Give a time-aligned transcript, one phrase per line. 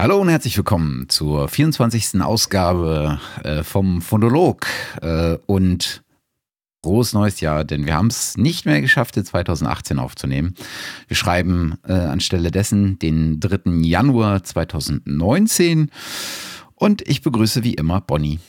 [0.00, 2.22] Hallo und herzlich willkommen zur 24.
[2.22, 4.66] Ausgabe äh, vom Phonolog
[5.02, 6.02] äh, und
[6.82, 10.54] frohes neues Jahr, denn wir haben es nicht mehr geschafft, in 2018 aufzunehmen.
[11.06, 13.72] Wir schreiben äh, anstelle dessen den 3.
[13.82, 15.90] Januar 2019
[16.76, 18.40] und ich begrüße wie immer Bonnie.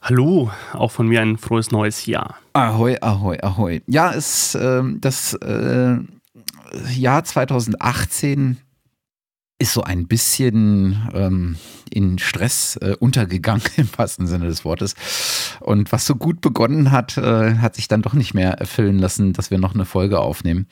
[0.00, 2.36] Hallo, auch von mir ein frohes neues Jahr.
[2.52, 3.82] Ahoi, ahoi, ahoi.
[3.88, 5.96] Ja, es, ähm, das äh,
[6.94, 8.58] Jahr 2018
[9.60, 11.56] ist so ein bisschen ähm,
[11.90, 14.94] in Stress äh, untergegangen im wahrsten Sinne des Wortes.
[15.60, 19.32] Und was so gut begonnen hat, äh, hat sich dann doch nicht mehr erfüllen lassen,
[19.34, 20.66] dass wir noch eine Folge aufnehmen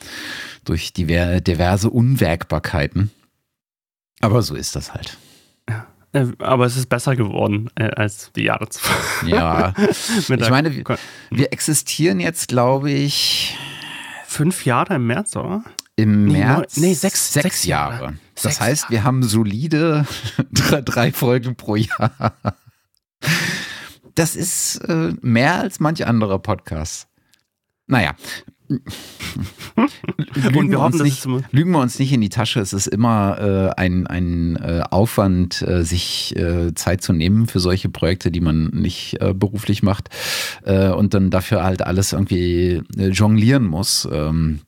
[0.65, 3.11] durch diver diverse Unwägbarkeiten.
[4.21, 5.19] Aber so ist das halt.
[5.69, 9.29] Ja, äh, aber es ist besser geworden äh, als die Jahre zuvor.
[9.29, 9.75] Ja,
[10.19, 10.99] ich meine, wir,
[11.31, 13.55] wir existieren jetzt, glaube ich,
[14.27, 15.63] fünf Jahre im März, oder?
[15.99, 17.95] Im Nee, März nee, sechs- sechs sechs Jahre.
[18.03, 18.15] Jahre.
[18.35, 20.07] Das Sechs heißt, wir haben solide
[20.53, 22.35] drei, Folgen pro Jahr.
[24.15, 27.09] Das ist äh, mehr als manch anderer Podcast.
[27.89, 28.15] Naja.
[28.69, 28.85] Lügen,
[30.71, 32.61] wir hoffen, uns dass nicht, lügen wir uns nicht in die Tasche.
[32.61, 37.61] Es ist immer äh, ein, ein äh, Aufwand, äh, sich äh, Zeit zu nehmen für
[37.61, 40.11] solche Projekte, die man nicht äh, beruflich macht
[40.65, 44.07] und dann dafür halt alles irgendwie jonglieren muss.
[44.13, 44.61] Ähm,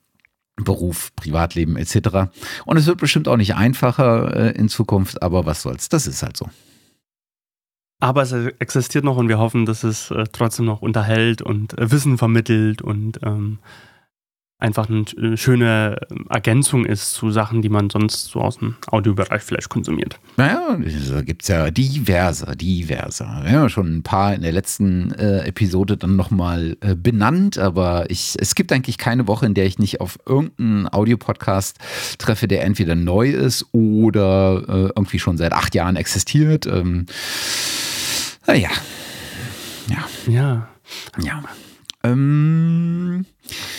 [0.65, 2.31] Beruf, Privatleben etc.
[2.65, 6.23] Und es wird bestimmt auch nicht einfacher äh, in Zukunft, aber was soll's, das ist
[6.23, 6.49] halt so.
[8.01, 11.91] Aber es existiert noch und wir hoffen, dass es äh, trotzdem noch unterhält und äh,
[11.91, 13.59] Wissen vermittelt und ähm,
[14.61, 19.69] einfach eine schöne Ergänzung ist zu Sachen, die man sonst so aus dem Audiobereich vielleicht
[19.69, 20.19] konsumiert.
[20.37, 23.25] Naja, da gibt's ja diverse, diverse.
[23.25, 27.59] Wir haben ja schon ein paar in der letzten äh, Episode dann nochmal äh, benannt,
[27.59, 31.79] aber ich, es gibt eigentlich keine Woche, in der ich nicht auf irgendeinen Audiopodcast
[32.19, 36.67] treffe, der entweder neu ist oder äh, irgendwie schon seit acht Jahren existiert.
[36.67, 37.07] Ähm,
[38.47, 38.71] naja,
[39.89, 40.69] ja, Ja.
[41.23, 41.43] ja.
[42.03, 43.27] Ähm,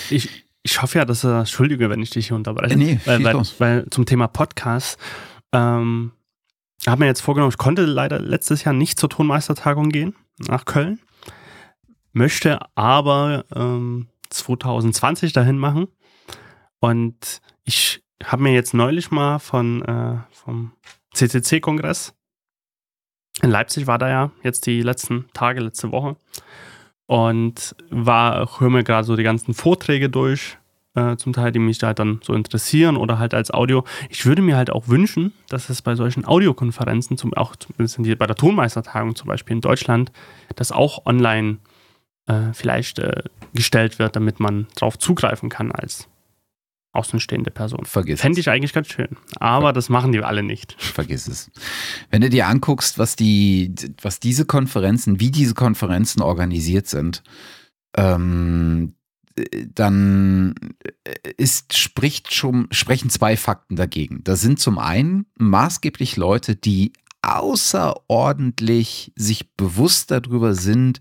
[0.10, 2.78] Ich, ich hoffe ja, dass er, Entschuldige, wenn ich dich hier unterbreche.
[2.78, 5.00] Nee, weil, weil, weil zum Thema Podcast,
[5.52, 6.12] ähm,
[6.88, 11.00] habe mir jetzt vorgenommen, ich konnte leider letztes Jahr nicht zur Tonmeistertagung gehen, nach Köln.
[12.14, 15.88] Möchte aber ähm, 2020 dahin machen.
[16.80, 20.74] Und ich habe mir jetzt neulich mal von, äh, vom
[21.14, 22.14] CCC-Kongress
[23.42, 26.18] in Leipzig war da ja jetzt die letzten Tage, letzte Woche
[27.12, 30.58] und war, höre mir gerade so die ganzen Vorträge durch,
[30.96, 33.84] äh, zum Teil, die mich da halt dann so interessieren oder halt als Audio.
[34.10, 38.28] Ich würde mir halt auch wünschen, dass es bei solchen Audiokonferenzen, zum, auch zumindest bei
[38.28, 40.14] der Tonmeistertagung zum Beispiel in Deutschland,
[40.56, 41.58] das auch online
[42.28, 43.24] äh, vielleicht äh,
[43.54, 46.08] gestellt wird, damit man drauf zugreifen kann als
[46.94, 47.86] außenstehende Person.
[47.86, 48.22] vergiss es.
[48.22, 49.10] Fände ich eigentlich ganz schön.
[49.40, 50.76] Aber das machen die alle nicht.
[50.78, 51.52] Vergiss es.
[52.10, 57.24] Wenn du dir anguckst, was die, was diese Konferenzen, wie diese Konferenzen organisiert sind,
[57.96, 58.96] ähm,
[59.74, 60.54] dann
[61.38, 64.24] ist, spricht schon, sprechen zwei Fakten dagegen.
[64.24, 66.92] Da sind zum einen maßgeblich Leute, die
[67.22, 71.00] außerordentlich sich bewusst darüber sind,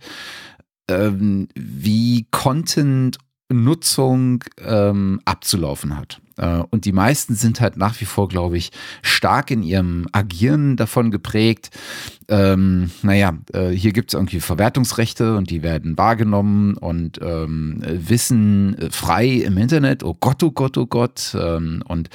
[0.89, 3.19] ähm, wie Content
[3.51, 6.21] Nutzung ähm, abzulaufen hat.
[6.37, 8.71] Äh, und die meisten sind halt nach wie vor, glaube ich,
[9.03, 11.71] stark in ihrem Agieren davon geprägt.
[12.29, 18.79] Ähm, naja, äh, hier gibt es irgendwie Verwertungsrechte und die werden wahrgenommen und ähm, Wissen
[18.79, 20.03] äh, frei im Internet.
[20.03, 21.37] Oh Gott, oh Gott, oh Gott.
[21.39, 22.09] Ähm, und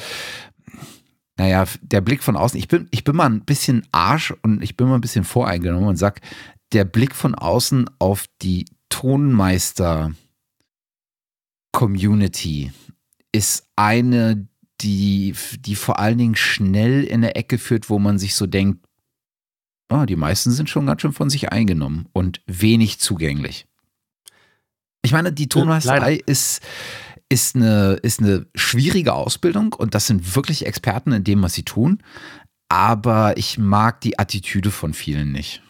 [1.37, 4.77] naja, der Blick von außen, ich bin, ich bin mal ein bisschen Arsch und ich
[4.77, 6.21] bin mal ein bisschen voreingenommen und sag,
[6.71, 10.11] der Blick von außen auf die Tonmeister
[11.75, 12.71] Community
[13.33, 14.47] ist eine,
[14.79, 18.79] die, die vor allen Dingen schnell in eine Ecke führt, wo man sich so denkt,
[19.89, 23.67] ah, die meisten sind schon ganz schön von sich eingenommen und wenig zugänglich.
[25.01, 26.61] Ich meine, die Tonmeisterei ist,
[27.27, 31.63] ist, eine, ist eine schwierige Ausbildung und das sind wirklich Experten in dem, was sie
[31.63, 32.01] tun.
[32.69, 35.61] Aber ich mag die Attitüde von vielen nicht.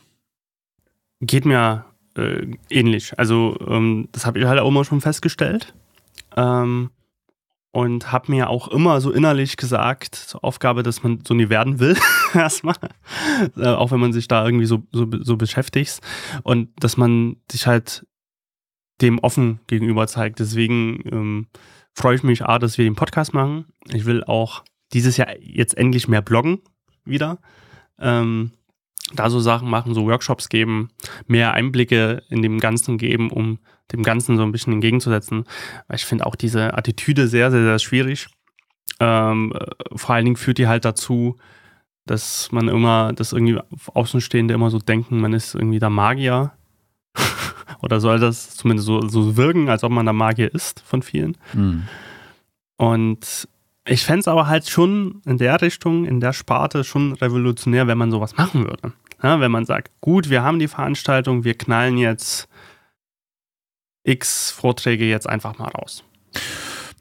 [1.19, 1.85] Geht mir
[2.15, 3.17] äh, ähnlich.
[3.17, 5.73] Also, ähm, das habe ich halt auch immer schon festgestellt.
[6.35, 6.91] Ähm,
[7.71, 11.79] und habe mir auch immer so innerlich gesagt, zur Aufgabe, dass man so nie werden
[11.79, 11.97] will,
[12.33, 12.77] erstmal.
[13.57, 15.99] Äh, auch wenn man sich da irgendwie so, so, so beschäftigt.
[16.43, 18.05] Und dass man sich halt
[19.01, 20.39] dem offen gegenüber zeigt.
[20.39, 21.47] Deswegen ähm,
[21.93, 23.65] freue ich mich, A, dass wir den Podcast machen.
[23.91, 24.63] Ich will auch
[24.93, 26.61] dieses Jahr jetzt endlich mehr bloggen
[27.03, 27.39] wieder.
[27.99, 28.51] Ähm,
[29.13, 30.89] da so Sachen machen, so Workshops geben,
[31.27, 33.59] mehr Einblicke in dem Ganzen geben, um
[33.91, 35.45] dem Ganzen so ein bisschen entgegenzusetzen.
[35.87, 38.27] Weil ich finde auch diese Attitüde sehr, sehr, sehr schwierig.
[38.99, 39.65] Ähm, äh,
[39.95, 41.37] vor allen Dingen führt die halt dazu,
[42.05, 43.59] dass man immer, dass irgendwie
[43.93, 46.53] Außenstehende immer so denken, man ist irgendwie der Magier.
[47.81, 51.37] Oder soll das zumindest so, so wirken, als ob man der Magier ist von vielen.
[51.53, 51.83] Mhm.
[52.77, 53.47] Und
[53.87, 57.97] ich fände es aber halt schon in der Richtung, in der Sparte schon revolutionär, wenn
[57.97, 58.93] man sowas machen würde.
[59.21, 62.47] Ja, wenn man sagt, gut, wir haben die Veranstaltung, wir knallen jetzt
[64.05, 66.03] x Vorträge jetzt einfach mal raus.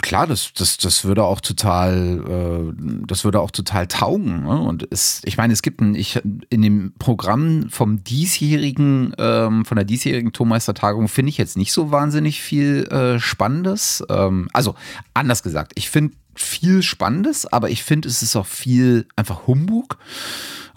[0.02, 4.42] Klar, das, das, das würde auch total, äh, das würde auch total taugen.
[4.42, 4.60] Ne?
[4.60, 6.20] Und es, ich meine, es gibt ein, ich,
[6.50, 11.90] in dem Programm vom diesjährigen, ähm, von der diesjährigen Tourmeistertagung finde ich jetzt nicht so
[11.90, 14.04] wahnsinnig viel äh, Spannendes.
[14.10, 14.74] Ähm, also
[15.14, 19.96] anders gesagt, ich finde viel Spannendes, aber ich finde, es ist auch viel einfach Humbug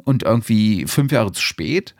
[0.05, 1.95] und irgendwie fünf Jahre zu spät.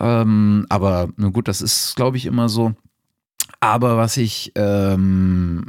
[0.00, 2.74] Ähm, aber gut, das ist, glaube ich, immer so.
[3.60, 5.64] Aber was ich, ähm,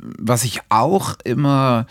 [0.00, 1.86] was ich auch immer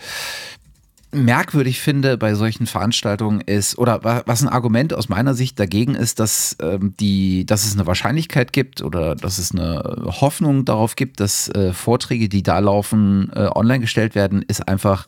[1.14, 6.18] merkwürdig finde bei solchen Veranstaltungen ist, oder was ein Argument aus meiner Sicht dagegen ist,
[6.18, 9.82] dass, ähm, die, dass es eine Wahrscheinlichkeit gibt oder dass es eine
[10.20, 15.06] Hoffnung darauf gibt, dass äh, Vorträge, die da laufen, äh, online gestellt werden, ist einfach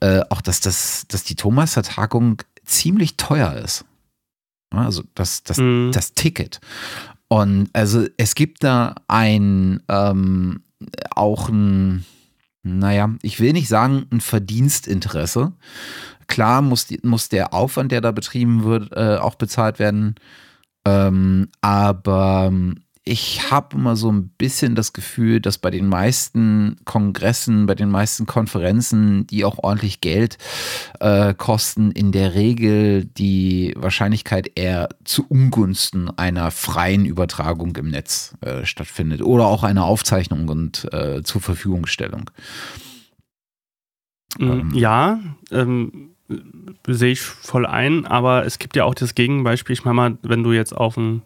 [0.00, 3.84] äh, auch, dass, das, dass die Thomas-Tagung ziemlich teuer ist.
[4.70, 5.90] Also das, das, mhm.
[5.92, 6.60] das Ticket.
[7.28, 10.62] Und also es gibt da ein ähm,
[11.14, 12.04] auch ein
[12.66, 15.52] naja, ich will nicht sagen ein Verdienstinteresse.
[16.26, 20.16] Klar muss, muss der Aufwand, der da betrieben wird, äh, auch bezahlt werden.
[20.84, 22.52] Ähm, aber
[23.08, 27.88] ich habe immer so ein bisschen das Gefühl, dass bei den meisten Kongressen, bei den
[27.88, 30.38] meisten Konferenzen, die auch ordentlich Geld
[30.98, 38.34] äh, kosten, in der Regel die Wahrscheinlichkeit eher zu Ungunsten einer freien Übertragung im Netz
[38.40, 42.28] äh, stattfindet oder auch einer Aufzeichnung und äh, zur Verfügungstellung.
[44.36, 44.70] Mm, ähm.
[44.74, 45.20] Ja,
[45.52, 46.10] ähm,
[46.88, 49.74] sehe ich voll ein, aber es gibt ja auch das Gegenbeispiel.
[49.74, 51.22] Ich meine mal, wenn du jetzt auf ein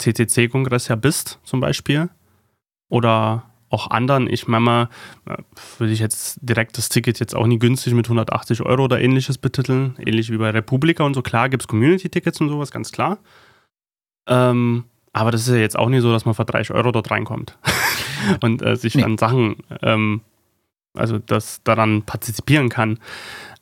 [0.00, 2.08] CCC-Kongress ja bist, zum Beispiel.
[2.88, 4.28] Oder auch anderen.
[4.28, 4.88] Ich meine mal,
[5.26, 5.36] äh,
[5.78, 9.38] würde ich jetzt direkt das Ticket jetzt auch nie günstig mit 180 Euro oder ähnliches
[9.38, 9.96] betiteln.
[9.98, 11.22] Ähnlich wie bei Republika und so.
[11.22, 13.18] Klar gibt es Community-Tickets und sowas, ganz klar.
[14.28, 17.10] Ähm, aber das ist ja jetzt auch nicht so, dass man für 30 Euro dort
[17.10, 17.56] reinkommt
[18.42, 19.02] und äh, sich nee.
[19.02, 20.20] an Sachen, ähm,
[20.94, 22.98] also das daran partizipieren kann.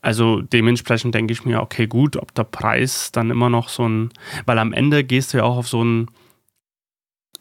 [0.00, 4.10] Also dementsprechend denke ich mir, okay, gut, ob der Preis dann immer noch so ein,
[4.46, 6.08] weil am Ende gehst du ja auch auf so ein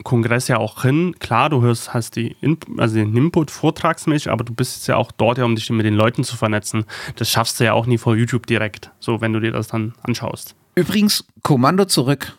[0.04, 1.16] Kongress ja auch hin.
[1.20, 5.12] Klar, du hörst, hast die In also den Input vortragsmäßig, aber du bist ja auch
[5.12, 6.86] dort, ja, um dich mit den Leuten zu vernetzen.
[7.16, 9.94] Das schaffst du ja auch nie vor YouTube direkt, so wenn du dir das dann
[10.02, 10.56] anschaust.
[10.76, 12.38] Übrigens, Kommando zurück.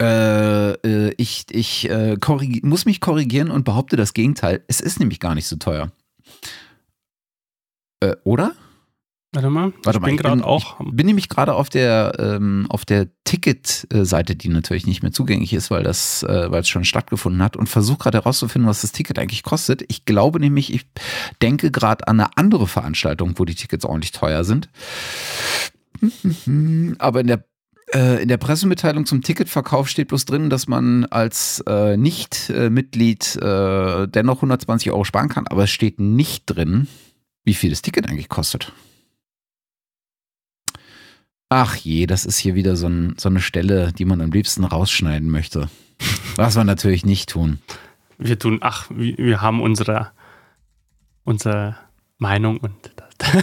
[0.00, 2.16] Äh, äh ich ich äh,
[2.62, 4.62] muss mich korrigieren und behaupte das Gegenteil.
[4.68, 5.90] Es ist nämlich gar nicht so teuer.
[8.00, 8.52] Äh, oder?
[9.32, 10.80] Warte mal, Warte ich mal, bin gerade auch.
[10.80, 15.52] Ich bin nämlich gerade auf der ähm, auf der Ticket-Seite, die natürlich nicht mehr zugänglich
[15.52, 18.92] ist, weil das, äh, weil es schon stattgefunden hat und versuche gerade herauszufinden, was das
[18.92, 19.84] Ticket eigentlich kostet.
[19.88, 20.86] Ich glaube nämlich, ich
[21.42, 24.70] denke gerade an eine andere Veranstaltung, wo die Tickets ordentlich teuer sind.
[26.98, 27.44] Aber in der
[27.94, 34.08] äh, in der Pressemitteilung zum Ticketverkauf steht bloß drin, dass man als äh, Nicht-Mitglied äh,
[34.08, 36.88] dennoch 120 Euro sparen kann, aber es steht nicht drin,
[37.44, 38.72] wie viel das Ticket eigentlich kostet.
[41.50, 44.64] Ach je, das ist hier wieder so, ein, so eine Stelle, die man am liebsten
[44.64, 45.70] rausschneiden möchte.
[46.36, 47.58] Was wir natürlich nicht tun.
[48.18, 50.10] Wir tun, ach, wir haben unsere,
[51.24, 51.76] unsere
[52.18, 53.42] Meinung und das.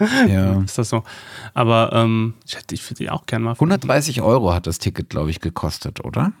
[0.28, 0.60] ja.
[0.62, 1.04] ist das so.
[1.52, 3.52] Aber ähm, ich hätte ich würde die auch gerne mal.
[3.52, 6.32] 130 Euro hat das Ticket, glaube ich, gekostet, oder?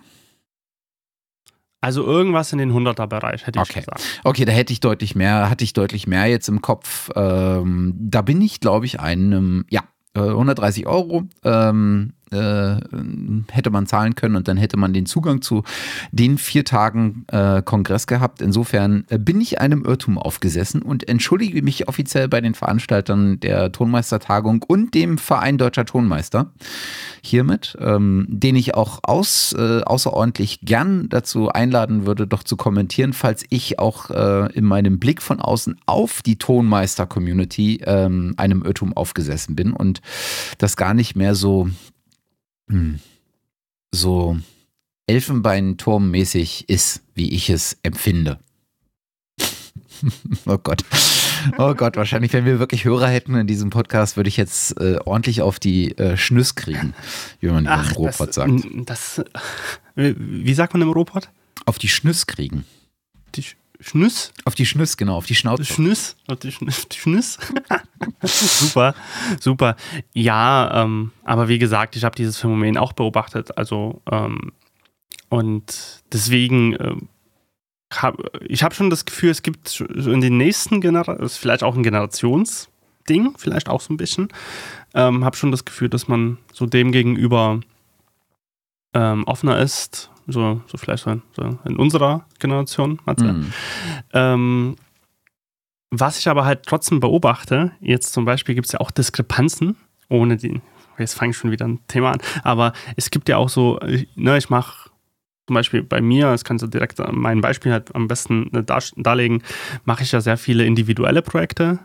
[1.80, 3.80] Also irgendwas in den 100er-Bereich, hätte ich okay.
[3.80, 4.02] gesagt.
[4.24, 7.10] Okay, da hätte ich deutlich mehr, hatte ich deutlich mehr jetzt im Kopf.
[7.14, 9.82] Ähm, da bin ich, glaube ich, einem, ja,
[10.14, 11.24] 130 äh, Euro.
[11.44, 12.76] Ähm, äh,
[13.50, 15.62] hätte man zahlen können und dann hätte man den Zugang zu
[16.12, 18.42] den vier Tagen äh, Kongress gehabt.
[18.42, 23.72] Insofern äh, bin ich einem Irrtum aufgesessen und entschuldige mich offiziell bei den Veranstaltern der
[23.72, 26.52] Tonmeistertagung und dem Verein Deutscher Tonmeister
[27.22, 33.12] hiermit, ähm, den ich auch aus, äh, außerordentlich gern dazu einladen würde, doch zu kommentieren,
[33.12, 38.96] falls ich auch äh, in meinem Blick von außen auf die Tonmeister-Community ähm, einem Irrtum
[38.96, 40.00] aufgesessen bin und
[40.58, 41.68] das gar nicht mehr so
[42.68, 43.00] hm,
[43.92, 44.38] so
[45.06, 48.38] Elfenbeinturmmäßig ist, wie ich es empfinde.
[50.46, 50.84] oh Gott.
[51.56, 54.98] Oh Gott, wahrscheinlich, wenn wir wirklich Hörer hätten in diesem Podcast, würde ich jetzt äh,
[55.04, 56.94] ordentlich auf die äh, Schnüss kriegen,
[57.40, 58.52] wie man Ach, im Robot sagt.
[58.86, 59.22] Das,
[59.94, 61.30] wie sagt man im Robot?
[61.64, 62.64] Auf die Schnüss kriegen.
[63.34, 63.44] Die
[63.80, 64.32] Schnüss.
[64.44, 65.64] Auf die Schnüss, genau, auf die Schnauze.
[65.64, 66.88] Schnüss, auf die Schnüss.
[66.88, 67.38] Die Schnüss.
[68.22, 68.94] super,
[69.40, 69.76] super.
[70.12, 73.56] Ja, ähm, aber wie gesagt, ich habe dieses Phänomen auch beobachtet.
[73.56, 74.52] Also, ähm,
[75.28, 76.96] und deswegen, äh,
[77.92, 81.84] hab, ich habe schon das Gefühl, es gibt in den nächsten Generationen, vielleicht auch ein
[81.84, 84.28] Generationsding, vielleicht auch so ein bisschen,
[84.94, 87.60] ähm, habe schon das Gefühl, dass man so dem gegenüber
[88.92, 93.32] ähm, offener ist so, so vielleicht so, so in unserer Generation, Matze.
[93.32, 93.52] Mhm.
[94.12, 94.76] Ähm,
[95.90, 99.76] was ich aber halt trotzdem beobachte, jetzt zum Beispiel gibt es ja auch Diskrepanzen,
[100.08, 100.60] ohne die,
[100.98, 103.80] jetzt fange ich schon wieder ein Thema an, aber es gibt ja auch so,
[104.14, 104.90] ne, ich mache
[105.46, 109.42] zum Beispiel bei mir, das kannst du direkt mein Beispiel halt am besten äh, darlegen,
[109.86, 111.78] mache ich ja sehr viele individuelle Projekte,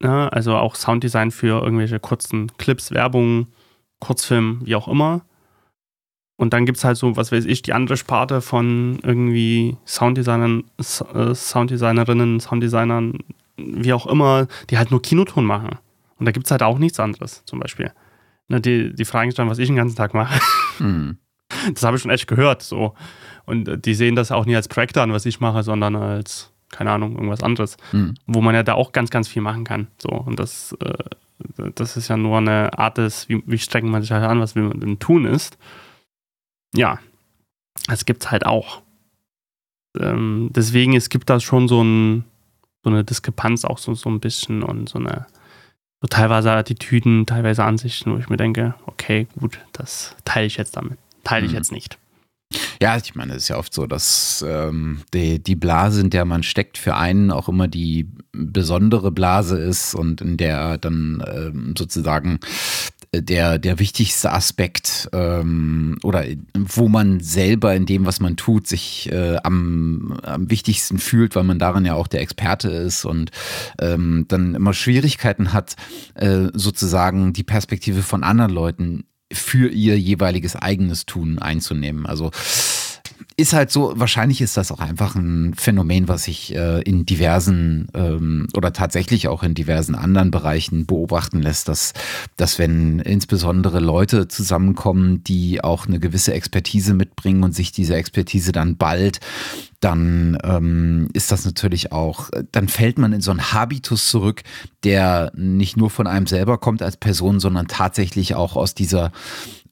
[0.00, 3.48] ne, also auch Sounddesign für irgendwelche kurzen Clips, Werbung,
[4.00, 5.26] Kurzfilm, wie auch immer.
[6.42, 10.64] Und dann gibt es halt so, was weiß ich, die andere Sparte von irgendwie Sounddesignern,
[10.76, 13.18] äh, Sounddesignerinnen, Sounddesignern,
[13.56, 15.78] wie auch immer, die halt nur Kinoton machen.
[16.18, 17.92] Und da gibt es halt auch nichts anderes, zum Beispiel.
[18.48, 20.40] Ne, die, die fragen sich dann, was ich den ganzen Tag mache.
[20.80, 21.18] Mhm.
[21.74, 22.62] Das habe ich schon echt gehört.
[22.62, 22.94] So.
[23.44, 26.50] Und äh, die sehen das auch nie als Projekt an, was ich mache, sondern als,
[26.72, 27.76] keine Ahnung, irgendwas anderes.
[27.92, 28.14] Mhm.
[28.26, 29.86] Wo man ja da auch ganz, ganz viel machen kann.
[29.96, 30.08] So.
[30.08, 34.10] Und das, äh, das ist ja nur eine Art des, wie, wie strengt man sich
[34.10, 35.56] halt an, was will man denn tun ist
[36.74, 36.98] ja,
[37.88, 38.82] es gibt es halt auch.
[39.98, 42.24] Ähm, deswegen, es gibt da schon so, ein,
[42.82, 45.26] so eine Diskrepanz auch so, so ein bisschen und so eine
[46.02, 50.76] so teilweise Attitüden, teilweise Ansichten, wo ich mir denke, okay, gut, das teile ich jetzt
[50.76, 50.98] damit.
[51.22, 51.58] Teile ich mhm.
[51.58, 51.96] jetzt nicht.
[52.82, 56.24] Ja, ich meine, es ist ja oft so, dass ähm, die, die Blase, in der
[56.24, 61.74] man steckt, für einen auch immer die besondere Blase ist und in der dann ähm,
[61.78, 62.40] sozusagen
[63.14, 69.12] der, der wichtigste Aspekt ähm, oder wo man selber in dem, was man tut, sich
[69.12, 73.30] äh, am, am wichtigsten fühlt, weil man darin ja auch der Experte ist und
[73.78, 75.76] ähm, dann immer Schwierigkeiten hat,
[76.14, 82.06] äh, sozusagen die Perspektive von anderen Leuten für ihr jeweiliges eigenes Tun einzunehmen.
[82.06, 82.30] Also
[83.36, 87.88] ist halt so, wahrscheinlich ist das auch einfach ein Phänomen, was sich äh, in diversen
[87.94, 91.92] ähm, oder tatsächlich auch in diversen anderen Bereichen beobachten lässt, dass,
[92.36, 98.52] dass wenn insbesondere Leute zusammenkommen, die auch eine gewisse Expertise mitbringen und sich diese Expertise
[98.52, 99.20] dann bald
[99.82, 104.42] dann ähm, ist das natürlich auch, dann fällt man in so einen Habitus zurück,
[104.84, 109.10] der nicht nur von einem selber kommt als Person, sondern tatsächlich auch aus dieser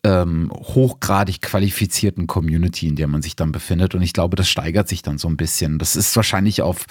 [0.04, 3.94] ähm, hochgradig qualifizierten Community, in der man sich dann befindet.
[3.94, 5.78] Und ich glaube, das steigert sich dann so ein bisschen.
[5.78, 6.86] Das ist wahrscheinlich auf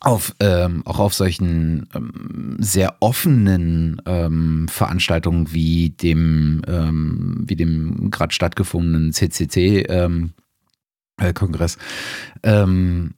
[0.00, 8.10] auf ähm, auch auf solchen ähm, sehr offenen ähm, Veranstaltungen wie dem ähm, wie dem
[8.10, 10.32] gerade stattgefundenen CCC ähm,
[11.18, 11.32] äh,
[12.42, 13.14] ähm,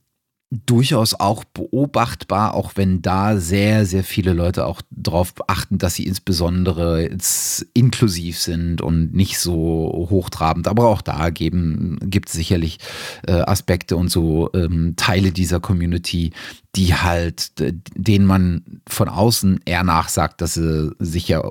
[0.66, 6.06] durchaus auch beobachtbar, auch wenn da sehr, sehr viele Leute auch darauf achten, dass sie
[6.06, 7.10] insbesondere
[7.72, 10.68] inklusiv sind und nicht so hochtrabend.
[10.68, 12.78] Aber auch da gibt es sicherlich
[13.26, 16.32] äh, Aspekte und so ähm, Teile dieser Community,
[16.76, 17.52] die halt,
[17.94, 21.42] denen man von außen eher nachsagt, dass sie sich ja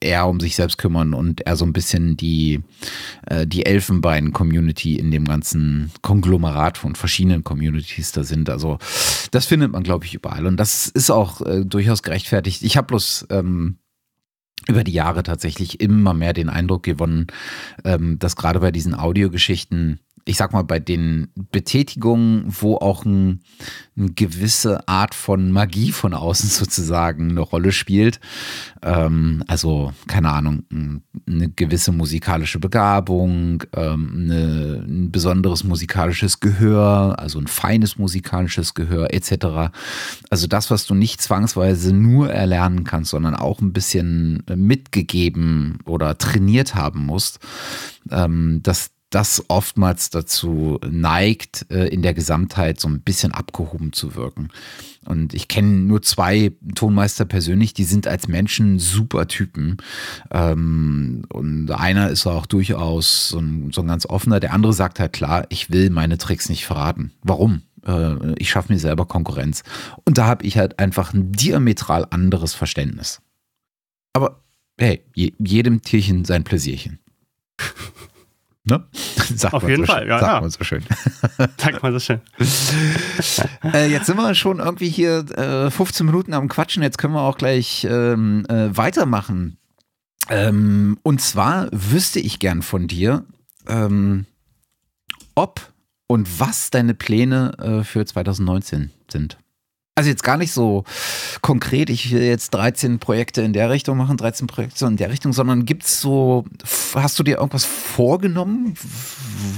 [0.00, 2.62] eher um sich selbst kümmern und eher so ein bisschen die,
[3.26, 8.50] äh, die Elfenbein-Community in dem ganzen Konglomerat von verschiedenen Communities da sind.
[8.50, 8.78] Also
[9.30, 10.46] das findet man, glaube ich, überall.
[10.46, 12.62] Und das ist auch äh, durchaus gerechtfertigt.
[12.62, 13.78] Ich habe bloß ähm,
[14.68, 17.28] über die Jahre tatsächlich immer mehr den Eindruck gewonnen,
[17.84, 23.42] ähm, dass gerade bei diesen Audiogeschichten ich sag mal, bei den Betätigungen, wo auch ein,
[23.96, 28.18] eine gewisse Art von Magie von außen sozusagen eine Rolle spielt,
[28.82, 30.64] ähm, also keine Ahnung,
[31.28, 39.14] eine gewisse musikalische Begabung, ähm, eine, ein besonderes musikalisches Gehör, also ein feines musikalisches Gehör
[39.14, 39.70] etc.
[40.28, 46.18] Also das, was du nicht zwangsweise nur erlernen kannst, sondern auch ein bisschen mitgegeben oder
[46.18, 47.38] trainiert haben musst,
[48.10, 54.14] ähm, das das oftmals dazu neigt, äh, in der Gesamtheit so ein bisschen abgehoben zu
[54.14, 54.50] wirken.
[55.06, 59.78] Und ich kenne nur zwei Tonmeister persönlich, die sind als Menschen super Typen.
[60.30, 64.38] Ähm, und einer ist auch durchaus so ein, so ein ganz offener.
[64.38, 67.10] Der andere sagt halt klar, ich will meine Tricks nicht verraten.
[67.22, 67.62] Warum?
[67.86, 69.62] Äh, ich schaffe mir selber Konkurrenz.
[70.04, 73.22] Und da habe ich halt einfach ein diametral anderes Verständnis.
[74.12, 74.42] Aber
[74.76, 76.98] hey, jedem Tierchen sein Pläsierchen.
[78.66, 78.84] Ne?
[78.92, 80.18] Sagt Auf jeden so Fall, ja.
[80.18, 80.40] Sagt ja.
[80.40, 80.82] man so schön.
[81.56, 82.20] Sagt man so schön.
[83.72, 86.82] äh, jetzt sind wir schon irgendwie hier äh, 15 Minuten am Quatschen.
[86.82, 89.58] Jetzt können wir auch gleich ähm, äh, weitermachen.
[90.28, 93.24] Ähm, und zwar wüsste ich gern von dir,
[93.68, 94.26] ähm,
[95.36, 95.72] ob
[96.08, 99.38] und was deine Pläne äh, für 2019 sind.
[99.98, 100.84] Also jetzt gar nicht so
[101.40, 105.32] konkret, ich will jetzt 13 Projekte in der Richtung machen, 13 Projekte in der Richtung,
[105.32, 106.44] sondern gibt's so,
[106.94, 108.74] hast du dir irgendwas vorgenommen,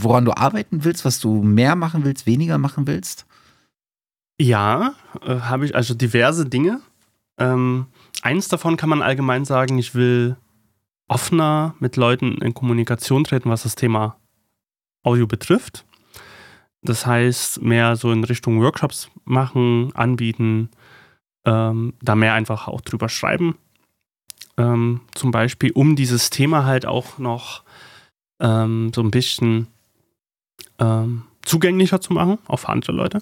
[0.00, 3.26] woran du arbeiten willst, was du mehr machen willst, weniger machen willst?
[4.40, 6.83] Ja, äh, habe ich also diverse Dinge.
[7.38, 7.87] Ähm,
[8.23, 10.37] eins davon kann man allgemein sagen, ich will
[11.09, 14.16] offener mit Leuten in Kommunikation treten, was das Thema
[15.02, 15.85] Audio betrifft.
[16.82, 20.70] Das heißt, mehr so in Richtung Workshops machen, anbieten,
[21.44, 23.56] ähm, da mehr einfach auch drüber schreiben.
[24.56, 27.62] Ähm, zum Beispiel, um dieses Thema halt auch noch
[28.40, 29.66] ähm, so ein bisschen
[30.78, 33.20] ähm, zugänglicher zu machen, auch für andere Leute.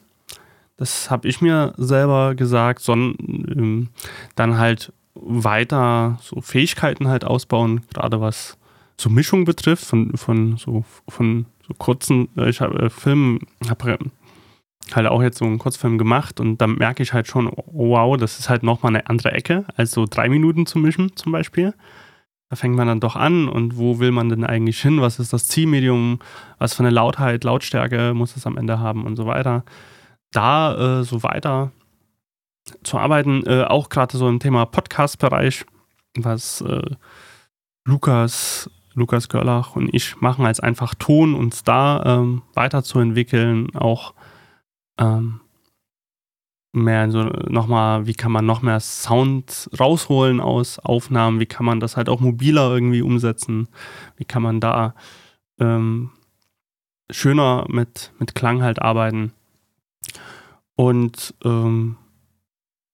[0.76, 3.16] Das habe ich mir selber gesagt, sondern
[3.56, 3.88] ähm,
[4.34, 8.58] dann halt weiter so Fähigkeiten halt ausbauen, gerade was
[8.98, 13.98] so Mischung betrifft, von, von so von so kurzen, äh, ich habe äh, Filmen, habe
[14.94, 18.16] halt auch jetzt so einen Kurzfilm gemacht und dann merke ich halt schon, oh, wow,
[18.16, 21.74] das ist halt nochmal eine andere Ecke, als so drei Minuten zu mischen zum Beispiel.
[22.48, 25.00] Da fängt man dann doch an und wo will man denn eigentlich hin?
[25.00, 26.20] Was ist das Zielmedium?
[26.58, 29.64] Was für eine Lautheit, Lautstärke muss es am Ende haben und so weiter.
[30.30, 31.72] Da äh, so weiter
[32.84, 35.64] zu arbeiten, äh, auch gerade so im Thema Podcast-Bereich,
[36.16, 36.90] was äh,
[37.84, 44.14] Lukas Lukas Görlach und ich machen, als einfach Ton, uns da ähm, weiterzuentwickeln, auch
[44.98, 45.40] ähm,
[46.72, 51.78] mehr so nochmal, wie kann man noch mehr Sound rausholen aus Aufnahmen, wie kann man
[51.78, 53.68] das halt auch mobiler irgendwie umsetzen,
[54.16, 54.94] wie kann man da
[55.60, 56.10] ähm,
[57.10, 59.32] schöner mit, mit Klang halt arbeiten?
[60.74, 61.96] Und ähm,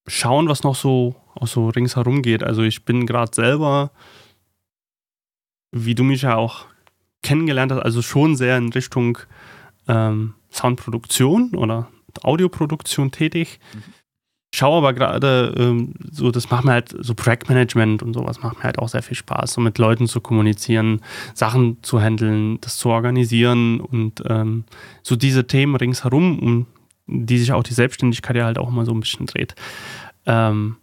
[0.07, 2.43] schauen, was noch so auch so ringsherum geht.
[2.43, 3.91] Also ich bin gerade selber
[5.73, 6.67] wie du mich ja auch
[7.23, 9.19] kennengelernt hast, also schon sehr in Richtung
[9.89, 11.89] ähm, Soundproduktion oder
[12.23, 13.59] Audioproduktion tätig.
[13.75, 13.83] Mhm.
[14.55, 18.65] Schaue aber gerade ähm, so, das macht mir halt so Projektmanagement und sowas macht mir
[18.65, 21.01] halt auch sehr viel Spaß, so mit Leuten zu kommunizieren,
[21.33, 24.65] Sachen zu handeln, das zu organisieren und ähm,
[25.03, 26.67] so diese Themen ringsherum, um
[27.07, 29.55] die sich auch die Selbstständigkeit ja halt auch immer so ein bisschen dreht.
[30.27, 30.77] Ähm,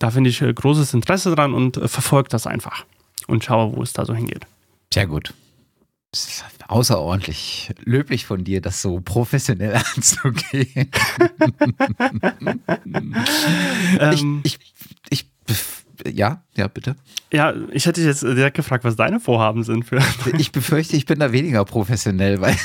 [0.00, 2.84] da finde ich äh, großes Interesse dran und äh, verfolge das einfach
[3.26, 4.46] und schaue, wo es da so hingeht.
[4.92, 5.34] Sehr gut.
[6.68, 10.90] Außerordentlich löblich von dir, das so professionell anzugehen.
[14.00, 14.58] ähm, ich,
[15.10, 15.60] ich, ich,
[16.12, 16.96] ja, ja, bitte.
[17.32, 19.84] Ja, ich hätte dich jetzt direkt gefragt, was deine Vorhaben sind.
[19.84, 19.98] Für
[20.38, 22.56] ich befürchte, ich bin da weniger professionell, weil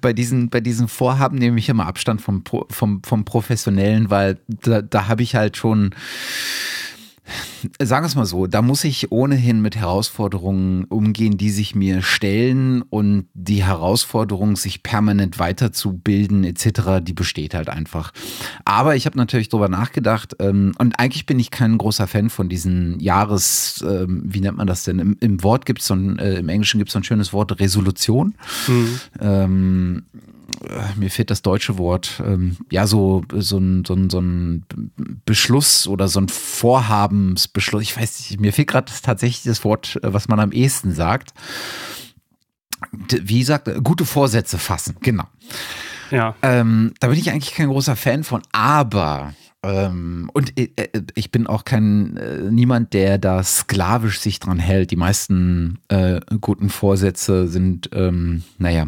[0.00, 4.82] bei diesen, bei diesen Vorhaben nehme ich immer Abstand vom, vom, vom Professionellen, weil da,
[4.82, 5.94] da habe ich halt schon
[7.82, 12.02] sagen wir es mal so, da muss ich ohnehin mit Herausforderungen umgehen, die sich mir
[12.02, 18.12] stellen und die Herausforderung, sich permanent weiterzubilden etc., die besteht halt einfach.
[18.64, 22.48] Aber ich habe natürlich darüber nachgedacht ähm, und eigentlich bin ich kein großer Fan von
[22.48, 24.98] diesen Jahres, ähm, wie nennt man das denn?
[24.98, 27.32] Im, im Wort gibt es so ein, äh, im Englischen gibt es so ein schönes
[27.32, 28.34] Wort, Resolution.
[28.66, 29.00] Mhm.
[29.20, 30.35] Ähm, äh,
[30.96, 34.64] mir fehlt das deutsche Wort, ähm, ja, so, so, ein, so, ein, so ein
[35.24, 37.82] Beschluss oder so ein Vorhabensbeschluss.
[37.82, 41.34] Ich weiß nicht, mir fehlt gerade tatsächlich das Wort, äh, was man am ehesten sagt.
[42.90, 45.24] Wie sagt, gute Vorsätze fassen, genau.
[46.10, 46.36] Ja.
[46.42, 51.46] Ähm, da bin ich eigentlich kein großer Fan von, aber ähm, und äh, ich bin
[51.46, 54.90] auch kein äh, niemand, der da sklavisch sich dran hält.
[54.90, 58.86] Die meisten äh, guten Vorsätze sind, ähm, naja,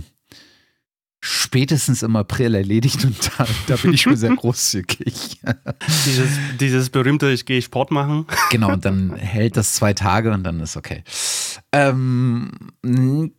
[1.21, 5.41] spätestens im April erledigt und da, da bin ich schon sehr großzügig.
[6.07, 8.27] dieses, dieses berühmte, ich gehe Sport machen.
[8.51, 11.03] Genau, und dann hält das zwei Tage und dann ist okay.
[11.73, 12.51] Ähm,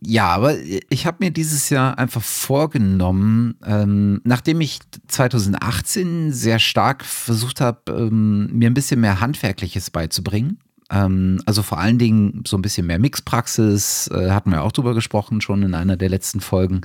[0.00, 0.56] ja, aber
[0.90, 7.80] ich habe mir dieses Jahr einfach vorgenommen, ähm, nachdem ich 2018 sehr stark versucht habe,
[7.88, 10.58] ähm, mir ein bisschen mehr Handwerkliches beizubringen,
[10.90, 14.94] ähm, also vor allen Dingen so ein bisschen mehr Mixpraxis, äh, hatten wir auch drüber
[14.94, 16.82] gesprochen, schon in einer der letzten Folgen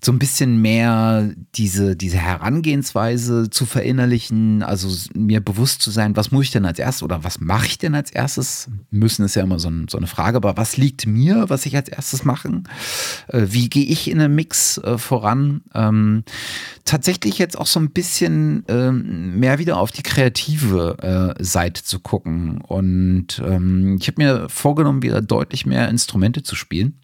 [0.00, 6.30] so ein bisschen mehr diese, diese Herangehensweise zu verinnerlichen, also mir bewusst zu sein, was
[6.30, 8.68] muss ich denn als erstes oder was mache ich denn als erstes?
[8.90, 11.74] Müssen ist ja immer so, ein, so, eine Frage, aber was liegt mir, was ich
[11.74, 12.68] als erstes machen?
[13.26, 15.62] Äh, wie gehe ich in einem Mix äh, voran?
[15.74, 16.22] Ähm,
[16.84, 21.98] tatsächlich jetzt auch so ein bisschen ähm, mehr wieder auf die kreative äh, Seite zu
[21.98, 22.60] gucken.
[22.60, 26.97] Und ähm, ich habe mir vorgenommen, wieder deutlich mehr Instrumente zu spielen.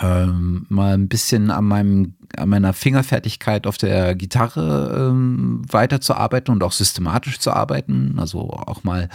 [0.00, 6.62] Ähm, mal ein bisschen an meinem an meiner Fingerfertigkeit auf der Gitarre ähm, weiterzuarbeiten und
[6.62, 8.16] auch systematisch zu arbeiten.
[8.18, 9.08] Also auch mal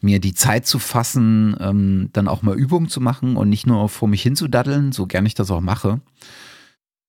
[0.00, 3.88] mir die Zeit zu fassen, ähm, dann auch mal Übungen zu machen und nicht nur
[3.88, 6.00] vor mich hinzudaddeln, so gern ich das auch mache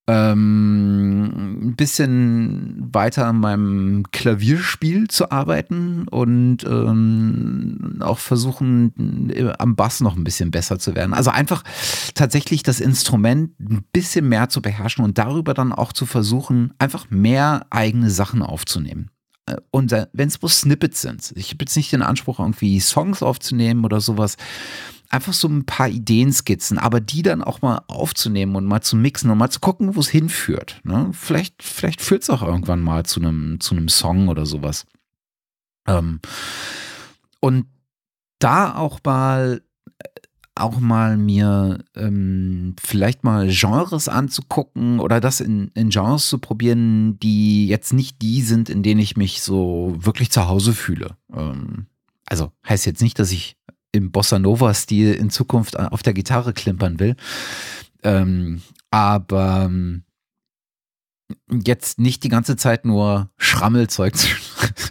[0.07, 9.75] ähm, ein bisschen weiter an meinem Klavierspiel zu arbeiten und ähm, auch versuchen, äh, am
[9.77, 11.13] Bass noch ein bisschen besser zu werden.
[11.13, 11.63] Also einfach
[12.15, 17.09] tatsächlich das Instrument ein bisschen mehr zu beherrschen und darüber dann auch zu versuchen, einfach
[17.09, 19.09] mehr eigene Sachen aufzunehmen.
[19.45, 23.23] Äh, und wenn es bloß Snippets sind, ich habe jetzt nicht den Anspruch, irgendwie Songs
[23.23, 24.35] aufzunehmen oder sowas,
[25.13, 29.29] einfach so ein paar Ideenskizzen, aber die dann auch mal aufzunehmen und mal zu mixen
[29.29, 30.81] und mal zu gucken, wo es hinführt.
[30.83, 31.09] Ne?
[31.13, 34.87] Vielleicht, vielleicht führt es auch irgendwann mal zu einem, zu einem Song oder sowas.
[35.87, 36.19] Ähm,
[37.39, 37.67] und
[38.39, 39.61] da auch mal
[40.55, 47.17] auch mal mir ähm, vielleicht mal Genres anzugucken oder das in, in Genres zu probieren,
[47.19, 51.17] die jetzt nicht die sind, in denen ich mich so wirklich zu Hause fühle.
[51.33, 51.87] Ähm,
[52.27, 53.57] also heißt jetzt nicht, dass ich
[53.93, 57.15] im Bossa Nova-Stil in Zukunft auf der Gitarre klimpern will.
[58.03, 60.03] Ähm, aber ähm,
[61.49, 64.27] jetzt nicht die ganze Zeit nur Schrammelzeug zu,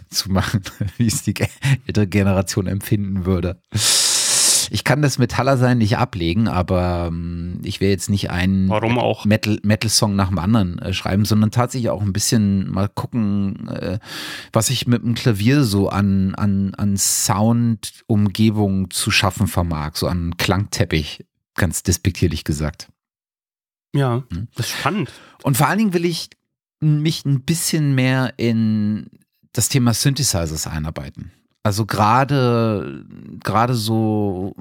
[0.09, 0.61] zu machen,
[0.97, 1.35] wie es die
[1.85, 3.61] ältere Generation empfinden würde
[4.71, 9.25] ich kann das Metaller sein nicht ablegen, aber ähm, ich will jetzt nicht einen auch?
[9.25, 13.99] Metal, Metal-Song nach dem anderen äh, schreiben, sondern tatsächlich auch ein bisschen mal gucken, äh,
[14.51, 20.37] was ich mit dem Klavier so an, an, an Sound-Umgebung zu schaffen vermag, so an
[20.37, 22.89] Klangteppich, ganz despektierlich gesagt.
[23.95, 24.47] Ja, hm?
[24.55, 25.11] das ist spannend.
[25.43, 26.29] Und vor allen Dingen will ich
[26.79, 29.09] mich ein bisschen mehr in
[29.53, 31.31] das Thema Synthesizers einarbeiten.
[31.65, 33.05] Also gerade
[33.41, 34.53] gerade so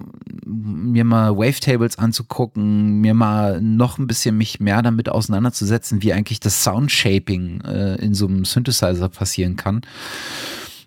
[0.47, 6.39] mir mal Wavetables anzugucken, mir mal noch ein bisschen mich mehr damit auseinanderzusetzen, wie eigentlich
[6.39, 9.83] das Soundshaping äh, in so einem Synthesizer passieren kann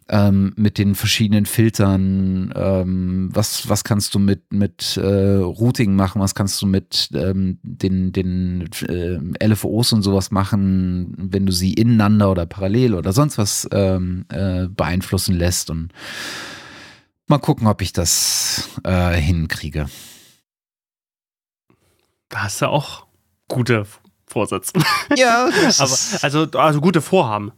[0.08, 6.22] ähm, mit den verschiedenen Filtern, ähm, was, was kannst du mit, mit äh, Routing machen,
[6.22, 11.74] was kannst du mit ähm, den, den äh, LFOs und sowas machen, wenn du sie
[11.74, 15.92] ineinander oder parallel oder sonst was ähm, äh, beeinflussen lässt und
[17.28, 19.88] mal gucken, ob ich das äh, hinkriege.
[22.30, 23.08] Da hast du auch
[23.48, 23.88] gute
[24.28, 24.74] Vorsätze.
[25.16, 25.46] Ja,
[25.80, 27.52] aber also, also gute Vorhaben.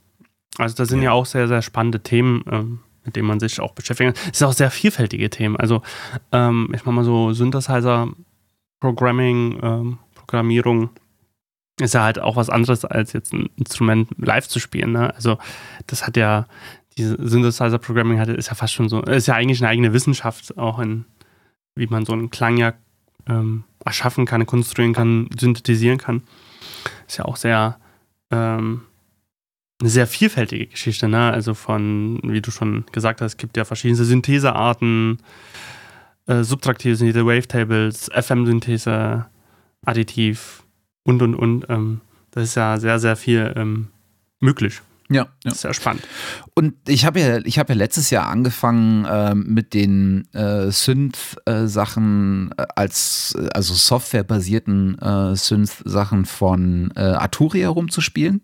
[0.57, 3.59] Also da sind ja, ja auch sehr, sehr spannende Themen, ähm, mit denen man sich
[3.59, 4.31] auch beschäftigen kann.
[4.31, 5.55] Es sind auch sehr vielfältige Themen.
[5.55, 5.81] Also
[6.31, 8.09] ähm, ich mache mal so Synthesizer,
[8.79, 10.89] Programming, ähm, Programmierung
[11.79, 14.93] ist ja halt auch was anderes, als jetzt ein Instrument live zu spielen.
[14.93, 15.13] Ne?
[15.13, 15.37] Also
[15.85, 16.47] das hat ja,
[16.97, 20.79] diese Synthesizer-Programming hat, ist ja fast schon so, ist ja eigentlich eine eigene Wissenschaft, auch
[20.79, 21.05] in,
[21.75, 22.73] wie man so einen Klang ja
[23.27, 26.23] ähm, erschaffen kann, konstruieren kann, synthetisieren kann.
[27.07, 27.77] Ist ja auch sehr
[28.31, 28.81] ähm,
[29.79, 31.31] eine sehr vielfältige Geschichte, ne?
[31.31, 35.19] Also von, wie du schon gesagt hast, es gibt ja verschiedene Synthesearten,
[36.25, 39.27] äh, subtraktive Synthese, Wavetables, FM-Synthese,
[39.85, 40.63] Additiv
[41.03, 41.65] und und und.
[41.69, 43.87] Ähm, das ist ja sehr, sehr viel ähm,
[44.39, 44.81] möglich.
[45.09, 45.53] Ja, ja.
[45.53, 46.03] Sehr spannend.
[46.53, 52.51] Und ich habe ja, ich habe ja letztes Jahr angefangen äh, mit den äh, Synth-Sachen
[52.57, 58.41] äh, als also softwarebasierten äh, Synth-Sachen von äh, Arturia rumzuspielen.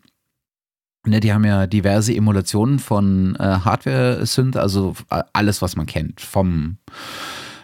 [1.05, 4.95] Ne, die haben ja diverse Emulationen von äh, Hardware-Synth, also
[5.33, 6.21] alles, was man kennt.
[6.21, 6.77] Vom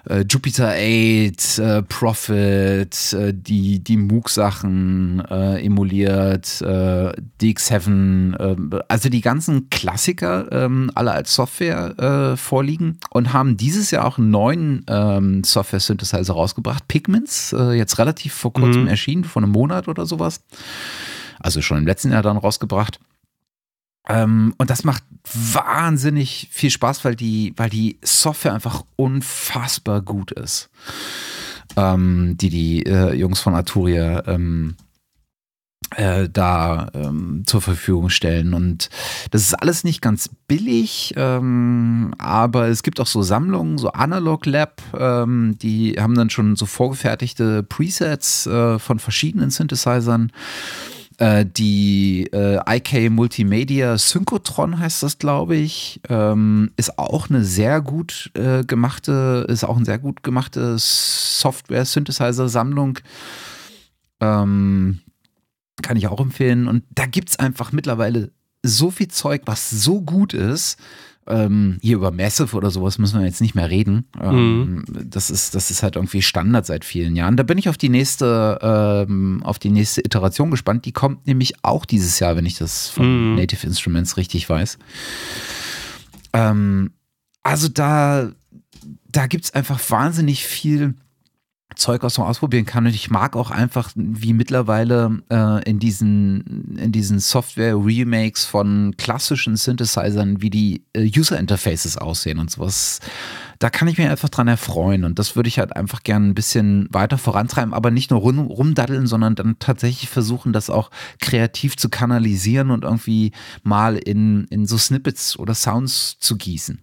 [0.09, 9.07] äh, Jupiter 8, äh, Prophet, äh, die, die Moog-Sachen äh, emuliert, äh, DX7, äh, also
[9.07, 11.97] die ganzen Klassiker ähm, alle als Software
[12.33, 17.99] äh, vorliegen und haben dieses Jahr auch einen neuen ähm, Software-Synthesizer rausgebracht, Pigments, äh, jetzt
[17.99, 18.89] relativ vor kurzem mhm.
[18.89, 20.41] erschienen, vor einem Monat oder sowas.
[21.39, 22.99] Also schon im letzten Jahr dann rausgebracht.
[24.09, 30.31] Ähm, und das macht wahnsinnig viel Spaß, weil die, weil die Software einfach unfassbar gut
[30.31, 30.69] ist.
[31.77, 34.75] Ähm, die die äh, Jungs von Arturia ähm,
[35.95, 38.53] äh, da ähm, zur Verfügung stellen.
[38.53, 38.89] Und
[39.31, 44.45] das ist alles nicht ganz billig, ähm, aber es gibt auch so Sammlungen, so Analog
[44.45, 50.31] Lab, ähm, die haben dann schon so vorgefertigte Presets äh, von verschiedenen Synthesizern.
[51.19, 57.81] Äh, die äh, IK Multimedia Synchrotron heißt das, glaube ich, ähm, ist auch eine sehr
[57.81, 62.99] gut äh, gemachte, ist auch eine sehr gut gemachte Software-Synthesizer-Sammlung.
[64.21, 65.01] Ähm,
[65.81, 66.69] kann ich auch empfehlen.
[66.69, 68.31] Und da gibt es einfach mittlerweile
[68.63, 70.79] so viel Zeug, was so gut ist,
[71.29, 74.05] ähm, hier über Massive oder sowas müssen wir jetzt nicht mehr reden.
[74.19, 74.85] Ähm, mhm.
[75.09, 77.37] das, ist, das ist halt irgendwie Standard seit vielen Jahren.
[77.37, 80.85] Da bin ich auf die nächste, ähm, auf die nächste Iteration gespannt.
[80.85, 83.35] Die kommt nämlich auch dieses Jahr, wenn ich das von mhm.
[83.35, 84.77] Native Instruments richtig weiß.
[86.33, 86.91] Ähm,
[87.43, 88.31] also da,
[89.07, 90.95] da gibt es einfach wahnsinnig viel
[91.75, 92.85] Zeug, was man ausprobieren kann.
[92.85, 99.55] Und ich mag auch einfach, wie mittlerweile äh, in diesen, in diesen Software-Remakes von klassischen
[99.55, 102.99] Synthesizern, wie die äh, User-Interfaces aussehen und sowas.
[103.59, 105.03] Da kann ich mich einfach dran erfreuen.
[105.03, 108.39] Und das würde ich halt einfach gerne ein bisschen weiter vorantreiben, aber nicht nur rum,
[108.39, 114.65] rumdaddeln, sondern dann tatsächlich versuchen, das auch kreativ zu kanalisieren und irgendwie mal in, in
[114.65, 116.79] so Snippets oder Sounds zu gießen.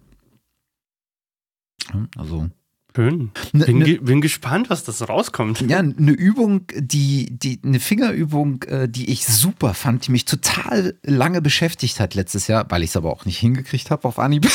[2.17, 2.49] Also
[2.97, 3.29] Schön.
[3.53, 5.61] Ne, bin, ne, bin, gespannt, was das rauskommt.
[5.69, 10.97] Ja, eine Übung, die, die, eine Fingerübung, äh, die ich super fand, die mich total
[11.03, 14.49] lange beschäftigt hat letztes Jahr, weil ich es aber auch nicht hingekriegt habe auf Anhieb,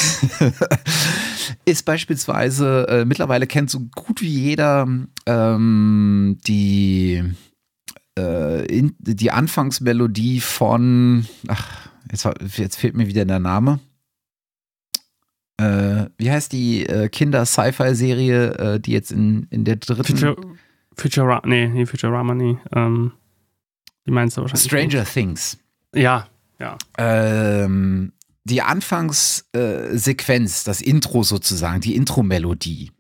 [1.67, 4.89] ist beispielsweise, äh, mittlerweile kennt so gut wie jeder
[5.27, 7.23] ähm, die,
[8.19, 11.69] äh, in, die Anfangsmelodie von, ach,
[12.11, 13.79] jetzt, jetzt fehlt mir wieder der Name
[15.59, 20.05] äh, wie heißt die äh, Kinder-Sci-Fi-Serie, äh, die jetzt in, in der dritten.
[20.05, 20.37] Future,
[20.97, 22.59] Futurama, nee, nee, Futurama, nee.
[22.75, 23.13] Ähm,
[24.05, 24.65] wie meinst du wahrscheinlich?
[24.65, 25.13] Stranger nicht.
[25.13, 25.59] Things.
[25.95, 26.27] Ja,
[26.59, 26.77] ja.
[26.99, 28.13] Ähm,
[28.45, 32.91] die Anfangssequenz, das Intro sozusagen, die Intro-Melodie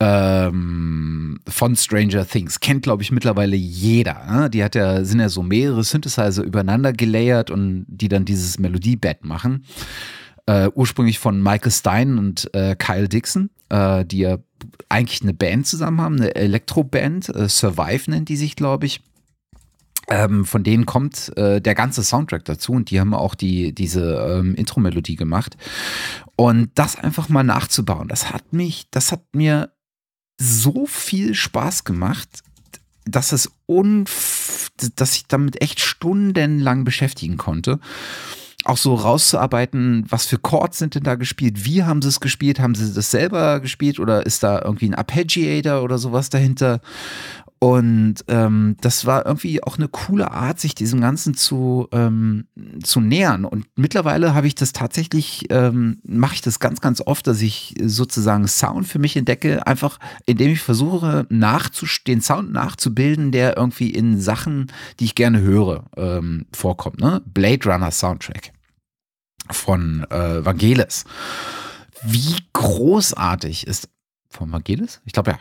[0.00, 4.24] ähm, von Stranger Things kennt, glaube ich, mittlerweile jeder.
[4.30, 4.50] Ne?
[4.50, 9.24] Die hat ja, sind ja so mehrere Synthesizer übereinander gelayert und die dann dieses Melodiebett
[9.24, 9.64] machen
[10.48, 14.38] äh, ursprünglich von Michael Stein und äh, Kyle Dixon, äh, die ja
[14.88, 19.02] eigentlich eine Band zusammen haben, eine Elektroband, äh, Survive nennt die sich, glaube ich.
[20.10, 24.38] Ähm, von denen kommt äh, der ganze Soundtrack dazu und die haben auch die, diese
[24.38, 25.58] ähm, Intro-Melodie gemacht.
[26.34, 29.70] Und das einfach mal nachzubauen, das hat mich, das hat mir
[30.40, 32.42] so viel Spaß gemacht,
[33.04, 37.80] dass es unf dass ich damit echt stundenlang beschäftigen konnte
[38.64, 42.58] auch so rauszuarbeiten, was für Chords sind denn da gespielt, wie haben sie es gespielt,
[42.58, 46.80] haben sie das selber gespielt oder ist da irgendwie ein Arpeggiator oder sowas dahinter?
[47.60, 52.46] Und ähm, das war irgendwie auch eine coole Art, sich diesem Ganzen zu, ähm,
[52.84, 53.44] zu nähern.
[53.44, 57.74] Und mittlerweile habe ich das tatsächlich, ähm, mache ich das ganz, ganz oft, dass ich
[57.82, 64.20] sozusagen Sound für mich entdecke, einfach indem ich versuche, den Sound nachzubilden, der irgendwie in
[64.20, 67.00] Sachen, die ich gerne höre, ähm, vorkommt.
[67.00, 67.22] Ne?
[67.26, 68.52] Blade Runner Soundtrack
[69.50, 71.04] von äh, Vangelis.
[72.04, 73.88] Wie großartig ist
[74.30, 75.00] von Vangelis?
[75.04, 75.38] Ich glaube ja.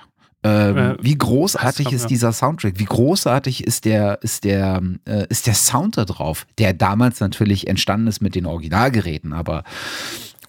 [0.47, 2.73] Ähm, äh, wie großartig ist dieser Soundtrack?
[2.77, 7.67] Wie großartig ist der, ist der, äh, ist der Sound da drauf, der damals natürlich
[7.67, 9.63] entstanden ist mit den Originalgeräten, aber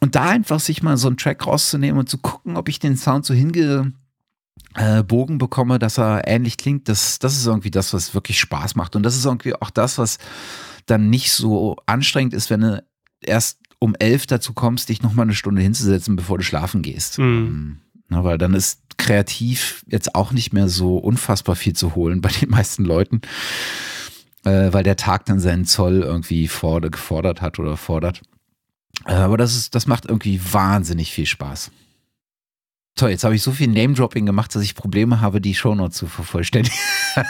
[0.00, 2.96] und da einfach sich mal so einen Track rauszunehmen und zu gucken, ob ich den
[2.96, 3.94] Sound so hingebogen
[4.76, 8.94] äh, bekomme, dass er ähnlich klingt, das, das ist irgendwie das, was wirklich Spaß macht.
[8.94, 10.18] Und das ist irgendwie auch das, was
[10.86, 12.84] dann nicht so anstrengend ist, wenn du
[13.20, 17.18] erst um elf dazu kommst, dich nochmal eine Stunde hinzusetzen, bevor du schlafen gehst.
[17.18, 17.78] Mhm.
[18.08, 22.28] Na, weil dann ist kreativ jetzt auch nicht mehr so unfassbar viel zu holen bei
[22.28, 23.22] den meisten Leuten,
[24.44, 28.20] äh, weil der Tag dann seinen Zoll irgendwie fordert, gefordert hat oder fordert.
[29.06, 31.70] Äh, aber das, ist, das macht irgendwie wahnsinnig viel Spaß.
[32.96, 36.06] Toll, jetzt habe ich so viel Name-Dropping gemacht, dass ich Probleme habe, die Shownotes zu
[36.08, 36.76] vervollständigen.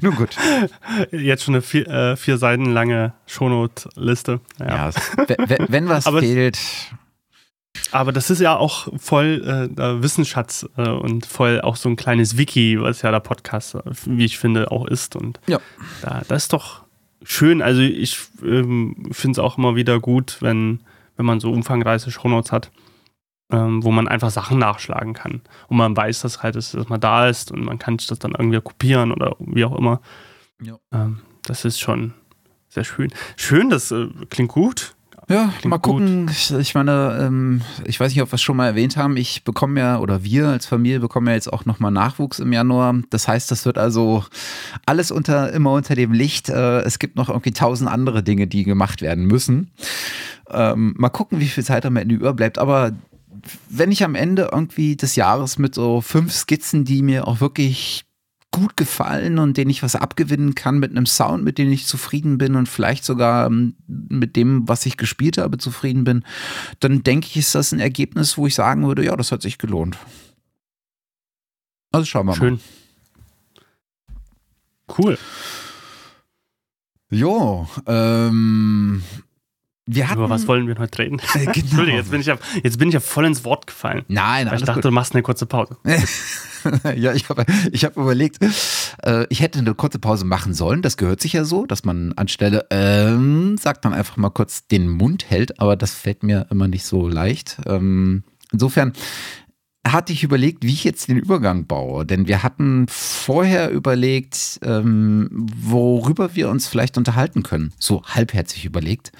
[0.00, 0.36] Nun gut.
[1.12, 4.40] Jetzt schon eine vier, äh, vier Seiten lange Shownote-Liste.
[4.58, 4.92] Ja, ja
[5.46, 6.58] wenn, wenn was fehlt,
[7.92, 9.42] aber das ist ja auch voll
[9.76, 13.82] äh, Wissensschatz äh, und voll auch so ein kleines Wiki, was ja der Podcast, äh,
[14.06, 15.16] wie ich finde, auch ist.
[15.16, 15.58] Und ja.
[16.02, 16.82] da, das ist doch
[17.22, 17.62] schön.
[17.62, 20.80] Also ich ähm, finde es auch immer wieder gut, wenn,
[21.16, 22.70] wenn man so umfangreiche Shownotes hat,
[23.52, 25.40] ähm, wo man einfach Sachen nachschlagen kann.
[25.68, 28.32] Und man weiß, dass halt dass, dass man da ist und man kann das dann
[28.32, 30.00] irgendwie kopieren oder wie auch immer.
[30.62, 30.78] Ja.
[30.92, 32.14] Ähm, das ist schon
[32.68, 33.12] sehr schön.
[33.36, 34.94] Schön, das äh, klingt gut.
[35.30, 36.28] Ja, Klingt mal gucken.
[36.28, 39.16] Ich, ich, meine, ähm, ich weiß nicht, ob wir es schon mal erwähnt haben.
[39.16, 42.96] Ich bekomme ja, oder wir als Familie bekommen ja jetzt auch nochmal Nachwuchs im Januar.
[43.10, 44.24] Das heißt, das wird also
[44.86, 46.48] alles unter, immer unter dem Licht.
[46.48, 49.70] Äh, es gibt noch irgendwie tausend andere Dinge, die gemacht werden müssen.
[50.50, 52.58] Ähm, mal gucken, wie viel Zeit am Ende überbleibt.
[52.58, 52.90] Aber
[53.68, 58.04] wenn ich am Ende irgendwie des Jahres mit so fünf Skizzen, die mir auch wirklich
[58.52, 62.38] gut gefallen und den ich was abgewinnen kann mit einem Sound, mit dem ich zufrieden
[62.38, 66.24] bin und vielleicht sogar ähm, mit dem, was ich gespielt habe, zufrieden bin,
[66.80, 69.58] dann denke ich, ist das ein Ergebnis, wo ich sagen würde, ja, das hat sich
[69.58, 69.98] gelohnt.
[71.92, 72.54] Also schauen wir Schön.
[72.54, 72.60] mal.
[74.98, 75.18] Cool.
[77.10, 79.02] Jo, ähm,
[79.94, 81.20] hatten, Über was wollen wir heute reden?
[81.34, 81.52] Äh, genau.
[81.52, 84.04] Entschuldigung, jetzt bin, ich ja, jetzt bin ich ja voll ins Wort gefallen.
[84.08, 84.84] Nein, alles ich dachte, gut.
[84.86, 85.76] du machst eine kurze Pause.
[86.96, 88.38] ja, ich habe ich hab überlegt,
[89.02, 90.82] äh, ich hätte eine kurze Pause machen sollen.
[90.82, 94.88] Das gehört sich ja so, dass man anstelle, ähm, sagt man einfach mal kurz den
[94.88, 97.58] Mund hält, aber das fällt mir immer nicht so leicht.
[97.66, 98.22] Ähm,
[98.52, 98.92] insofern
[99.86, 102.04] hatte ich überlegt, wie ich jetzt den Übergang baue.
[102.04, 107.72] Denn wir hatten vorher überlegt, ähm, worüber wir uns vielleicht unterhalten können.
[107.78, 109.12] So halbherzig überlegt.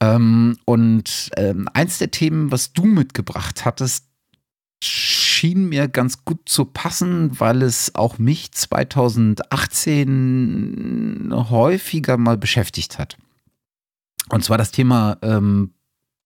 [0.00, 4.06] Ähm, und ähm, eins der Themen, was du mitgebracht hattest,
[4.82, 13.16] schien mir ganz gut zu passen, weil es auch mich 2018 häufiger mal beschäftigt hat.
[14.28, 15.72] Und zwar das Thema ähm,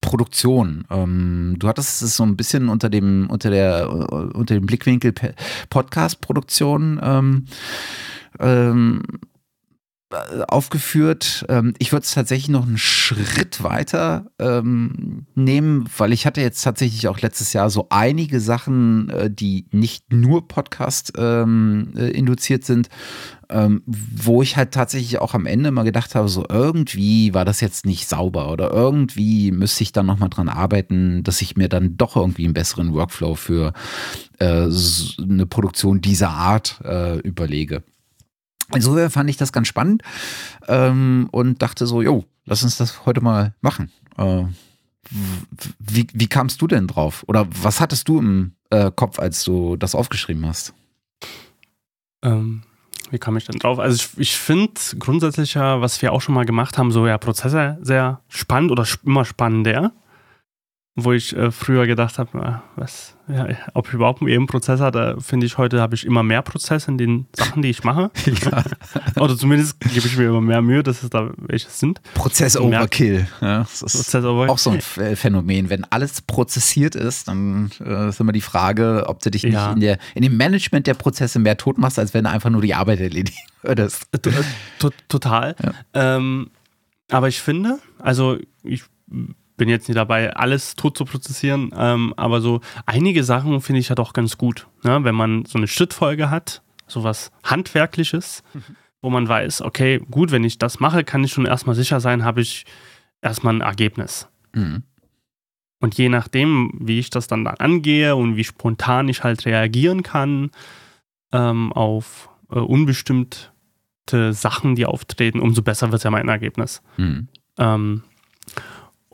[0.06, 0.84] Produktion.
[0.88, 5.12] Ähm, du hattest es so ein bisschen unter dem, unter der, unter dem Blickwinkel
[5.68, 7.46] Podcast-Produktion ähm,
[8.38, 9.18] ähm, äh,
[10.48, 11.44] aufgeführt.
[11.48, 16.62] Ähm, ich würde es tatsächlich noch einen Schritt weiter ähm, nehmen, weil ich hatte jetzt
[16.62, 22.64] tatsächlich auch letztes Jahr so einige Sachen, äh, die nicht nur Podcast ähm, äh, induziert
[22.64, 22.88] sind,
[23.48, 27.60] ähm, wo ich halt tatsächlich auch am Ende mal gedacht habe, so irgendwie war das
[27.60, 31.96] jetzt nicht sauber oder irgendwie müsste ich dann nochmal dran arbeiten, dass ich mir dann
[31.96, 33.72] doch irgendwie einen besseren Workflow für
[34.38, 34.68] äh,
[35.20, 37.82] eine Produktion dieser Art äh, überlege.
[38.74, 40.02] Insofern fand ich das ganz spannend
[40.68, 43.90] ähm, und dachte so, jo, lass uns das heute mal machen.
[44.18, 44.44] Äh,
[45.78, 47.24] wie, wie kamst du denn drauf?
[47.28, 50.74] Oder was hattest du im äh, Kopf, als du das aufgeschrieben hast?
[52.22, 52.62] Ähm,
[53.10, 53.78] wie kam ich denn drauf?
[53.78, 57.18] Also ich, ich finde grundsätzlich ja, was wir auch schon mal gemacht haben, so ja
[57.18, 59.92] Prozesse sehr spannend oder immer spannender.
[60.98, 65.18] Wo ich äh, früher gedacht habe, äh, was, ja, ob ich überhaupt einen Prozess hatte,
[65.20, 68.10] finde ich heute habe ich immer mehr Prozesse in den Sachen, die ich mache.
[68.26, 68.64] Ja.
[69.22, 72.00] Oder zumindest gebe ich mir immer mehr Mühe, dass es da welche sind.
[72.14, 73.26] Prozess-Overkill.
[73.42, 75.68] Ja, das ist Prozess aber auch so ein Ph- Phänomen.
[75.68, 79.80] Wenn alles prozessiert ist, dann äh, ist immer die Frage, ob du dich nicht in,
[79.80, 82.74] der, in dem Management der Prozesse mehr tot machst, als wenn du einfach nur die
[82.74, 84.06] Arbeit erledigen würdest.
[84.22, 84.42] To- äh,
[84.78, 85.56] to total.
[85.62, 86.16] Ja.
[86.16, 86.48] Ähm,
[87.10, 88.82] aber ich finde, also ich
[89.56, 93.88] bin jetzt nicht dabei, alles tot zu prozessieren, ähm, aber so einige Sachen finde ich
[93.88, 94.66] ja doch ganz gut.
[94.82, 95.02] Ne?
[95.02, 98.42] Wenn man so eine Schrittfolge hat, sowas Handwerkliches,
[99.02, 102.24] wo man weiß, okay, gut, wenn ich das mache, kann ich schon erstmal sicher sein,
[102.24, 102.64] habe ich
[103.22, 104.28] erstmal ein Ergebnis.
[104.52, 104.82] Mhm.
[105.80, 110.02] Und je nachdem, wie ich das dann, dann angehe und wie spontan ich halt reagieren
[110.02, 110.50] kann
[111.32, 116.82] ähm, auf äh, unbestimmte Sachen, die auftreten, umso besser wird ja mein Ergebnis.
[116.96, 117.28] Mhm.
[117.58, 118.02] Ähm,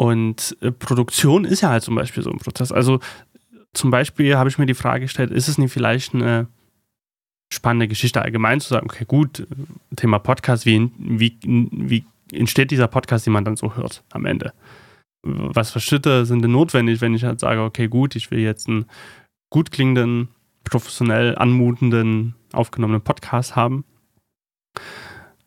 [0.02, 2.72] und äh, Produktion ist ja halt zum Beispiel so ein Prozess.
[2.72, 2.98] Also
[3.72, 6.48] zum Beispiel habe ich mir die Frage gestellt, ist es nicht vielleicht eine
[7.52, 9.46] spannende Geschichte allgemein zu sagen, okay, gut, äh,
[9.94, 14.52] Thema Podcast, wie, wie, wie entsteht dieser Podcast, den man dann so hört am Ende?
[15.22, 18.68] Was für Schritte sind denn notwendig, wenn ich halt sage, okay, gut, ich will jetzt
[18.68, 18.86] einen
[19.50, 20.30] gut klingenden,
[20.64, 23.84] professionell anmutenden, aufgenommenen Podcast haben?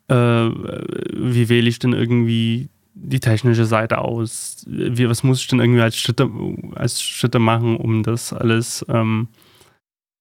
[0.08, 4.64] Äh, wie wähle ich denn irgendwie die technische Seite aus?
[4.68, 6.30] Wie, was muss ich denn irgendwie als Schritte,
[6.76, 9.28] als Schritte machen, um das alles ähm,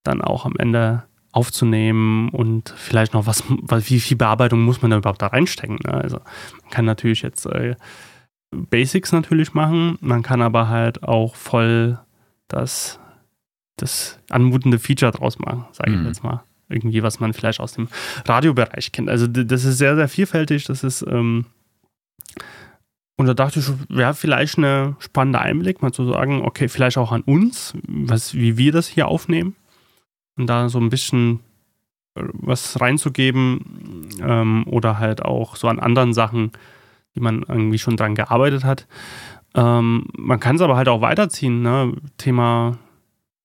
[0.02, 4.90] dann auch am Ende aufzunehmen und vielleicht noch was, was wie viel Bearbeitung muss man
[4.90, 5.78] da überhaupt da reinstecken?
[5.84, 5.94] Ne?
[5.94, 6.18] Also
[6.62, 7.74] man kann natürlich jetzt äh,
[8.52, 11.98] Basics natürlich machen, man kann aber halt auch voll
[12.48, 13.00] das,
[13.76, 16.06] das anmutende Feature draus machen, sage ich Mhm.
[16.06, 16.42] jetzt mal.
[16.68, 17.88] Irgendwie, was man vielleicht aus dem
[18.26, 19.08] Radiobereich kennt.
[19.10, 20.64] Also das ist sehr, sehr vielfältig.
[20.64, 21.46] Das ist, ähm,
[23.16, 27.12] und da dachte ich, wäre vielleicht eine spannende Einblick, mal zu sagen, okay, vielleicht auch
[27.12, 29.54] an uns, was, wie wir das hier aufnehmen.
[30.36, 31.40] Und da so ein bisschen
[32.16, 36.50] äh, was reinzugeben ähm, oder halt auch so an anderen Sachen,
[37.14, 38.88] die man irgendwie schon dran gearbeitet hat.
[39.54, 41.92] Ähm, man kann es aber halt auch weiterziehen, ne?
[42.18, 42.78] Thema,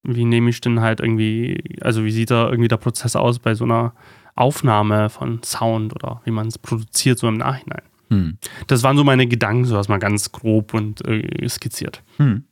[0.01, 3.53] wie nehme ich denn halt irgendwie, also wie sieht da irgendwie der Prozess aus bei
[3.53, 3.93] so einer
[4.33, 7.83] Aufnahme von Sound oder wie man es produziert so im Nachhinein.
[8.09, 8.37] Hm.
[8.67, 12.01] Das waren so meine Gedanken, so erstmal ganz grob und äh, skizziert.
[12.17, 12.43] Hm.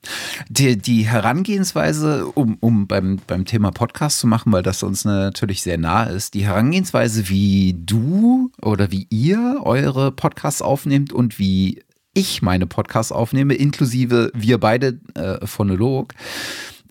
[0.50, 5.64] Die, die Herangehensweise, um, um beim, beim Thema Podcast zu machen, weil das uns natürlich
[5.64, 11.82] sehr nahe ist, die Herangehensweise, wie du oder wie ihr eure Podcasts aufnehmt und wie
[12.14, 16.14] ich meine Podcasts aufnehme, inklusive wir beide äh, Phonolog,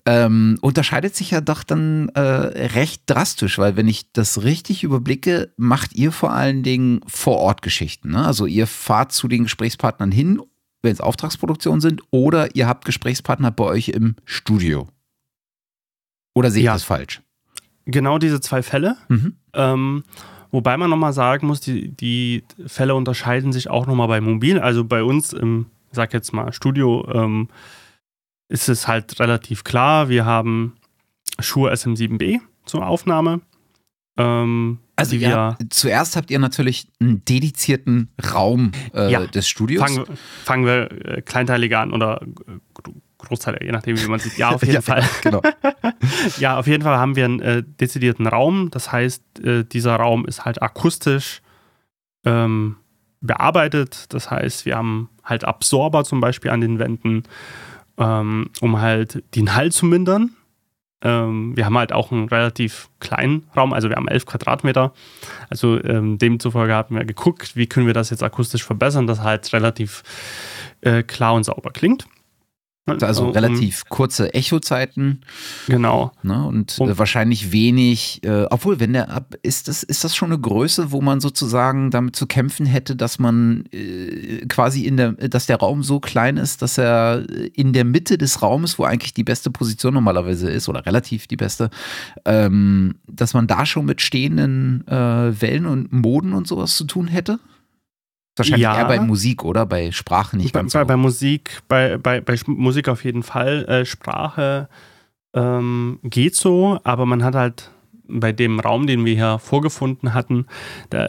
[0.06, 5.52] ähm, unterscheidet sich ja doch dann äh, recht drastisch, weil wenn ich das richtig überblicke,
[5.56, 8.10] macht ihr vor allen Dingen Vor-Ort-Geschichten.
[8.12, 8.24] Ne?
[8.24, 10.40] Also ihr fahrt zu den Gesprächspartnern hin,
[10.82, 14.86] wenn es Auftragsproduktionen sind, oder ihr habt Gesprächspartner bei euch im Studio.
[16.34, 16.74] Oder sehe ich Ja.
[16.74, 17.20] das falsch?
[17.84, 18.96] Genau diese zwei Fälle.
[19.08, 19.36] Mhm.
[19.54, 20.04] Ähm,
[20.52, 24.58] Wobei man nochmal sagen muss, die, die Fälle unterscheiden sich auch nochmal bei Mobil.
[24.60, 27.48] Also bei uns im, sag jetzt mal, Studio ähm,
[28.48, 30.08] ist es halt relativ klar.
[30.08, 30.76] Wir haben
[31.40, 33.40] Shure SM7B zur Aufnahme.
[34.16, 39.82] Ähm, also ja, zuerst habt ihr natürlich einen dedizierten Raum äh, ja, des Studios.
[39.82, 40.06] Fangen,
[40.44, 44.38] fangen wir äh, kleinteiliger an oder äh, Großteil, je nachdem, wie man sieht.
[44.38, 45.04] Ja, auf jeden ja, Fall.
[45.22, 45.42] Genau.
[46.38, 48.70] ja, auf jeden Fall haben wir einen äh, dezidierten Raum.
[48.70, 51.42] Das heißt, äh, dieser Raum ist halt akustisch
[52.24, 52.76] ähm,
[53.20, 54.06] bearbeitet.
[54.14, 57.24] Das heißt, wir haben halt Absorber zum Beispiel an den Wänden,
[57.98, 60.30] ähm, um halt den Hall zu mindern.
[61.02, 64.92] Ähm, wir haben halt auch einen relativ kleinen Raum, also wir haben 11 Quadratmeter.
[65.50, 69.52] Also ähm, demzufolge haben wir geguckt, wie können wir das jetzt akustisch verbessern, dass halt
[69.52, 70.02] relativ
[70.80, 72.06] äh, klar und sauber klingt.
[72.86, 75.22] Also relativ um, kurze Echozeiten.
[75.66, 76.12] Genau.
[76.22, 80.30] Ne, und äh, wahrscheinlich wenig, äh, obwohl, wenn der ab, ist das, ist das schon
[80.30, 85.12] eine Größe, wo man sozusagen damit zu kämpfen hätte, dass man äh, quasi in der,
[85.12, 89.14] dass der Raum so klein ist, dass er in der Mitte des Raumes, wo eigentlich
[89.14, 91.70] die beste Position normalerweise ist, oder relativ die beste,
[92.24, 97.08] ähm, dass man da schon mit stehenden äh, Wellen und Moden und sowas zu tun
[97.08, 97.40] hätte?
[98.36, 98.76] Wahrscheinlich ja.
[98.76, 99.64] eher bei Musik, oder?
[99.64, 100.86] Bei Sprache nicht ganz bei, so.
[100.86, 103.64] Bei Musik, bei, bei, bei Musik auf jeden Fall.
[103.64, 104.68] Äh, Sprache
[105.34, 107.70] ähm, geht so, aber man hat halt
[108.08, 110.46] bei dem Raum, den wir hier vorgefunden hatten,
[110.90, 111.08] da,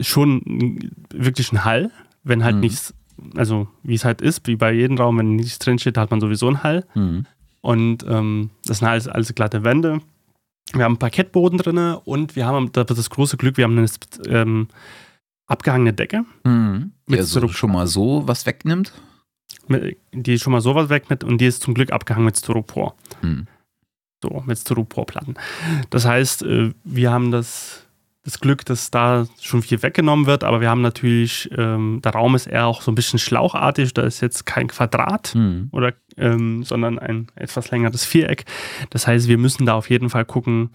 [0.00, 1.90] schon wirklich einen Hall,
[2.22, 2.60] wenn halt mhm.
[2.60, 2.94] nichts,
[3.36, 6.46] also wie es halt ist, wie bei jedem Raum, wenn nichts drinsteht, hat man sowieso
[6.46, 6.84] einen Hall.
[6.94, 7.26] Mhm.
[7.62, 10.00] Und ähm, das sind alles, alles glatte Wände.
[10.72, 13.88] Wir haben einen Parkettboden drin und wir haben das große Glück, wir haben eine
[14.28, 14.68] ähm,
[15.50, 16.24] abgehangene Decke.
[16.44, 16.92] Mhm.
[17.08, 18.92] Die also schon mal so was wegnimmt.
[19.66, 22.94] Mit, die schon mal sowas wegnimmt und die ist zum Glück abgehangen mit Styropor.
[23.22, 23.46] Mhm.
[24.22, 25.34] So, mit Styroporplatten.
[25.90, 27.86] Das heißt, äh, wir haben das,
[28.22, 32.34] das Glück, dass da schon viel weggenommen wird, aber wir haben natürlich, ähm, der Raum
[32.34, 35.68] ist eher auch so ein bisschen schlauchartig, da ist jetzt kein Quadrat mhm.
[35.72, 38.44] oder, ähm, sondern ein etwas längeres Viereck.
[38.90, 40.70] Das heißt, wir müssen da auf jeden Fall gucken,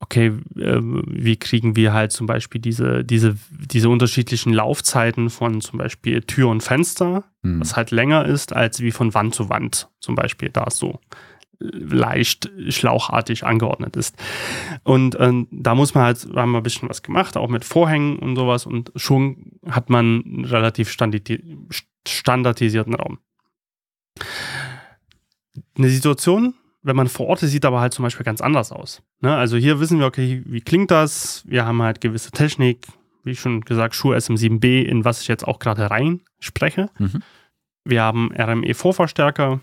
[0.00, 5.78] okay, äh, wie kriegen wir halt zum Beispiel diese, diese, diese unterschiedlichen Laufzeiten von zum
[5.78, 7.60] Beispiel Tür und Fenster, mhm.
[7.60, 11.00] was halt länger ist, als wie von Wand zu Wand zum Beispiel, da es so
[11.60, 14.16] leicht schlauchartig angeordnet ist.
[14.84, 18.18] Und äh, da muss man halt, haben wir ein bisschen was gemacht, auch mit Vorhängen
[18.18, 23.18] und sowas und schon hat man einen relativ standardisierten Raum.
[25.76, 29.02] Eine Situation, wenn man vor Ort ist, sieht aber halt zum Beispiel ganz anders aus.
[29.20, 29.34] Ne?
[29.34, 31.42] Also hier wissen wir, okay, wie klingt das?
[31.46, 32.86] Wir haben halt gewisse Technik,
[33.24, 36.88] wie schon gesagt, Schuhe SM7B, in was ich jetzt auch gerade rein spreche.
[36.98, 37.22] Mhm.
[37.84, 39.60] Wir haben RME-Vorverstärker,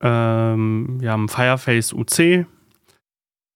[0.00, 2.46] ähm, wir haben Fireface UC,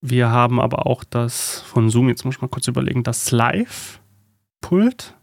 [0.00, 5.14] wir haben aber auch das von Zoom, jetzt muss ich mal kurz überlegen, das Live-Pult.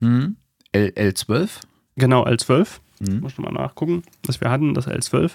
[0.00, 0.36] Mhm.
[0.74, 1.48] L12?
[1.96, 2.80] Genau, L12.
[3.00, 3.20] Mhm.
[3.20, 5.32] Muss ich mal nachgucken, was wir hatten, das L12.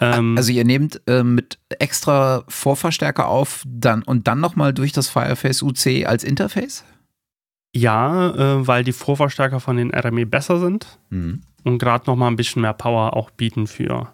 [0.00, 5.08] Ähm, also ihr nehmt äh, mit extra Vorverstärker auf dann, und dann nochmal durch das
[5.08, 6.84] Fireface UC als Interface?
[7.74, 11.42] Ja, äh, weil die Vorverstärker von den RME besser sind mhm.
[11.64, 14.12] und gerade nochmal ein bisschen mehr Power auch bieten für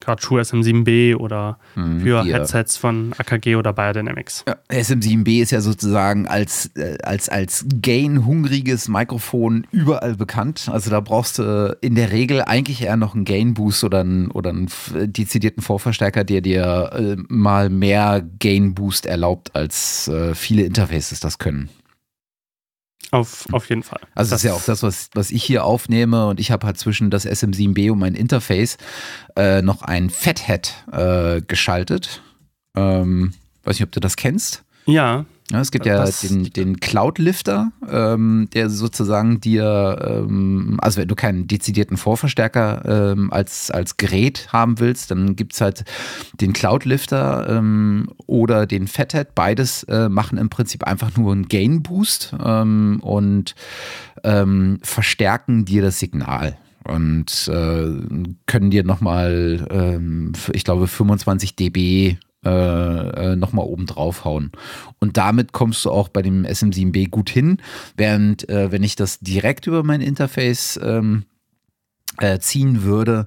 [0.00, 2.38] gerade Schuhe SM7B oder mhm, für yeah.
[2.38, 4.44] Headsets von AKG oder Biodynamics.
[4.46, 10.68] Ja, SM7B ist ja sozusagen als, äh, als, als gain-hungriges Mikrofon überall bekannt.
[10.70, 14.50] Also da brauchst du in der Regel eigentlich eher noch einen Gain-Boost oder einen, oder
[14.50, 21.38] einen dezidierten Vorverstärker, der dir äh, mal mehr Gain-Boost erlaubt, als äh, viele Interfaces das
[21.38, 21.68] können.
[23.10, 24.00] Auf, auf jeden Fall.
[24.14, 26.66] Also das, das ist ja auch das, was, was ich hier aufnehme und ich habe
[26.66, 28.76] halt zwischen das SM7B und mein Interface
[29.36, 32.22] äh, noch ein Fathead äh, geschaltet.
[32.76, 33.32] Ähm,
[33.64, 34.64] weiß nicht, ob du das kennst.
[34.86, 35.24] Ja.
[35.50, 41.14] Ja, es gibt ja den, den Cloud-Lifter, ähm, der sozusagen dir, ähm, also wenn du
[41.14, 45.84] keinen dezidierten Vorverstärker ähm, als, als Gerät haben willst, dann gibt es halt
[46.38, 49.34] den Cloud-Lifter ähm, oder den Fathead.
[49.34, 53.54] Beides äh, machen im Prinzip einfach nur einen Gain-Boost ähm, und
[54.24, 57.90] ähm, verstärken dir das Signal und äh,
[58.44, 64.52] können dir nochmal, ähm, ich glaube, 25 dB äh, äh nochmal oben draufhauen.
[64.98, 67.58] Und damit kommst du auch bei dem SM7B gut hin,
[67.96, 71.37] während äh, wenn ich das direkt über mein Interface ähm, äh,
[72.40, 73.26] ziehen würde,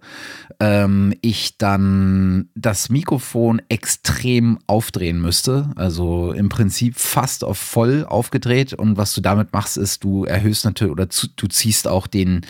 [0.60, 5.72] ähm, ich dann das Mikrofon extrem aufdrehen müsste.
[5.76, 8.74] Also im Prinzip fast auf voll aufgedreht.
[8.74, 12.42] Und was du damit machst, ist, du erhöhst natürlich oder zu, du ziehst auch den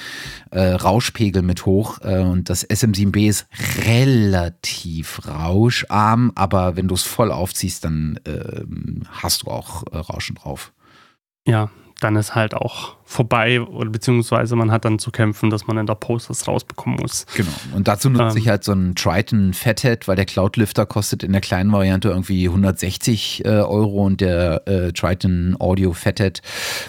[0.51, 1.99] äh, Rauschpegel mit hoch.
[2.01, 3.47] Äh, und das SM7B ist
[3.85, 10.35] relativ rauscharm, aber wenn du es voll aufziehst, dann ähm, hast du auch äh, Rauschen
[10.35, 10.73] drauf.
[11.47, 11.69] ja,
[12.01, 15.85] dann ist halt auch vorbei oder beziehungsweise man hat dann zu kämpfen, dass man in
[15.85, 17.25] der Post das rausbekommen muss.
[17.35, 17.51] Genau.
[17.75, 18.37] Und dazu nutze Ähm.
[18.37, 22.47] ich halt so einen Triton Fathead, weil der Cloudlifter kostet in der kleinen Variante irgendwie
[22.47, 26.41] 160 äh, Euro und der äh, Triton Audio Fathead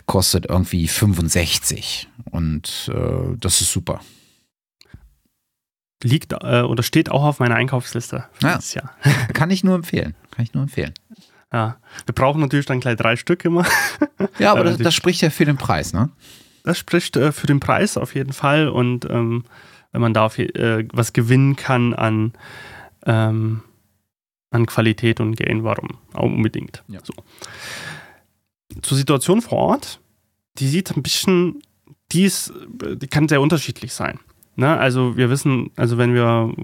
[0.07, 2.09] kostet irgendwie 65.
[2.31, 4.01] Und äh, das ist super.
[6.03, 8.57] Liegt äh, oder steht auch auf meiner Einkaufsliste für Ja.
[8.57, 8.91] dieses Jahr.
[9.35, 10.15] Kann ich nur empfehlen.
[10.33, 10.95] Kann ich nur empfehlen.
[11.53, 11.77] Ja.
[12.07, 13.67] Wir brauchen natürlich dann gleich drei Stück immer.
[14.39, 16.11] Ja, aber Ja, das, das spricht ja für den Preis, ne?
[16.65, 19.45] Das spricht äh, für den Preis auf jeden Fall und ähm,
[19.91, 22.33] wenn man da auf, äh, was gewinnen kann an,
[23.05, 23.63] ähm,
[24.51, 26.83] an Qualität und Gain, warum auch unbedingt.
[26.89, 27.01] Ja.
[27.03, 27.13] So.
[28.81, 30.01] Zur Situation vor Ort,
[30.59, 31.63] die sieht ein bisschen,
[32.13, 32.53] die, ist,
[32.97, 34.19] die kann sehr unterschiedlich sein.
[34.57, 34.77] Ne?
[34.77, 36.55] Also wir wissen, also wenn wir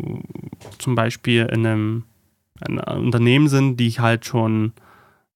[0.79, 2.05] zum Beispiel in einem,
[2.61, 4.73] einem Unternehmen sind, die halt schon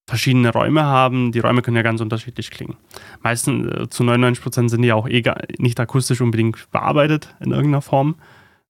[0.06, 2.76] verschiedene Räume haben, die Räume können ja ganz unterschiedlich klingen.
[3.22, 5.22] Meistens äh, zu 99 Prozent sind die ja auch eh
[5.58, 8.16] nicht akustisch unbedingt bearbeitet in irgendeiner Form,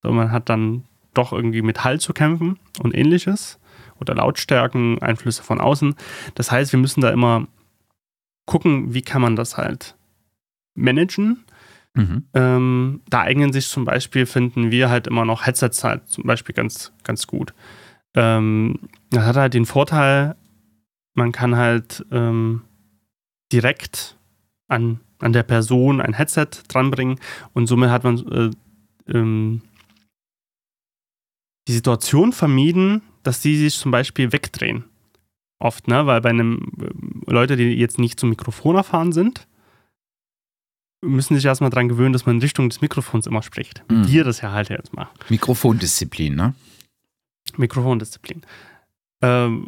[0.02, 0.84] sondern man hat dann
[1.14, 3.58] doch irgendwie mit Hall zu kämpfen und ähnliches
[4.00, 5.94] oder Lautstärken, Einflüsse von außen.
[6.34, 7.46] Das heißt, wir müssen da immer
[8.46, 9.96] gucken, wie kann man das halt
[10.74, 11.44] managen.
[11.94, 12.24] Mhm.
[12.34, 16.54] Ähm, da eignen sich zum Beispiel, finden wir halt immer noch Headsets halt zum Beispiel
[16.54, 17.54] ganz, ganz gut.
[18.14, 18.78] Ähm,
[19.10, 20.36] das hat halt den Vorteil,
[21.14, 22.62] man kann halt ähm,
[23.52, 24.16] direkt
[24.68, 27.18] an, an der Person ein Headset dranbringen
[27.52, 28.50] und somit hat man äh,
[29.12, 29.62] ähm,
[31.68, 34.84] die Situation vermieden, dass die sich zum Beispiel wegdrehen.
[35.58, 36.06] Oft, ne?
[36.06, 39.46] Weil bei einem ähm, Leute, die jetzt nicht zum Mikrofon erfahren sind,
[41.04, 43.84] müssen sich erstmal dran gewöhnen, dass man in Richtung des Mikrofons immer spricht.
[43.88, 44.08] Mhm.
[44.08, 45.16] Wir das ja halt jetzt machen.
[45.28, 46.54] Mikrofondisziplin, ne?
[47.58, 48.42] Mikrofondisziplin.
[49.22, 49.66] Ähm,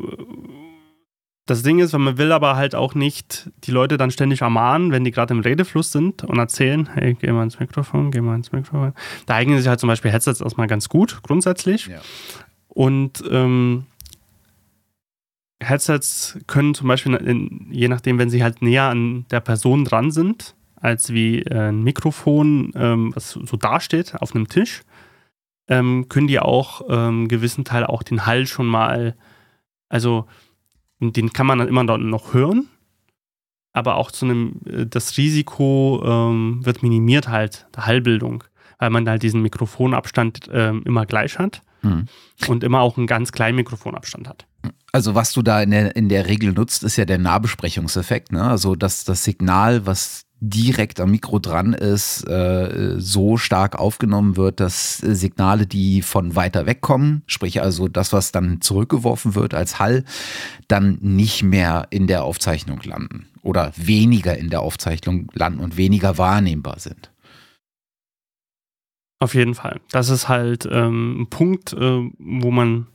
[1.47, 5.05] das Ding ist, man will aber halt auch nicht die Leute dann ständig ermahnen, wenn
[5.05, 8.51] die gerade im Redefluss sind und erzählen, hey, geh mal ins Mikrofon, geh mal ins
[8.51, 8.95] Mikrofon.
[9.27, 11.89] Da eignen sich halt zum Beispiel Headsets erstmal ganz gut, grundsätzlich.
[11.89, 12.01] Ja.
[12.69, 13.85] Und ähm,
[15.63, 20.11] Headsets können zum Beispiel, in, je nachdem, wenn sie halt näher an der Person dran
[20.11, 24.83] sind, als wie äh, ein Mikrofon, ähm, was so dasteht auf einem Tisch,
[25.69, 29.17] ähm, können die auch ähm, gewissen Teil auch den Hall schon mal,
[29.89, 30.27] also
[31.01, 32.69] den kann man dann immer noch- noch hören,
[33.73, 38.45] aber auch zu einem, äh, das Risiko ähm, wird minimiert halt, der Hallbildung,
[38.79, 42.07] weil man halt diesen Mikrofonabstand ähm, immer gleich hat Mhm.
[42.49, 44.47] und immer auch einen ganz kleinen Mikrofonabstand hat.
[44.93, 48.33] Also was du da in der, in der Regel nutzt, ist ja der Nahbesprechungseffekt.
[48.33, 48.43] Ne?
[48.43, 54.61] Also dass das Signal, was direkt am Mikro dran ist, äh, so stark aufgenommen wird,
[54.61, 59.79] dass Signale, die von weiter weg kommen, sprich also das, was dann zurückgeworfen wird als
[59.79, 60.05] Hall,
[60.69, 66.19] dann nicht mehr in der Aufzeichnung landen oder weniger in der Aufzeichnung landen und weniger
[66.19, 67.11] wahrnehmbar sind.
[69.21, 69.81] Auf jeden Fall.
[69.91, 72.87] Das ist halt ähm, ein Punkt, äh, wo man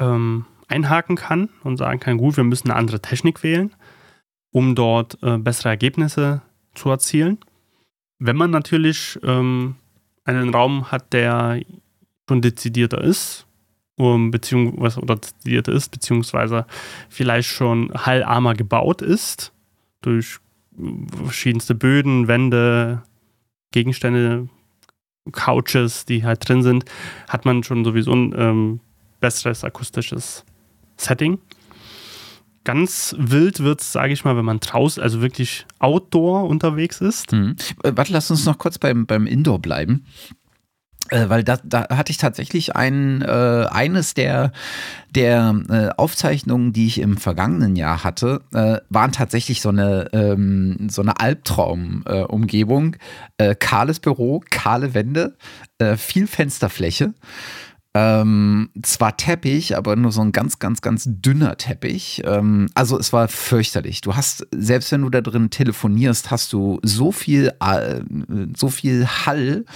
[0.00, 3.74] ähm, einhaken kann und sagen kann, gut, wir müssen eine andere Technik wählen,
[4.52, 6.42] um dort äh, bessere Ergebnisse
[6.74, 7.38] zu erzielen.
[8.18, 9.76] Wenn man natürlich ähm,
[10.24, 11.60] einen Raum hat, der
[12.28, 13.46] schon dezidierter ist,
[13.96, 16.66] um, beziehungsweise oder dezidierter ist, beziehungsweise
[17.08, 19.52] vielleicht schon hallarmer gebaut ist,
[20.00, 20.38] durch
[21.24, 23.02] verschiedenste Böden, Wände,
[23.72, 24.48] Gegenstände,
[25.30, 26.84] Couches, die halt drin sind,
[27.28, 28.80] hat man schon sowieso ein ähm,
[29.20, 30.44] besseres akustisches
[30.96, 31.38] Setting.
[32.64, 37.32] Ganz wild wird es, sage ich mal, wenn man draußen, also wirklich outdoor unterwegs ist.
[37.32, 37.56] Mhm.
[37.82, 40.04] Äh, warte, lass uns noch kurz beim, beim Indoor bleiben.
[41.12, 44.52] Äh, weil da, da hatte ich tatsächlich ein, äh, eines der,
[45.10, 50.88] der äh, Aufzeichnungen, die ich im vergangenen Jahr hatte, äh, waren tatsächlich so eine, ähm,
[50.88, 52.96] so eine Albtraum-Umgebung.
[53.58, 55.36] Kahles Büro, kahle Wände,
[55.96, 57.12] viel Fensterfläche.
[57.94, 62.22] Ähm, zwar Teppich, aber nur so ein ganz, ganz, ganz dünner Teppich.
[62.24, 64.00] Ähm, also es war fürchterlich.
[64.00, 68.00] Du hast, selbst wenn du da drin telefonierst, hast du so viel, äh,
[68.56, 69.66] so viel Hall,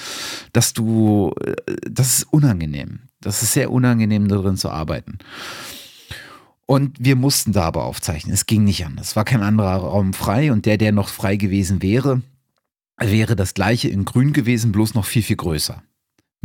[0.54, 3.00] dass du, äh, das ist unangenehm.
[3.20, 5.18] Das ist sehr unangenehm, da drin zu arbeiten.
[6.64, 8.32] Und wir mussten da aber aufzeichnen.
[8.32, 9.08] Es ging nicht anders.
[9.08, 12.22] Es war kein anderer Raum frei und der, der noch frei gewesen wäre,
[12.98, 15.82] wäre das gleiche in grün gewesen, bloß noch viel, viel größer.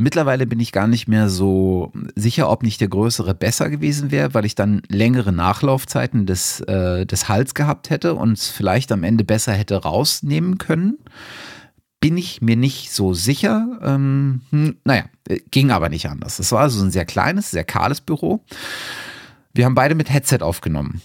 [0.01, 4.33] Mittlerweile bin ich gar nicht mehr so sicher, ob nicht der größere besser gewesen wäre,
[4.33, 9.03] weil ich dann längere Nachlaufzeiten des, äh, des Hals gehabt hätte und es vielleicht am
[9.03, 10.97] Ende besser hätte rausnehmen können.
[11.99, 13.79] Bin ich mir nicht so sicher.
[13.83, 16.39] Ähm, hm, naja, äh, ging aber nicht anders.
[16.39, 18.43] Es war also ein sehr kleines, sehr kahles Büro.
[19.53, 21.03] Wir haben beide mit Headset aufgenommen,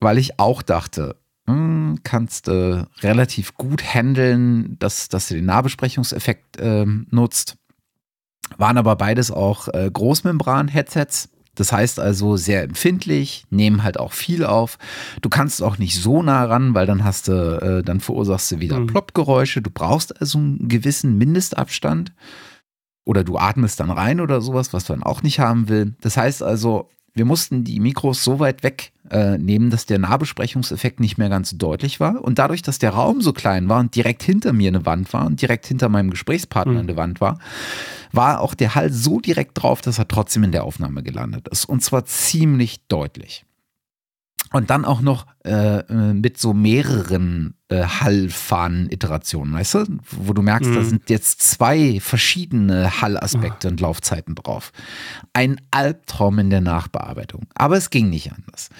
[0.00, 1.16] weil ich auch dachte,
[1.46, 7.56] hm, kannst äh, relativ gut handeln, dass, dass du den Nahbesprechungseffekt äh, nutzt.
[8.56, 11.30] Waren aber beides auch äh, Großmembran-Headsets.
[11.54, 14.78] Das heißt also sehr empfindlich, nehmen halt auch viel auf.
[15.22, 18.60] Du kannst auch nicht so nah ran, weil dann hast du, äh, dann verursachst du
[18.60, 18.86] wieder mhm.
[18.86, 19.60] Ploppgeräusche.
[19.60, 22.12] Du brauchst also einen gewissen Mindestabstand.
[23.04, 25.94] Oder du atmest dann rein oder sowas, was du dann auch nicht haben will.
[26.02, 31.00] Das heißt also, wir mussten die Mikros so weit weg äh, nehmen, dass der Nahbesprechungseffekt
[31.00, 32.22] nicht mehr ganz deutlich war.
[32.22, 35.26] Und dadurch, dass der Raum so klein war und direkt hinter mir eine Wand war
[35.26, 36.78] und direkt hinter meinem Gesprächspartner mhm.
[36.80, 37.38] eine Wand war,
[38.12, 41.64] war auch der Hall so direkt drauf, dass er trotzdem in der Aufnahme gelandet ist.
[41.64, 43.44] Und zwar ziemlich deutlich.
[44.52, 49.98] Und dann auch noch äh, äh, mit so mehreren äh, Hallfahnen-Iterationen, weißt du?
[50.10, 50.74] Wo du merkst, mhm.
[50.74, 53.70] da sind jetzt zwei verschiedene Hallaspekte oh.
[53.70, 54.72] und Laufzeiten drauf.
[55.32, 57.46] Ein Albtraum in der Nachbearbeitung.
[57.54, 58.70] Aber es ging nicht anders.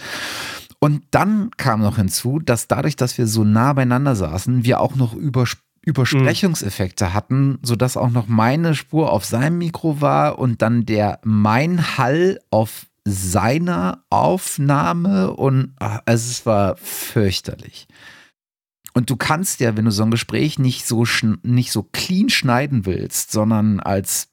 [0.80, 4.94] Und dann kam noch hinzu, dass dadurch, dass wir so nah beieinander saßen, wir auch
[4.94, 5.44] noch über
[5.82, 7.14] Übersprechungseffekte mhm.
[7.14, 12.40] hatten, sodass auch noch meine Spur auf seinem Mikro war und dann der mein Hall
[12.50, 17.88] auf seiner Aufnahme und ach, also es war fürchterlich.
[18.94, 21.04] Und du kannst ja, wenn du so ein Gespräch nicht so,
[21.42, 24.28] nicht so clean schneiden willst, sondern als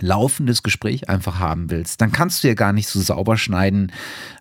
[0.00, 3.92] laufendes Gespräch einfach haben willst, dann kannst du ja gar nicht so sauber schneiden,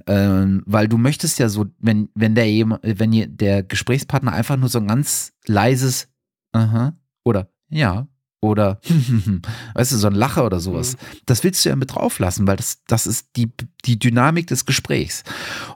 [0.07, 2.47] äh, weil du möchtest ja so, wenn, wenn der,
[2.81, 6.07] wenn der Gesprächspartner einfach nur so ein ganz leises
[6.53, 6.93] Aha
[7.23, 8.07] oder ja
[8.43, 8.79] oder
[9.73, 10.93] weißt du, so ein Lacher oder sowas.
[10.93, 11.17] Mhm.
[11.25, 13.51] Das willst du ja mit drauf lassen, weil das, das ist die,
[13.85, 15.23] die Dynamik des Gesprächs.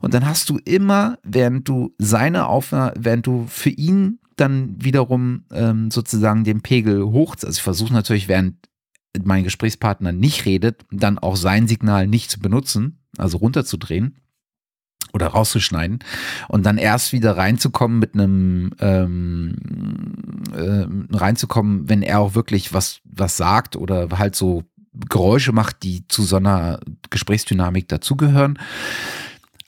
[0.02, 5.46] Und dann hast du immer, während du seine Aufnahme, während du für ihn dann wiederum
[5.52, 8.56] ähm, sozusagen den Pegel hoch, also ich versuche natürlich, während
[9.24, 14.18] mein Gesprächspartner nicht redet, dann auch sein Signal nicht zu benutzen, also runterzudrehen
[15.14, 16.00] oder rauszuschneiden
[16.48, 19.56] und dann erst wieder reinzukommen mit einem ähm,
[20.54, 24.64] äh, reinzukommen, wenn er auch wirklich was was sagt oder halt so
[25.10, 26.80] Geräusche macht, die zu so einer
[27.10, 28.58] Gesprächsdynamik dazugehören.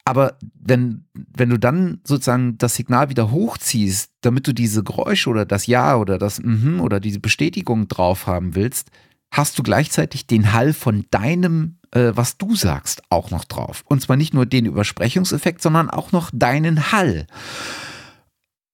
[0.06, 5.46] Aber wenn, wenn du dann sozusagen das Signal wieder hochziehst, damit du diese Geräusche oder
[5.46, 8.90] das Ja oder das Mhm oder diese Bestätigung drauf haben willst,
[9.32, 13.84] hast du gleichzeitig den Hall von deinem äh, was du sagst, auch noch drauf.
[13.88, 17.28] Und zwar nicht nur den Übersprechungseffekt, sondern auch noch deinen Hall.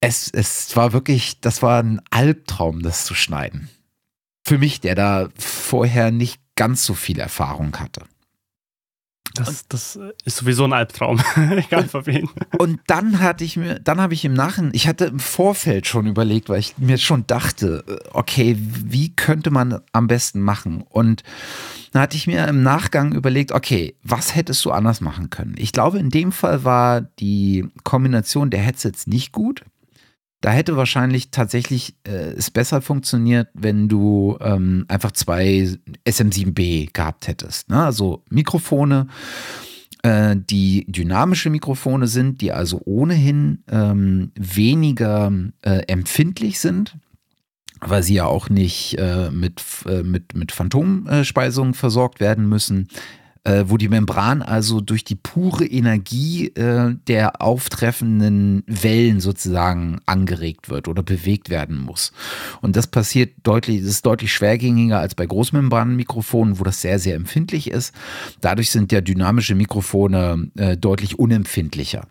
[0.00, 3.68] Es, es war wirklich, das war ein Albtraum, das zu schneiden.
[4.46, 8.02] Für mich, der da vorher nicht ganz so viel Erfahrung hatte.
[9.34, 11.20] Das, das ist sowieso ein Albtraum,
[11.50, 12.28] egal für wen.
[12.58, 16.06] Und dann hatte ich mir, dann habe ich im Nachhinein, ich hatte im Vorfeld schon
[16.06, 20.84] überlegt, weil ich mir schon dachte, okay, wie könnte man am besten machen?
[20.88, 21.22] Und
[21.92, 25.54] dann hatte ich mir im Nachgang überlegt, okay, was hättest du anders machen können?
[25.58, 29.62] Ich glaube, in dem Fall war die Kombination der Headsets nicht gut.
[30.40, 35.68] Da hätte wahrscheinlich tatsächlich äh, es besser funktioniert, wenn du ähm, einfach zwei
[36.06, 37.70] SM7B gehabt hättest.
[37.70, 37.82] Ne?
[37.82, 39.08] Also Mikrofone,
[40.02, 45.32] äh, die dynamische Mikrofone sind, die also ohnehin ähm, weniger
[45.62, 46.96] äh, empfindlich sind
[47.80, 52.88] weil sie ja auch nicht äh, mit, äh, mit, mit Phantomspeisung versorgt werden müssen
[53.46, 60.68] äh, wo die Membran also durch die pure Energie äh, der auftreffenden Wellen sozusagen angeregt
[60.68, 62.12] wird oder bewegt werden muss.
[62.60, 67.14] Und das passiert deutlich, das ist deutlich schwergängiger als bei Großmembranenmikrofonen, wo das sehr, sehr
[67.14, 67.94] empfindlich ist.
[68.40, 72.08] Dadurch sind ja dynamische Mikrofone äh, deutlich unempfindlicher.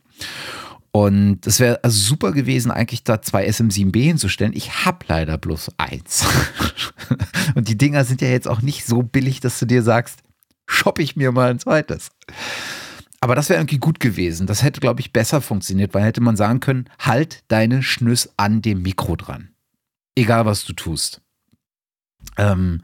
[0.94, 4.54] Und es wäre also super gewesen, eigentlich da zwei SM7B hinzustellen.
[4.56, 6.26] Ich habe leider bloß eins.
[7.56, 10.20] Und die Dinger sind ja jetzt auch nicht so billig, dass du dir sagst,
[10.68, 12.12] shoppe ich mir mal ein zweites.
[13.20, 14.46] Aber das wäre irgendwie gut gewesen.
[14.46, 18.62] Das hätte, glaube ich, besser funktioniert, weil hätte man sagen können, halt deine Schnüss an
[18.62, 19.50] dem Mikro dran.
[20.16, 21.22] Egal, was du tust.
[22.38, 22.82] Ähm,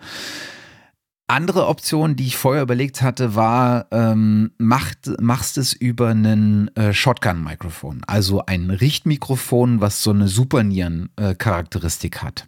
[1.28, 6.94] andere Option, die ich vorher überlegt hatte, war, ähm, macht, machst es über einen äh,
[6.94, 8.02] Shotgun-Mikrofon.
[8.06, 12.48] Also ein Richtmikrofon, was so eine Supernieren-Charakteristik äh, hat.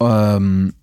[0.00, 0.74] Ähm,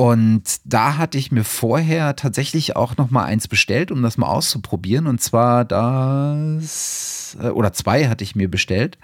[0.00, 4.28] und da hatte ich mir vorher tatsächlich auch noch mal eins bestellt, um das mal
[4.28, 5.08] auszuprobieren.
[5.08, 8.96] Und zwar das, äh, oder zwei hatte ich mir bestellt.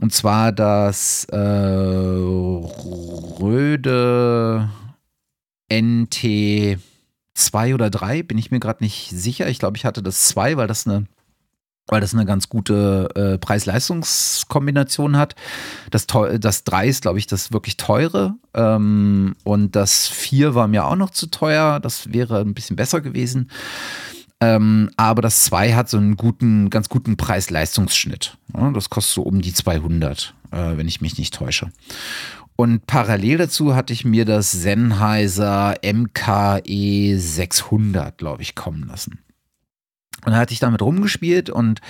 [0.00, 1.36] Und zwar das äh,
[3.40, 4.70] Röde
[5.72, 6.78] NT
[7.34, 9.48] 2 oder 3, bin ich mir gerade nicht sicher.
[9.48, 11.06] Ich glaube, ich hatte das 2, weil das eine
[11.88, 15.34] weil das eine ganz gute äh, Preis-Leistungs-Kombination hat.
[15.90, 18.34] Das, das 3 ist, glaube ich, das wirklich teure.
[18.54, 21.80] Ähm, und das 4 war mir auch noch zu teuer.
[21.80, 23.50] Das wäre ein bisschen besser gewesen.
[24.40, 28.36] Ähm, aber das 2 hat so einen guten, ganz guten Preis-Leistungsschnitt.
[28.56, 31.70] Ja, das kostet so um die 200, äh, wenn ich mich nicht täusche.
[32.56, 39.18] Und parallel dazu hatte ich mir das Sennheiser MKE 600, glaube ich, kommen lassen.
[40.24, 41.80] Und dann hatte ich damit rumgespielt und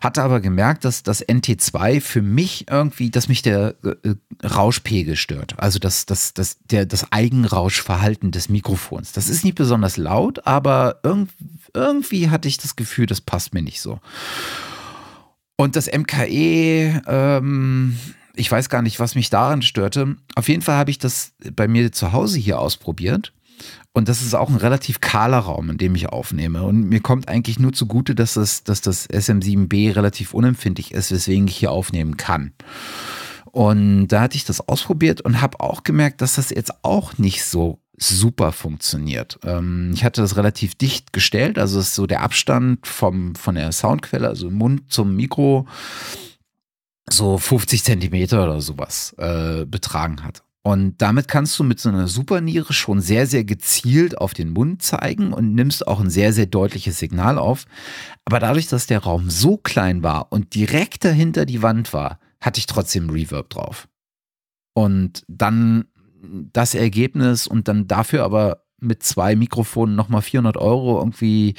[0.00, 4.14] hatte aber gemerkt, dass das NT2 für mich irgendwie, dass mich der äh,
[4.46, 5.54] Rauschpegel stört.
[5.58, 9.12] Also das, das, das, der, das Eigenrauschverhalten des Mikrofons.
[9.12, 11.34] Das ist nicht besonders laut, aber irgendwie,
[11.74, 14.00] irgendwie hatte ich das Gefühl, das passt mir nicht so.
[15.56, 17.98] Und das MKE, ähm,
[18.34, 20.16] ich weiß gar nicht, was mich daran störte.
[20.34, 23.34] Auf jeden Fall habe ich das bei mir zu Hause hier ausprobiert
[23.92, 26.62] und das ist auch ein relativ kahler Raum, in dem ich aufnehme.
[26.62, 31.46] Und mir kommt eigentlich nur zugute, dass das, dass das SM7B relativ unempfindlich ist, weswegen
[31.46, 32.52] ich hier aufnehmen kann.
[33.52, 37.44] Und da hatte ich das ausprobiert und habe auch gemerkt, dass das jetzt auch nicht
[37.44, 39.38] so super funktioniert.
[39.44, 43.70] Ähm, ich hatte das relativ dicht gestellt, also ist so der Abstand vom, von der
[43.72, 45.66] Soundquelle, also Mund zum Mikro,
[47.10, 50.42] so 50 Zentimeter oder sowas äh, betragen hat.
[50.64, 54.80] Und damit kannst du mit so einer Superniere schon sehr, sehr gezielt auf den Mund
[54.80, 57.64] zeigen und nimmst auch ein sehr, sehr deutliches Signal auf.
[58.24, 62.58] Aber dadurch, dass der Raum so klein war und direkt dahinter die Wand war, hatte
[62.58, 63.88] ich trotzdem Reverb drauf.
[64.74, 65.86] Und dann
[66.22, 71.54] das Ergebnis und dann dafür aber mit zwei Mikrofonen nochmal 400 Euro irgendwie,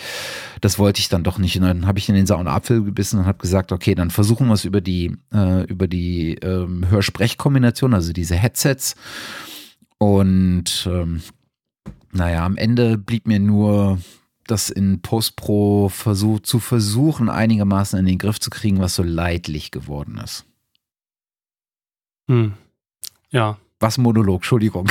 [0.62, 1.56] das wollte ich dann doch nicht.
[1.56, 4.48] Und dann habe ich in den sauren Apfel gebissen und habe gesagt, okay, dann versuchen
[4.48, 8.96] wir es über die, äh, über die ähm, Hörsprechkombination, also diese Headsets.
[9.98, 11.22] Und ähm,
[12.12, 14.00] naja, am Ende blieb mir nur
[14.46, 19.72] das in Postpro versuch, zu versuchen, einigermaßen in den Griff zu kriegen, was so leidlich
[19.72, 20.46] geworden ist.
[22.28, 22.54] Hm.
[23.30, 24.90] Ja, was Monolog, Entschuldigung.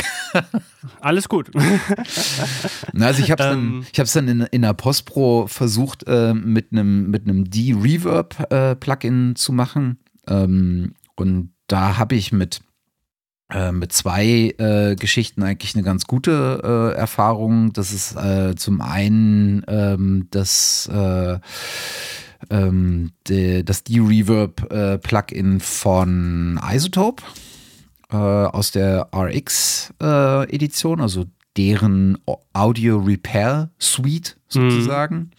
[1.00, 1.50] Alles gut.
[3.00, 7.10] also ich habe es dann, ich dann in, in der Postpro versucht, äh, mit einem
[7.10, 9.98] mit D-Reverb-Plugin äh, zu machen.
[10.28, 12.60] Ähm, und da habe ich mit,
[13.50, 17.72] äh, mit zwei äh, Geschichten eigentlich eine ganz gute äh, Erfahrung.
[17.72, 20.88] Das ist äh, zum einen ähm, das
[22.50, 27.22] ähm, de, das D-Reverb-Plugin von Isotope
[28.12, 32.18] äh, aus der RX-Edition, äh, also deren
[32.52, 35.16] Audio Repair Suite sozusagen.
[35.16, 35.30] Mhm.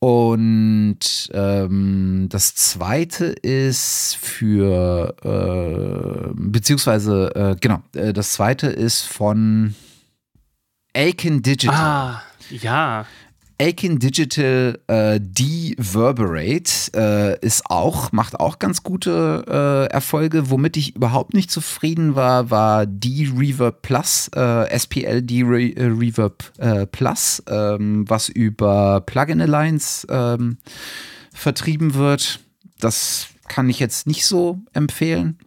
[0.00, 9.74] Und ähm, das zweite ist für, äh, beziehungsweise, äh, genau, äh, das zweite ist von
[10.92, 11.74] Aiken Digital.
[11.74, 13.06] Ah, ja.
[13.60, 20.50] Akin Digital äh, Deverberate äh, ist auch, macht auch ganz gute äh, Erfolge.
[20.50, 28.04] Womit ich überhaupt nicht zufrieden war, war D-Reverb Plus, äh, SPL D-Reverb äh, Plus, ähm,
[28.08, 30.58] was über Plugin Alliance ähm,
[31.32, 32.40] vertrieben wird.
[32.80, 35.38] Das kann ich jetzt nicht so empfehlen.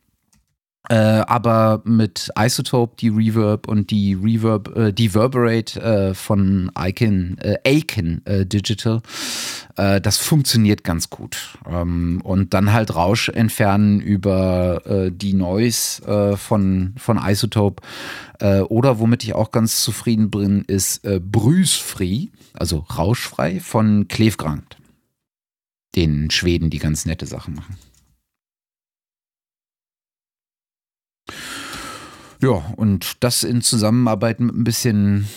[0.89, 7.57] Äh, aber mit Isotope, die Reverb und die Reverb, äh, Deverberate äh, von Icon, äh,
[7.65, 9.01] Aiken äh, Digital,
[9.75, 11.57] äh, das funktioniert ganz gut.
[11.69, 17.83] Ähm, und dann halt Rausch entfernen über äh, die Noise äh, von, von Isotope.
[18.39, 24.77] Äh, oder womit ich auch ganz zufrieden bin, ist äh, Brüsfree, also rauschfrei von Klevgrant.
[25.95, 27.77] Den Schweden, die ganz nette Sachen machen.
[32.41, 35.27] Ja, und das in Zusammenarbeit mit ein bisschen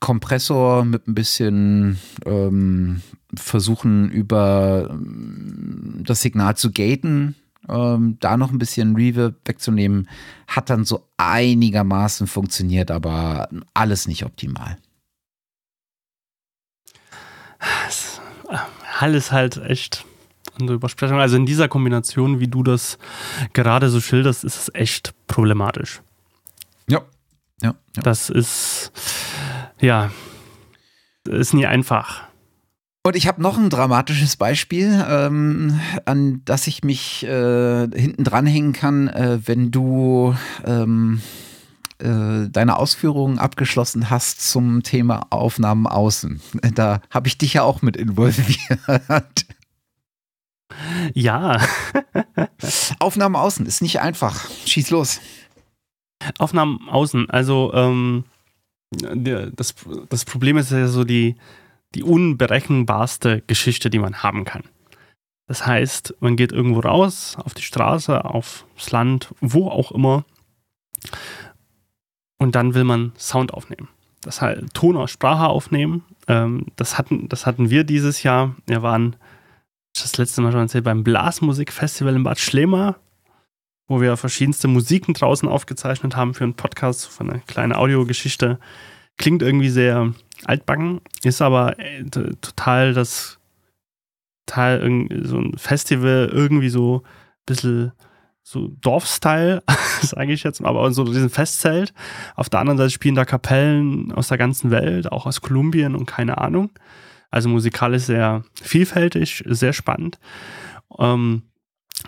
[0.00, 3.02] Kompressor, mit ein bisschen ähm,
[3.34, 7.34] versuchen über ähm, das Signal zu gaten,
[7.68, 10.08] ähm, da noch ein bisschen Reverb wegzunehmen,
[10.46, 14.76] hat dann so einigermaßen funktioniert, aber alles nicht optimal.
[18.98, 20.04] Alles halt echt
[20.60, 21.18] unsere Übersprechung.
[21.18, 22.98] Also in dieser Kombination, wie du das
[23.52, 26.00] gerade so schilderst, ist es echt problematisch.
[26.88, 27.02] Ja.
[27.62, 27.74] Ja.
[27.96, 28.02] ja.
[28.02, 28.92] Das ist,
[29.80, 30.10] ja,
[31.28, 32.24] ist nie einfach.
[33.06, 38.72] Und ich habe noch ein dramatisches Beispiel, ähm, an das ich mich äh, hinten dranhängen
[38.72, 40.34] kann, äh, wenn du
[40.64, 41.20] ähm,
[41.98, 46.40] äh, deine Ausführungen abgeschlossen hast zum Thema Aufnahmen außen.
[46.74, 49.46] Da habe ich dich ja auch mit involviert.
[51.14, 51.60] Ja.
[52.98, 54.48] Aufnahmen außen ist nicht einfach.
[54.66, 55.20] Schieß los.
[56.38, 58.24] Aufnahmen außen, also ähm,
[58.90, 59.74] das,
[60.08, 61.36] das Problem ist ja so die,
[61.94, 64.64] die unberechenbarste Geschichte, die man haben kann.
[65.46, 70.24] Das heißt, man geht irgendwo raus, auf die Straße, aufs Land, wo auch immer,
[72.38, 73.88] und dann will man Sound aufnehmen.
[74.22, 76.04] das halt Ton aus Sprache aufnehmen.
[76.26, 78.56] Ähm, das, hatten, das hatten wir dieses Jahr.
[78.66, 79.16] Wir waren
[80.02, 82.96] das letzte Mal schon erzählt beim Blasmusikfestival in Bad Schlema,
[83.88, 88.58] wo wir verschiedenste Musiken draußen aufgezeichnet haben für einen Podcast, für eine kleine Audiogeschichte.
[89.16, 90.12] Klingt irgendwie sehr
[90.44, 93.38] altbacken, ist aber äh, total das
[94.46, 94.80] Teil,
[95.24, 97.92] so ein Festival irgendwie so ein bisschen
[98.42, 99.62] so Dorfstyle,
[100.02, 101.92] sage ich jetzt mal, aber so diesen Festzelt.
[102.36, 106.06] Auf der anderen Seite spielen da Kapellen aus der ganzen Welt, auch aus Kolumbien und
[106.06, 106.70] keine Ahnung.
[107.30, 110.18] Also musikalisch sehr vielfältig, sehr spannend.
[110.98, 111.42] Ähm,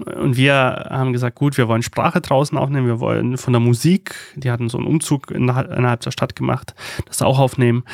[0.04, 4.14] und wir haben gesagt, gut, wir wollen Sprache draußen aufnehmen, wir wollen von der Musik,
[4.36, 6.74] die hatten so einen Umzug innerhalb der Stadt gemacht,
[7.06, 7.84] das auch aufnehmen.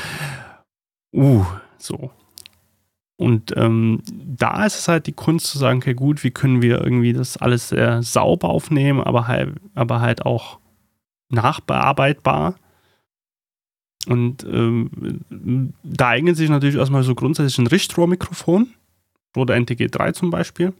[1.12, 1.46] Uh,
[1.78, 2.10] so.
[3.16, 6.80] Und ähm, da ist es halt die Kunst zu sagen, okay, gut, wie können wir
[6.80, 10.58] irgendwie das alles sehr sauber aufnehmen, aber halt, aber halt auch
[11.30, 12.56] nachbearbeitbar.
[14.06, 18.68] Und ähm, da eignet sich natürlich erstmal so grundsätzlich ein Richtrohrmikrofon
[19.36, 20.72] oder NTG3 zum Beispiel.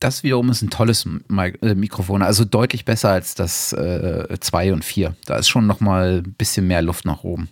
[0.00, 4.84] Das wiederum ist ein tolles äh, Mikrofon, also deutlich besser als das 2 äh, und
[4.84, 5.16] 4.
[5.24, 7.48] Da ist schon nochmal ein bisschen mehr Luft nach oben.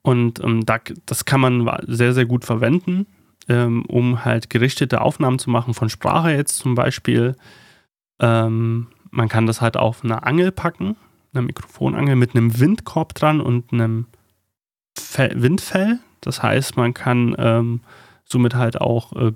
[0.00, 3.06] Und ähm, da, das kann man sehr, sehr gut verwenden,
[3.48, 7.36] ähm, um halt gerichtete Aufnahmen zu machen von Sprache jetzt zum Beispiel.
[8.18, 10.96] Ähm, man kann das halt auf eine Angel packen,
[11.38, 14.06] eine Mikrofonangel mit einem Windkorb dran und einem
[14.98, 15.98] Fe Windfell.
[16.20, 17.80] Das heißt, man kann ähm,
[18.24, 19.32] somit halt auch äh,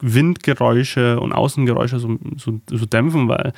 [0.00, 3.52] Windgeräusche und Außengeräusche so, so, so dämpfen, weil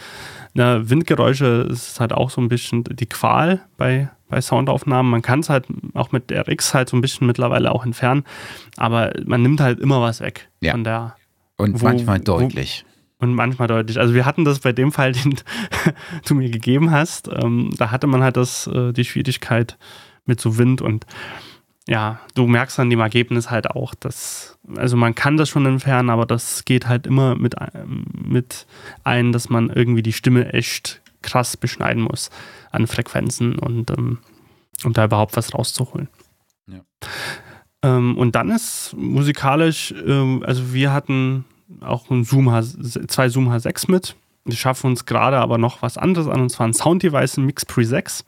[0.55, 5.11] na, Windgeräusche ist halt auch so ein bisschen die Qual bei, bei Soundaufnahmen.
[5.11, 8.25] Man kann es halt auch mit RX halt so ein bisschen mittlerweile auch entfernen,
[8.77, 10.73] aber man nimmt halt immer was weg ja.
[10.73, 11.15] von der.
[11.59, 12.87] Und wo, manchmal deutlich.
[13.21, 13.99] Und manchmal deutlich.
[13.99, 15.37] Also wir hatten das bei dem Fall, den
[16.27, 17.29] du mir gegeben hast.
[17.29, 19.79] Ähm, da hatte man halt das, äh, die Schwierigkeit
[20.25, 21.07] mit so Wind und
[21.89, 26.11] ja, du merkst an dem Ergebnis halt auch, dass, also man kann das schon entfernen,
[26.11, 27.57] aber das geht halt immer mit,
[28.13, 28.67] mit
[29.03, 32.31] ein, dass man irgendwie die Stimme echt krass beschneiden muss
[32.71, 34.19] an Frequenzen und ähm,
[34.85, 36.09] um da überhaupt was rauszuholen.
[36.69, 36.81] Ja.
[37.83, 41.45] Ähm, und dann ist musikalisch, ähm, also wir hatten
[41.81, 42.63] auch ein Zoom H,
[43.09, 44.17] zwei Zoom H6 mit.
[44.45, 47.47] Wir schaffen uns gerade aber noch was anderes an, und zwar ein Sound Device, ein
[47.47, 48.25] Mix Pre 6.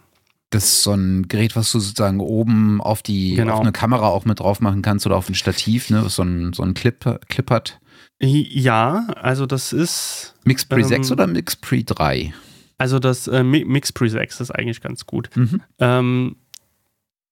[0.51, 3.55] Das ist so ein Gerät, was du sozusagen oben auf die genau.
[3.55, 6.23] auf eine Kamera auch mit drauf machen kannst oder auf ein Stativ, ne, was so
[6.23, 7.81] ein, so ein Clip, Clip hat.
[8.21, 10.35] Ja, also das ist.
[10.45, 12.35] Mix Pre ähm, 6 oder Mix Pre 3?
[12.77, 15.31] Also das äh, Mix Pre 6 ist eigentlich ganz gut.
[15.35, 15.63] Mhm.
[15.79, 16.37] Ähm,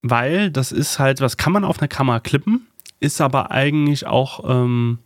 [0.02, 2.66] weil das ist halt, was kann man auf eine Kamera klippen,
[3.00, 4.98] ist aber eigentlich auch ähm,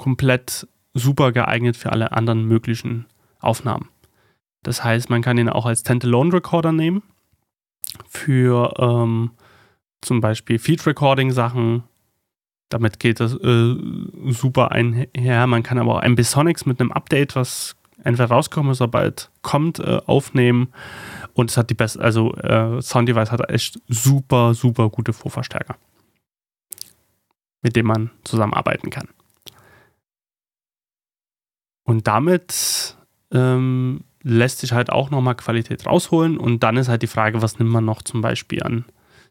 [0.00, 3.04] komplett super geeignet für alle anderen möglichen
[3.38, 3.90] Aufnahmen.
[4.62, 7.02] Das heißt, man kann ihn auch als Standalone Recorder nehmen
[8.08, 9.32] für ähm,
[10.00, 11.82] zum Beispiel Feed Recording Sachen.
[12.70, 13.76] Damit geht das äh,
[14.28, 15.46] super einher.
[15.46, 19.80] Man kann aber auch Ambisonics mit einem Update, was entweder rauskommen ist oder bald kommt,
[19.80, 20.68] äh, aufnehmen.
[21.34, 25.76] Und es hat die beste, also äh, Sound Device hat echt super, super gute Vorverstärker,
[27.60, 29.08] mit denen man zusammenarbeiten kann.
[31.90, 32.96] Und damit
[33.32, 37.58] ähm, lässt sich halt auch nochmal Qualität rausholen und dann ist halt die Frage, was
[37.58, 38.84] nimmt man noch zum Beispiel an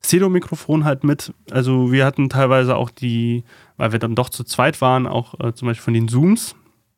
[0.03, 1.33] Stereo-Mikrofon halt mit.
[1.51, 3.45] Also wir hatten teilweise auch die,
[3.77, 6.53] weil wir dann doch zu zweit waren, auch äh, zum Beispiel von den Zooms,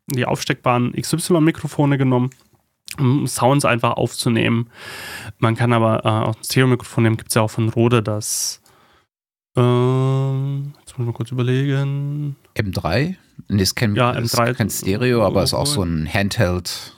[0.07, 2.31] die aufsteckbaren XY-Mikrofone genommen,
[2.97, 4.67] um Sounds einfach aufzunehmen.
[5.37, 8.63] Man kann aber äh, auch ein Stereo-Mikrofon nehmen, gibt es ja auch von Rode das,
[9.55, 12.35] äh, jetzt muss ich mal kurz überlegen.
[12.57, 13.17] M3?
[13.51, 16.95] Nee, ist kein, ja, M3 ist kein Stereo, aber ist auch so ein Handheld.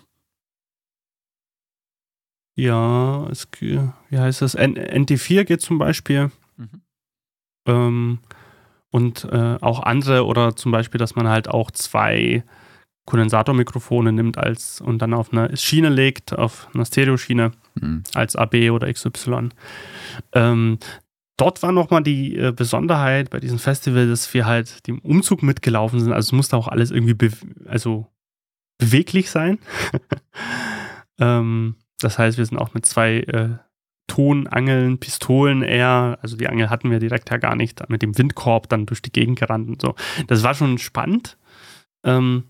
[2.55, 3.79] Ja, es, wie
[4.19, 4.55] heißt das?
[4.55, 6.29] NT4 geht zum Beispiel.
[6.57, 6.81] Mhm.
[7.67, 8.19] Ähm,
[8.91, 12.43] und äh, auch andere oder zum Beispiel, dass man halt auch zwei
[13.05, 18.03] Kondensatormikrofone nimmt als und dann auf eine Schiene legt, auf einer Stereoschiene mhm.
[18.13, 19.49] als AB oder XY.
[20.33, 20.77] Ähm,
[21.37, 25.99] dort war nochmal die äh, Besonderheit bei diesem Festival, dass wir halt dem Umzug mitgelaufen
[25.99, 26.13] sind.
[26.13, 27.31] Also es musste auch alles irgendwie be
[27.65, 28.07] also
[28.77, 29.59] beweglich sein.
[31.19, 33.49] ähm, das heißt, wir sind auch mit zwei äh,
[34.07, 38.67] Tonangeln, Pistolen eher, also die Angel hatten wir direkt ja gar nicht, mit dem Windkorb
[38.69, 39.95] dann durch die Gegend gerannt und so.
[40.27, 41.37] Das war schon spannend.
[42.03, 42.43] Ähm,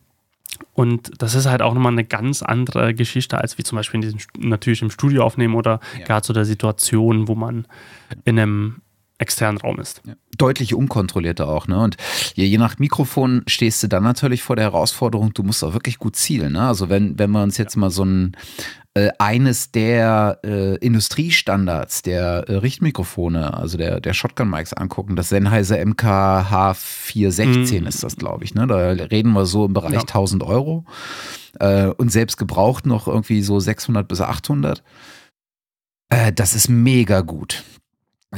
[0.74, 4.01] und das ist halt auch nochmal eine ganz andere Geschichte, als wie zum Beispiel in
[4.01, 6.06] diesem, natürlich im Studio aufnehmen oder ja.
[6.06, 7.68] gerade zu der Situation, wo man
[8.26, 8.82] in einem
[9.18, 10.01] externen Raum ist.
[10.06, 10.14] Ja.
[10.38, 11.80] Deutlich unkontrollierter auch, ne?
[11.80, 11.97] Und
[12.36, 15.99] je, je, nach Mikrofon stehst du dann natürlich vor der Herausforderung, du musst auch wirklich
[15.99, 16.68] gut zielen, ne?
[16.68, 17.80] Also wenn, wenn wir uns jetzt ja.
[17.80, 18.36] mal so ein
[18.96, 25.16] äh, eines der äh, Industriestandards der äh, Richtmikrofone, also der, der Shotgun-Mics angucken.
[25.16, 27.88] Das Sennheiser MKH416 mhm.
[27.88, 28.54] ist das, glaube ich.
[28.54, 28.68] Ne?
[28.68, 30.02] Da reden wir so im Bereich ja.
[30.02, 30.86] 1000 Euro.
[31.60, 34.84] Äh, und selbst gebraucht noch irgendwie so 600 bis 800.
[36.10, 37.64] Äh, das ist mega gut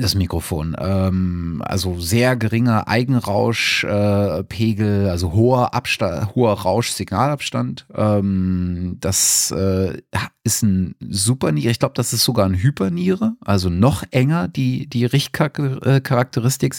[0.02, 0.76] das Mikrofon.
[0.80, 7.88] Ähm, also sehr geringer Eigenrauschpegel, äh, also hoher Abstand, hoher Rausch-Signalabstand.
[7.94, 10.02] Ähm, das äh,
[10.44, 11.72] ist ein super Niere.
[11.72, 16.76] Ich glaube, das ist sogar ein Hyperniere, also noch enger die, die Richtcharakteristik.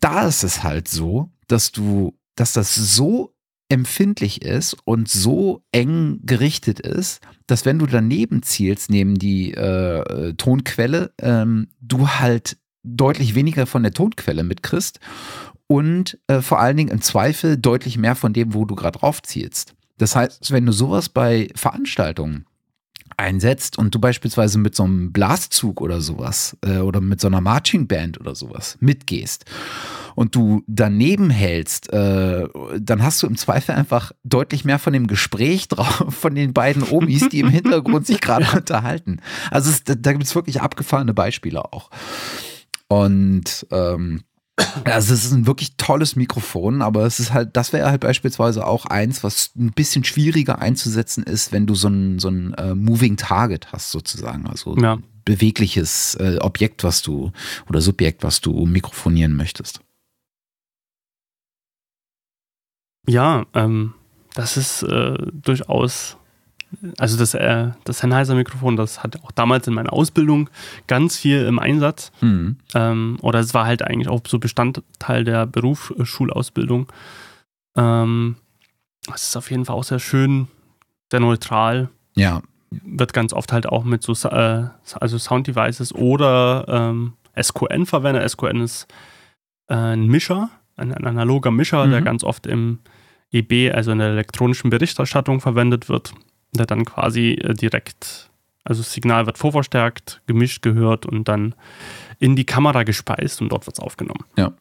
[0.00, 3.34] Da ist es halt so, dass du, dass das so
[3.72, 10.34] empfindlich ist und so eng gerichtet ist, dass wenn du daneben zielst, neben die äh,
[10.34, 15.00] Tonquelle, ähm, du halt deutlich weniger von der Tonquelle mitkriegst
[15.68, 19.22] und äh, vor allen Dingen im Zweifel deutlich mehr von dem, wo du gerade drauf
[19.22, 19.74] zielst.
[19.96, 22.44] Das heißt, wenn du sowas bei Veranstaltungen
[23.16, 27.40] einsetzt und du beispielsweise mit so einem Blaszug oder sowas äh, oder mit so einer
[27.40, 29.44] Marching Band oder sowas mitgehst
[30.14, 32.48] und du daneben hältst, äh,
[32.78, 36.82] dann hast du im Zweifel einfach deutlich mehr von dem Gespräch drauf, von den beiden
[36.82, 39.20] Omis, die im Hintergrund sich gerade unterhalten.
[39.50, 41.90] Also es, da gibt es wirklich abgefahrene Beispiele auch.
[42.88, 44.22] Und ähm,
[44.84, 48.66] also es ist ein wirklich tolles Mikrofon, aber es ist halt, das wäre halt beispielsweise
[48.66, 52.74] auch eins, was ein bisschen schwieriger einzusetzen ist, wenn du so ein, so ein äh,
[52.74, 54.46] Moving Target hast, sozusagen.
[54.46, 54.98] Also ja.
[55.24, 57.32] bewegliches äh, Objekt, was du
[57.68, 59.80] oder Subjekt, was du mikrofonieren möchtest.
[63.08, 63.94] Ja, ähm,
[64.34, 66.16] das ist äh, durchaus,
[66.98, 70.48] also das, äh, das Sennheiser-Mikrofon, das hatte auch damals in meiner Ausbildung
[70.86, 72.12] ganz viel im Einsatz.
[72.20, 72.56] Mhm.
[72.74, 76.90] Ähm, oder es war halt eigentlich auch so Bestandteil der Berufsschulausbildung.
[77.76, 78.36] Ähm,
[79.14, 80.48] es ist auf jeden Fall auch sehr schön,
[81.10, 81.88] sehr neutral.
[82.14, 82.42] Ja.
[82.70, 84.68] Wird ganz oft halt auch mit so äh,
[85.00, 88.28] also Sound-Devices oder ähm, SQN verwendet.
[88.30, 88.86] SQN ist
[89.68, 91.90] äh, ein Mischer ein, ein analoger Mischer, mhm.
[91.90, 92.78] der ganz oft im
[93.30, 96.12] EB, also in der elektronischen Berichterstattung verwendet wird,
[96.52, 98.30] der dann quasi äh, direkt,
[98.64, 101.54] also das Signal wird vorverstärkt, gemischt gehört und dann
[102.18, 104.24] in die Kamera gespeist und dort wird es aufgenommen.
[104.36, 104.52] Ja.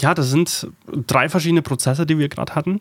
[0.00, 0.68] Ja, das sind
[1.08, 2.80] drei verschiedene Prozesse, die wir gerade hatten.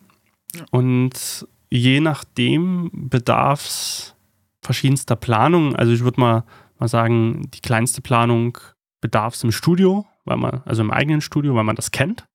[0.70, 4.16] Und je nachdem bedarf es
[4.62, 5.76] verschiedenster Planungen.
[5.76, 6.44] Also ich würde mal,
[6.78, 8.60] mal sagen, die kleinste Planung
[9.02, 12.26] bedarf es im Studio, weil man, also im eigenen Studio, weil man das kennt.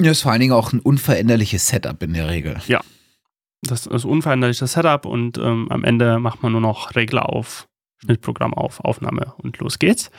[0.00, 2.58] Ja, ist vor allen Dingen auch ein unveränderliches Setup in der Regel.
[2.66, 2.80] Ja.
[3.62, 8.54] Das ist unveränderliches Setup und ähm, am Ende macht man nur noch Regler auf, Schnittprogramm
[8.54, 10.10] auf, Aufnahme und los geht's.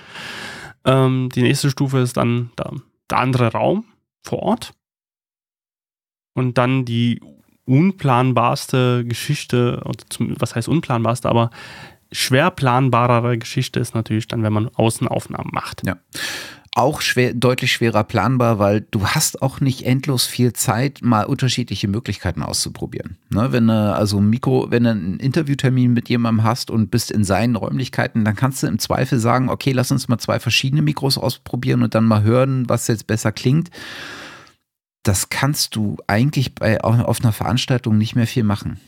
[0.86, 2.74] Ähm, die nächste Stufe ist dann der,
[3.10, 3.86] der andere Raum
[4.24, 4.74] vor Ort.
[6.34, 7.20] Und dann die
[7.66, 9.84] unplanbarste Geschichte,
[10.20, 11.50] was heißt unplanbarste, aber
[12.12, 15.86] schwer planbarere Geschichte ist natürlich dann, wenn man Außenaufnahmen macht.
[15.86, 15.98] Ja.
[16.74, 21.90] Auch schwer, deutlich schwerer planbar, weil du hast auch nicht endlos viel Zeit, mal unterschiedliche
[21.90, 23.18] Möglichkeiten auszuprobieren.
[23.30, 27.26] Ne, wenn du also Mikro, wenn du einen Interviewtermin mit jemandem hast und bist in
[27.26, 31.18] seinen Räumlichkeiten, dann kannst du im Zweifel sagen, okay, lass uns mal zwei verschiedene Mikros
[31.18, 33.70] ausprobieren und dann mal hören, was jetzt besser klingt.
[35.04, 38.80] Das kannst du eigentlich bei, auf einer Veranstaltung nicht mehr viel machen.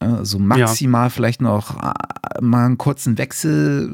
[0.00, 1.10] Also maximal ja.
[1.10, 1.92] vielleicht noch äh,
[2.40, 3.90] mal einen kurzen Wechsel,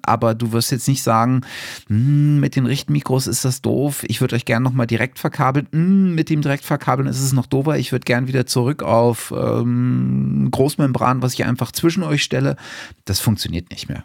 [0.00, 1.42] aber du wirst jetzt nicht sagen,
[1.88, 6.14] hm, mit den Richtmikros ist das doof, ich würde euch gerne nochmal direkt verkabeln, hm,
[6.14, 10.48] mit dem direkt verkabeln ist es noch doofer, ich würde gerne wieder zurück auf ähm,
[10.50, 12.56] Großmembran, was ich einfach zwischen euch stelle.
[13.04, 14.04] Das funktioniert nicht mehr.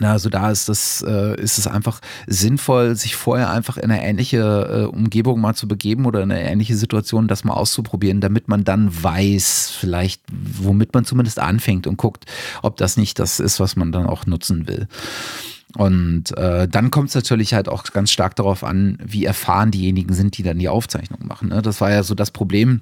[0.00, 4.38] Also da ist das, äh, ist es einfach sinnvoll, sich vorher einfach in eine ähnliche
[4.38, 8.64] äh, Umgebung mal zu begeben oder in eine ähnliche Situation, das mal auszuprobieren, damit man
[8.64, 12.26] dann weiß, vielleicht, womit man zumindest anfängt und guckt,
[12.62, 14.86] ob das nicht das ist, was man dann auch nutzen will.
[15.76, 20.14] Und äh, dann kommt es natürlich halt auch ganz stark darauf an, wie erfahren diejenigen
[20.14, 21.48] sind, die dann die Aufzeichnung machen.
[21.48, 21.60] Ne?
[21.60, 22.80] Das war ja so das Problem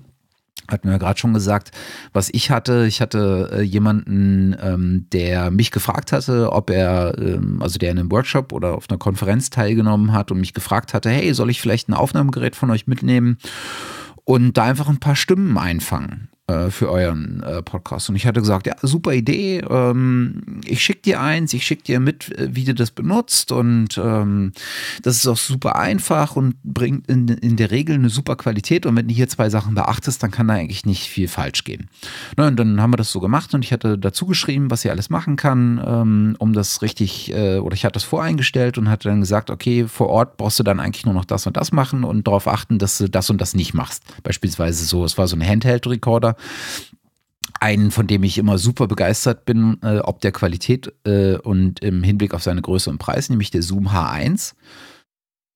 [0.68, 1.72] hatten wir gerade schon gesagt,
[2.12, 2.86] was ich hatte.
[2.86, 7.98] Ich hatte äh, jemanden, ähm, der mich gefragt hatte, ob er, ähm, also der in
[7.98, 11.60] einem Workshop oder auf einer Konferenz teilgenommen hat und mich gefragt hatte, hey, soll ich
[11.60, 13.38] vielleicht ein Aufnahmegerät von euch mitnehmen
[14.24, 16.28] und da einfach ein paar Stimmen einfangen?
[16.46, 18.10] Äh, für euren äh, Podcast.
[18.10, 19.60] Und ich hatte gesagt, ja, super Idee.
[19.60, 23.50] Ähm, ich schicke dir eins, ich schicke dir mit, äh, wie du das benutzt.
[23.50, 24.52] Und ähm,
[25.02, 28.84] das ist auch super einfach und bringt in, in der Regel eine super Qualität.
[28.84, 31.88] Und wenn du hier zwei Sachen beachtest, dann kann da eigentlich nicht viel falsch gehen.
[32.36, 34.90] Na, und dann haben wir das so gemacht und ich hatte dazu geschrieben, was sie
[34.90, 39.08] alles machen kann, ähm, um das richtig, äh, oder ich hatte das voreingestellt und hatte
[39.08, 42.04] dann gesagt, okay, vor Ort brauchst du dann eigentlich nur noch das und das machen
[42.04, 44.02] und darauf achten, dass du das und das nicht machst.
[44.22, 46.33] Beispielsweise so, es war so ein Handheld-Recorder
[47.60, 52.02] einen, von dem ich immer super begeistert bin, äh, ob der Qualität äh, und im
[52.02, 54.54] Hinblick auf seine Größe und Preis, nämlich der Zoom H1.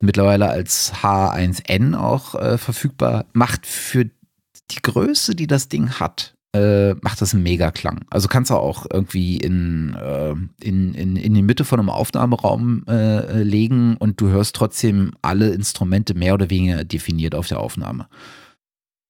[0.00, 6.94] Mittlerweile als H1N auch äh, verfügbar, macht für die Größe, die das Ding hat, äh,
[6.94, 8.04] macht das einen Mega-Klang.
[8.10, 12.84] Also kannst du auch irgendwie in, äh, in, in, in die Mitte von einem Aufnahmeraum
[12.88, 18.08] äh, legen und du hörst trotzdem alle Instrumente mehr oder weniger definiert auf der Aufnahme.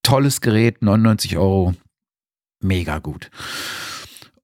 [0.09, 1.75] Tolles Gerät, 99 Euro,
[2.61, 3.31] mega gut.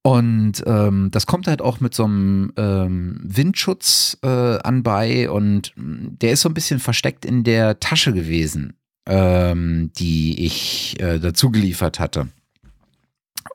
[0.02, 6.32] Und ähm, das kommt halt auch mit so einem ähm, Windschutz äh, anbei und der
[6.32, 8.74] ist so ein bisschen versteckt in der Tasche gewesen,
[9.06, 12.28] ähm, die ich äh, dazu geliefert hatte.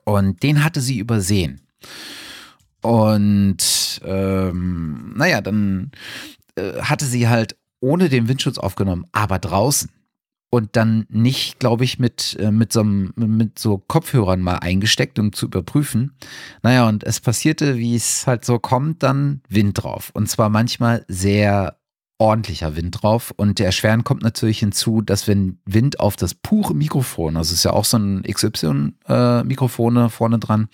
[0.03, 1.61] Und den hatte sie übersehen.
[2.81, 5.91] Und ähm, naja, dann
[6.55, 9.91] äh, hatte sie halt ohne den Windschutz aufgenommen, aber draußen
[10.49, 15.31] und dann nicht, glaube ich, mit, äh, mit, so, mit so Kopfhörern mal eingesteckt, um
[15.31, 16.15] zu überprüfen.
[16.63, 20.09] Naja, und es passierte, wie es halt so kommt, dann Wind drauf.
[20.13, 21.77] Und zwar manchmal sehr
[22.17, 23.31] ordentlicher Wind drauf.
[23.35, 27.63] Und der Erschweren kommt natürlich hinzu, dass wenn Wind auf das pure Mikrofon, also ist
[27.63, 30.67] ja auch so ein XY-Mikrofone äh, vorne dran,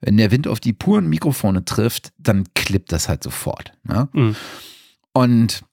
[0.00, 3.72] wenn der Wind auf die puren Mikrofone trifft, dann klippt das halt sofort.
[3.84, 4.08] Ne?
[4.12, 4.36] Mhm.
[5.12, 5.64] Und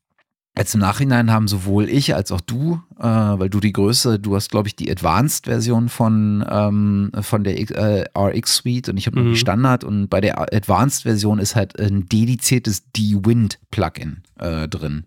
[0.58, 4.36] Jetzt im Nachhinein haben sowohl ich als auch du, äh, weil du die Größe, du
[4.36, 9.24] hast, glaube ich, die Advanced-Version von, ähm, von der äh, RX-Suite und ich habe mhm.
[9.24, 15.06] nur die Standard und bei der Advanced-Version ist halt ein dediziertes D-Wind-Plugin äh, drin.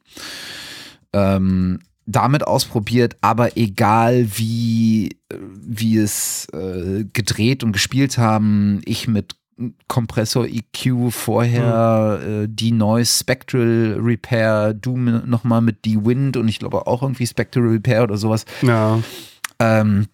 [1.12, 9.36] Ähm, damit ausprobiert, aber egal wie, wie es äh, gedreht und gespielt haben, ich mit
[9.88, 12.44] Kompressor EQ, vorher mhm.
[12.44, 17.26] äh, die Noise Spectral Repair, du nochmal mit die Wind und ich glaube auch irgendwie
[17.26, 18.44] Spectral Repair oder sowas.
[18.62, 19.00] Ja.
[19.59, 20.07] Ähm,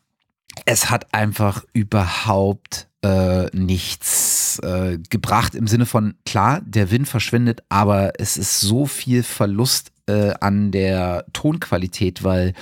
[0.67, 7.63] es hat einfach überhaupt äh, nichts äh, gebracht im Sinne von, klar, der Wind verschwindet,
[7.69, 12.53] aber es ist so viel Verlust äh, an der Tonqualität, weil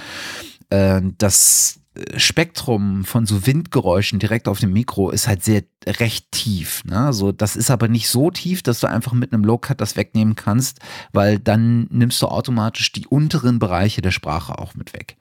[0.70, 1.77] äh, das
[2.16, 6.84] Spektrum von so Windgeräuschen direkt auf dem Mikro ist halt sehr recht tief.
[6.84, 6.98] Ne?
[6.98, 10.34] Also das ist aber nicht so tief, dass du einfach mit einem Low-Cut das wegnehmen
[10.34, 10.80] kannst,
[11.12, 15.16] weil dann nimmst du automatisch die unteren Bereiche der Sprache auch mit weg.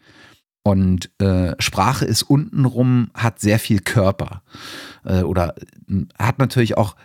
[0.63, 4.43] Und äh, Sprache ist untenrum, hat sehr viel Körper.
[5.05, 5.55] Äh, oder
[5.89, 6.95] äh, hat natürlich auch,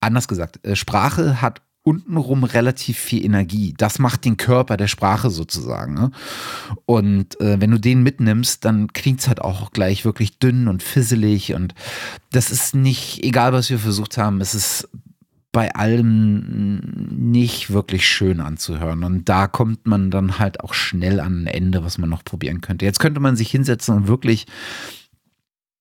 [0.00, 3.74] anders gesagt, äh, Sprache hat untenrum relativ viel Energie.
[3.76, 5.94] Das macht den Körper der Sprache sozusagen.
[5.94, 6.10] Ne?
[6.84, 10.82] Und äh, wenn du den mitnimmst, dann klingt es halt auch gleich wirklich dünn und
[10.82, 11.54] fisselig.
[11.54, 11.74] Und
[12.32, 14.88] das ist nicht, egal was wir versucht haben, es ist
[15.52, 16.78] bei allem
[17.10, 19.02] nicht wirklich schön anzuhören.
[19.02, 22.60] Und da kommt man dann halt auch schnell an ein Ende, was man noch probieren
[22.60, 22.84] könnte.
[22.84, 24.46] Jetzt könnte man sich hinsetzen und wirklich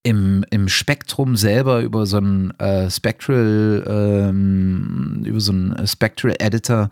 [0.03, 6.89] im, im Spektrum selber über so einen äh, Spectral, ähm, über so einen Spectral Editor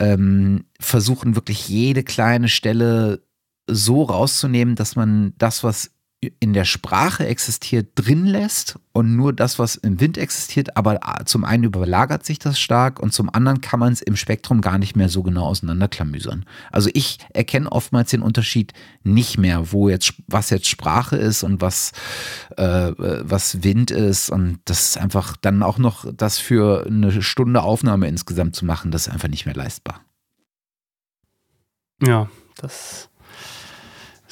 [0.00, 3.22] ähm, versuchen wirklich jede kleine Stelle
[3.66, 5.93] so rauszunehmen, dass man das, was
[6.40, 11.44] in der Sprache existiert, drin lässt und nur das, was im Wind existiert, aber zum
[11.44, 14.96] einen überlagert sich das stark und zum anderen kann man es im Spektrum gar nicht
[14.96, 16.44] mehr so genau auseinanderklamüsern.
[16.70, 18.72] Also ich erkenne oftmals den Unterschied
[19.02, 21.92] nicht mehr, wo jetzt, was jetzt Sprache ist und was,
[22.56, 27.62] äh, was Wind ist und das ist einfach dann auch noch das für eine Stunde
[27.62, 30.00] Aufnahme insgesamt zu machen, das ist einfach nicht mehr leistbar.
[32.00, 33.08] Ja, das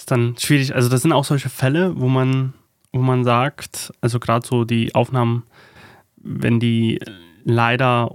[0.03, 0.75] ist dann schwierig.
[0.75, 2.55] Also das sind auch solche Fälle, wo man,
[2.93, 5.45] wo man sagt, also gerade so die Aufnahmen,
[6.17, 7.01] wenn die
[7.45, 8.13] leider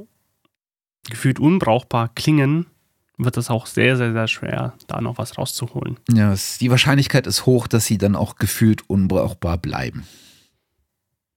[1.10, 2.66] gefühlt unbrauchbar klingen,
[3.18, 5.98] wird es auch sehr, sehr, sehr schwer, da noch was rauszuholen.
[6.11, 10.06] Ja, die Wahrscheinlichkeit ist hoch, dass sie dann auch gefühlt unbrauchbar bleiben.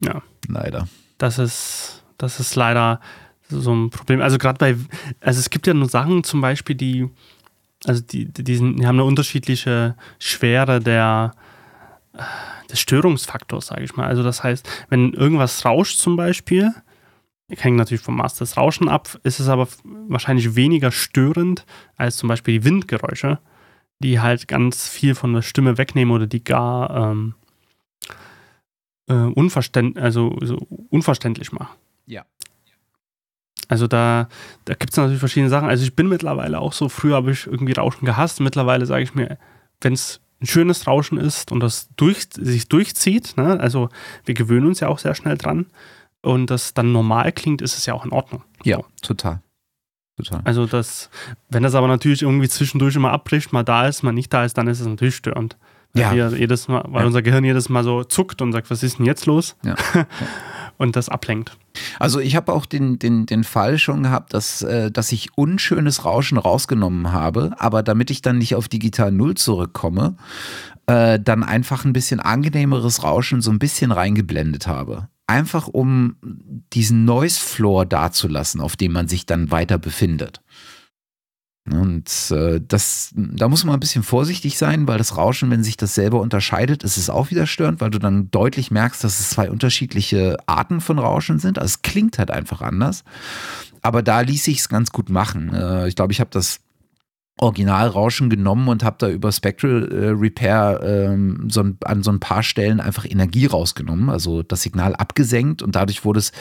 [0.03, 0.21] Ja.
[0.49, 0.89] Leider.
[1.19, 3.01] Das ist, das ist leider
[3.49, 4.21] so ein Problem.
[4.21, 4.77] Also gerade bei,
[5.21, 7.09] also es gibt ja nur Sachen zum Beispiel, die
[7.87, 11.33] also die, die, sind, die haben eine unterschiedliche Schwere der,
[12.71, 14.07] des Störungsfaktors, sage ich mal.
[14.07, 16.75] Also das heißt, wenn irgendwas rauscht zum Beispiel,
[17.49, 19.69] hängt natürlich vom Maß des Rauschen ab, ist es aber
[20.09, 21.67] wahrscheinlich weniger störend
[21.97, 23.39] als zum Beispiel die Windgeräusche,
[23.99, 27.35] die halt ganz viel von der Stimme wegnehmen oder die gar ähm,
[29.09, 30.57] äh, unverständ also, so
[30.91, 31.75] unverständlich mache.
[33.71, 34.29] Also da,
[34.65, 35.69] da gibt es natürlich verschiedene Sachen.
[35.69, 38.41] Also ich bin mittlerweile auch so, früher habe ich irgendwie Rauschen gehasst.
[38.41, 39.39] Mittlerweile sage ich mir,
[39.81, 43.61] wenn es ein schönes Rauschen ist und das durch, sich durchzieht, ne?
[43.61, 43.89] also
[44.25, 45.67] wir gewöhnen uns ja auch sehr schnell dran
[46.23, 48.43] und das dann normal klingt, ist es ja auch in Ordnung.
[48.65, 48.85] Ja, so.
[49.03, 49.41] total.
[50.17, 50.41] Total.
[50.45, 51.09] Also das,
[51.49, 54.59] wenn das aber natürlich irgendwie zwischendurch immer abbricht, mal da ist, mal nicht da ist,
[54.59, 55.57] dann ist es natürlich störend.
[55.93, 56.29] Weil ja.
[56.29, 57.07] jedes Mal, weil ja.
[57.07, 59.57] unser Gehirn jedes Mal so zuckt und sagt, was ist denn jetzt los?
[59.63, 59.75] Ja.
[60.81, 61.59] und das ablenkt.
[61.99, 66.07] Also ich habe auch den, den, den Fall schon gehabt, dass, äh, dass ich unschönes
[66.07, 70.17] Rauschen rausgenommen habe, aber damit ich dann nicht auf Digital Null zurückkomme,
[70.87, 76.17] äh, dann einfach ein bisschen angenehmeres Rauschen so ein bisschen reingeblendet habe einfach um
[76.73, 80.41] diesen Noise Floor dazulassen, auf dem man sich dann weiter befindet.
[81.69, 85.77] Und äh, das, da muss man ein bisschen vorsichtig sein, weil das Rauschen, wenn sich
[85.77, 89.31] das selber unterscheidet, ist es auch wieder störend, weil du dann deutlich merkst, dass es
[89.31, 91.59] zwei unterschiedliche Arten von Rauschen sind.
[91.59, 93.05] Also es klingt halt einfach anders.
[93.83, 95.53] Aber da ließ sich es ganz gut machen.
[95.55, 96.61] Äh, ich glaube, ich habe das
[97.41, 102.21] Originalrauschen genommen und habe da über Spectral äh, Repair ähm, so ein, an so ein
[102.21, 106.33] paar Stellen einfach Energie rausgenommen, also das Signal abgesenkt und dadurch wurde es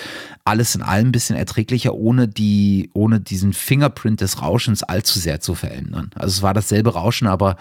[0.43, 5.39] alles in allem ein bisschen erträglicher, ohne die, ohne diesen Fingerprint des Rauschens allzu sehr
[5.39, 6.11] zu verändern.
[6.15, 7.55] Also es war dasselbe Rauschen, aber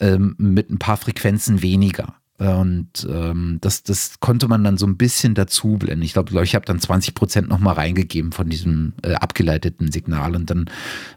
[0.00, 2.14] ähm, mit ein paar Frequenzen weniger.
[2.40, 6.02] Und ähm, das, das konnte man dann so ein bisschen dazu blenden.
[6.02, 10.34] Ich glaube, ich habe dann 20 Prozent nochmal reingegeben von diesem äh, abgeleiteten Signal.
[10.34, 10.64] Und dann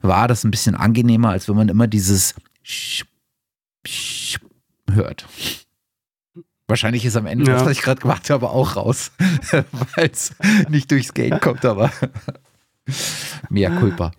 [0.01, 2.35] war das ein bisschen angenehmer, als wenn man immer dieses
[4.91, 5.25] hört.
[6.67, 7.53] Wahrscheinlich ist am Ende ja.
[7.53, 9.11] das, was ich gerade gemacht habe, auch raus,
[9.95, 10.35] weil es
[10.67, 11.89] nicht durchs Gate kommt, aber
[13.49, 14.11] mehr Culpa.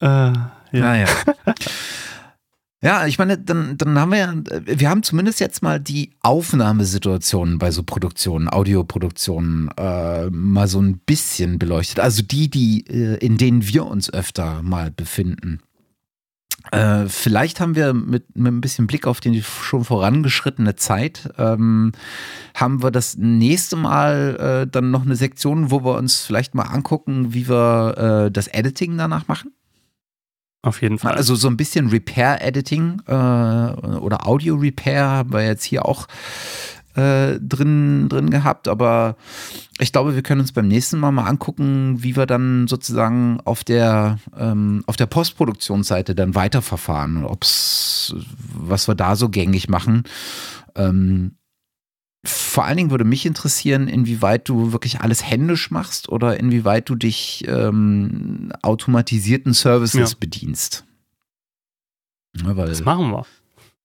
[0.00, 0.52] Äh, ja.
[0.72, 1.06] Naja.
[2.84, 4.34] Ja, ich meine, dann, dann haben wir ja,
[4.66, 10.98] wir haben zumindest jetzt mal die Aufnahmesituationen bei so Produktionen, Audioproduktionen äh, mal so ein
[10.98, 11.98] bisschen beleuchtet.
[12.00, 15.60] Also die, die, äh, in denen wir uns öfter mal befinden.
[16.72, 21.92] Äh, vielleicht haben wir mit, mit ein bisschen Blick auf die schon vorangeschrittene Zeit, ähm,
[22.54, 26.64] haben wir das nächste Mal äh, dann noch eine Sektion, wo wir uns vielleicht mal
[26.64, 29.52] angucken, wie wir äh, das Editing danach machen.
[30.64, 31.14] Auf jeden Fall.
[31.14, 36.06] Also so ein bisschen Repair-Editing äh, oder Audio-Repair haben wir jetzt hier auch
[36.94, 39.16] äh, drin, drin gehabt, aber
[39.78, 43.62] ich glaube, wir können uns beim nächsten Mal mal angucken, wie wir dann sozusagen auf
[43.62, 48.14] der, ähm, auf der Postproduktionsseite dann weiterverfahren, ob's,
[48.54, 50.04] was wir da so gängig machen.
[50.76, 51.32] Ähm,
[52.24, 56.94] vor allen Dingen würde mich interessieren, inwieweit du wirklich alles händisch machst oder inwieweit du
[56.94, 60.16] dich ähm, automatisierten Services ja.
[60.18, 60.84] bedienst.
[62.36, 63.26] Ja, weil das machen wir.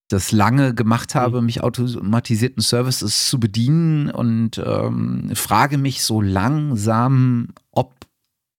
[0.10, 1.46] Das lange gemacht habe, mhm.
[1.46, 7.94] mich automatisierten Services zu bedienen und ähm, frage mich so langsam, ob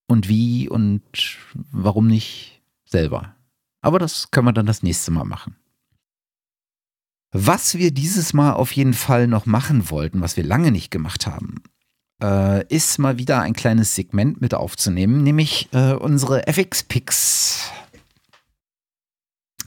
[0.07, 1.02] und wie und
[1.73, 3.35] warum nicht selber.
[3.81, 5.57] Aber das können wir dann das nächste Mal machen.
[7.32, 11.27] Was wir dieses Mal auf jeden Fall noch machen wollten, was wir lange nicht gemacht
[11.27, 11.62] haben,
[12.23, 17.70] äh, ist mal wieder ein kleines Segment mit aufzunehmen, nämlich äh, unsere FX-Picks.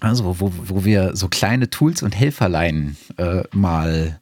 [0.02, 4.19] Also, wo, wo wir so kleine Tools und Helferlein äh, mal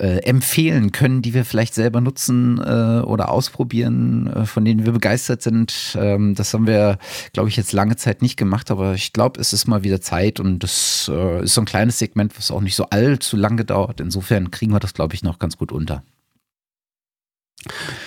[0.00, 4.92] äh, empfehlen können, die wir vielleicht selber nutzen äh, oder ausprobieren, äh, von denen wir
[4.92, 5.96] begeistert sind.
[6.00, 6.98] Ähm, das haben wir,
[7.32, 10.40] glaube ich, jetzt lange Zeit nicht gemacht, aber ich glaube, es ist mal wieder Zeit
[10.40, 14.00] und das äh, ist so ein kleines Segment, was auch nicht so allzu lange dauert.
[14.00, 16.02] Insofern kriegen wir das, glaube ich, noch ganz gut unter.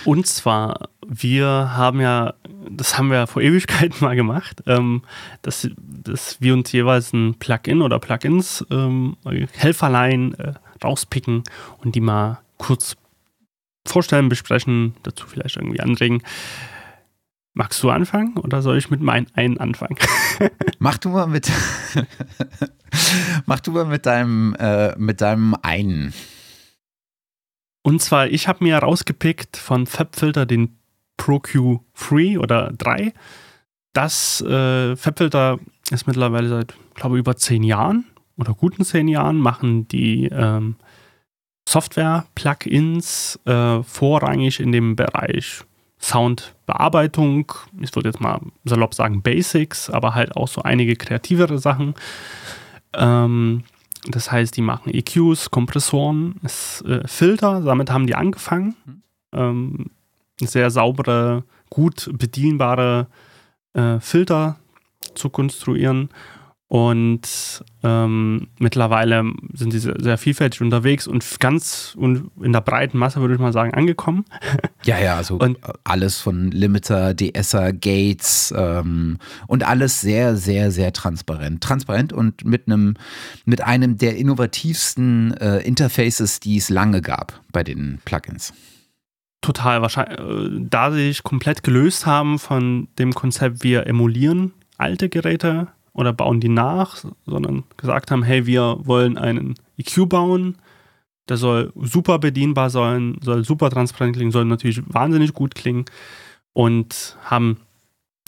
[0.03, 1.47] Und zwar, wir
[1.77, 2.33] haben ja,
[2.71, 5.03] das haben wir vor Ewigkeiten mal gemacht, ähm,
[5.43, 9.15] dass, dass wir uns jeweils ein Plugin oder Plugins, ähm,
[9.53, 10.53] Helferlein äh,
[10.83, 11.43] rauspicken
[11.79, 12.95] und die mal kurz
[13.85, 16.21] vorstellen, besprechen, dazu vielleicht irgendwie anregen.
[17.55, 19.97] Magst du anfangen oder soll ich mit meinem einen anfangen?
[20.79, 21.51] Mach du mal mit.
[23.45, 26.13] Mach du mal mit deinem, äh, mit deinem einen.
[27.83, 30.79] Und zwar, ich habe mir rausgepickt von FabFilter den
[31.17, 33.13] ProQ 3 oder 3.
[33.91, 35.59] Das äh, FabFilter
[35.91, 38.05] ist mittlerweile seit, glaube ich, über zehn Jahren
[38.37, 40.75] oder guten zehn Jahren machen die ähm,
[41.67, 45.63] Software-Plugins äh, vorrangig in dem Bereich
[45.99, 47.51] Soundbearbeitung.
[47.79, 51.93] Ich würde jetzt mal salopp sagen Basics, aber halt auch so einige kreativere Sachen.
[52.93, 53.63] Ähm,
[54.07, 57.61] das heißt, die machen EQs, Kompressoren, ist, äh, Filter.
[57.61, 58.75] Damit haben die angefangen.
[59.31, 59.91] Ähm,
[60.41, 63.07] sehr saubere, gut bedienbare
[63.73, 64.59] äh, Filter
[65.15, 66.09] zu konstruieren
[66.73, 73.21] Und ähm, mittlerweile sind sie sehr, vielfältig unterwegs und ganz und in der breiten Masse,
[73.21, 74.25] würde ich mal sagen, angekommen.
[74.83, 79.17] Ja, ja, also und, alles von Limiter, DSer, Gates ähm,
[79.47, 81.63] und alles sehr, sehr, sehr transparent.
[81.63, 82.95] Transparent und mit einem,
[83.45, 88.51] mit einem der innovativsten äh, Interfaces, die es lange gab bei den Plugins.
[89.41, 95.07] Total wahrscheinlich, äh, da sie sich komplett gelöst haben von dem Konzept, wir emulieren alte
[95.07, 100.57] Geräte oder bauen die nach, sondern gesagt haben, hey, wir wollen einen EQ bauen,
[101.29, 105.85] der soll super bedienbar sein, soll super transparent klingen, soll natürlich wahnsinnig gut klingen
[106.51, 107.57] und haben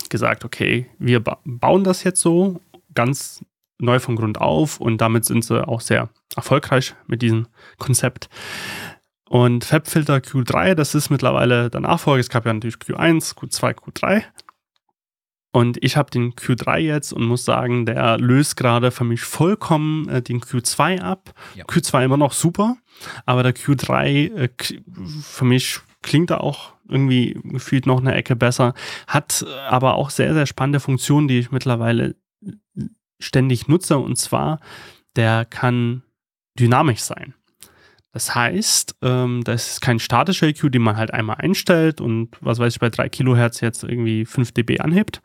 [0.10, 2.62] gesagt, okay, wir ba bauen das jetzt so
[2.94, 3.44] ganz
[3.80, 7.48] neu von Grund auf und damit sind sie auch sehr erfolgreich mit diesem
[7.78, 8.30] Konzept.
[9.28, 12.22] Und FabFilter Q3, das ist mittlerweile der Nachfolger.
[12.22, 14.24] Es gab ja natürlich Q1, Q2, Q3.
[15.56, 20.10] Und ich habe den Q3 jetzt und muss sagen, der löst gerade für mich vollkommen
[20.10, 21.34] äh, den Q2 ab.
[21.56, 21.64] Ja.
[21.64, 22.76] Q2 immer noch super,
[23.26, 24.50] aber der Q3 äh,
[25.22, 28.74] für mich klingt da auch irgendwie gefühlt noch eine Ecke besser.
[29.08, 32.18] Hat aber auch sehr, sehr spannende Funktionen, die ich mittlerweile
[33.22, 33.98] ständig nutze.
[33.98, 34.60] Und zwar,
[35.16, 36.04] der kann
[36.60, 37.34] dynamisch sein.
[38.16, 42.60] Das heißt, ähm, das ist kein statischer EQ, den man halt einmal einstellt und was
[42.60, 45.22] weiß ich, bei 3 Kilohertz jetzt irgendwie 5 dB anhebt,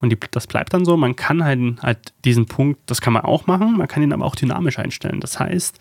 [0.00, 0.96] und die, das bleibt dann so.
[0.96, 4.24] Man kann halt, halt diesen Punkt, das kann man auch machen, man kann ihn aber
[4.24, 5.20] auch dynamisch einstellen.
[5.20, 5.78] Das heißt,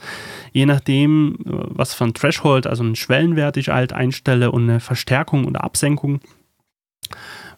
[0.52, 4.82] je nachdem, äh, was für ein Threshold, also einen Schwellenwert ich halt einstelle und eine
[4.82, 6.20] Verstärkung oder Absenkung,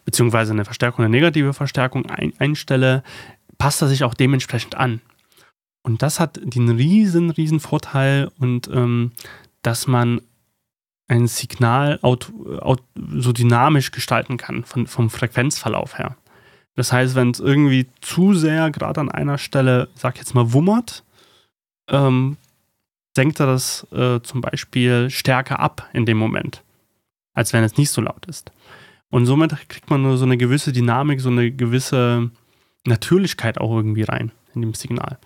[0.04, 3.02] beziehungsweise eine Verstärkung, eine negative Verstärkung ein, einstelle,
[3.58, 5.00] passt er sich auch dementsprechend an.
[5.86, 9.12] Und das hat den riesen, riesen Vorteil und ähm,
[9.62, 10.20] dass man
[11.06, 12.82] ein Signal aut, aut,
[13.14, 16.16] so dynamisch gestalten kann von, vom Frequenzverlauf her.
[16.74, 21.04] Das heißt, wenn es irgendwie zu sehr gerade an einer Stelle, sag jetzt mal, wummert,
[21.88, 22.36] ähm,
[23.16, 26.64] senkt er das äh, zum Beispiel stärker ab in dem Moment,
[27.32, 28.50] als wenn es nicht so laut ist.
[29.08, 32.32] Und somit kriegt man nur so eine gewisse Dynamik, so eine gewisse
[32.84, 35.20] Natürlichkeit auch irgendwie rein in dem Signal.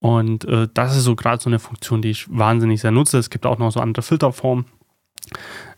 [0.00, 3.18] Und äh, das ist so gerade so eine Funktion, die ich wahnsinnig sehr nutze.
[3.18, 4.66] Es gibt auch noch so andere Filterformen.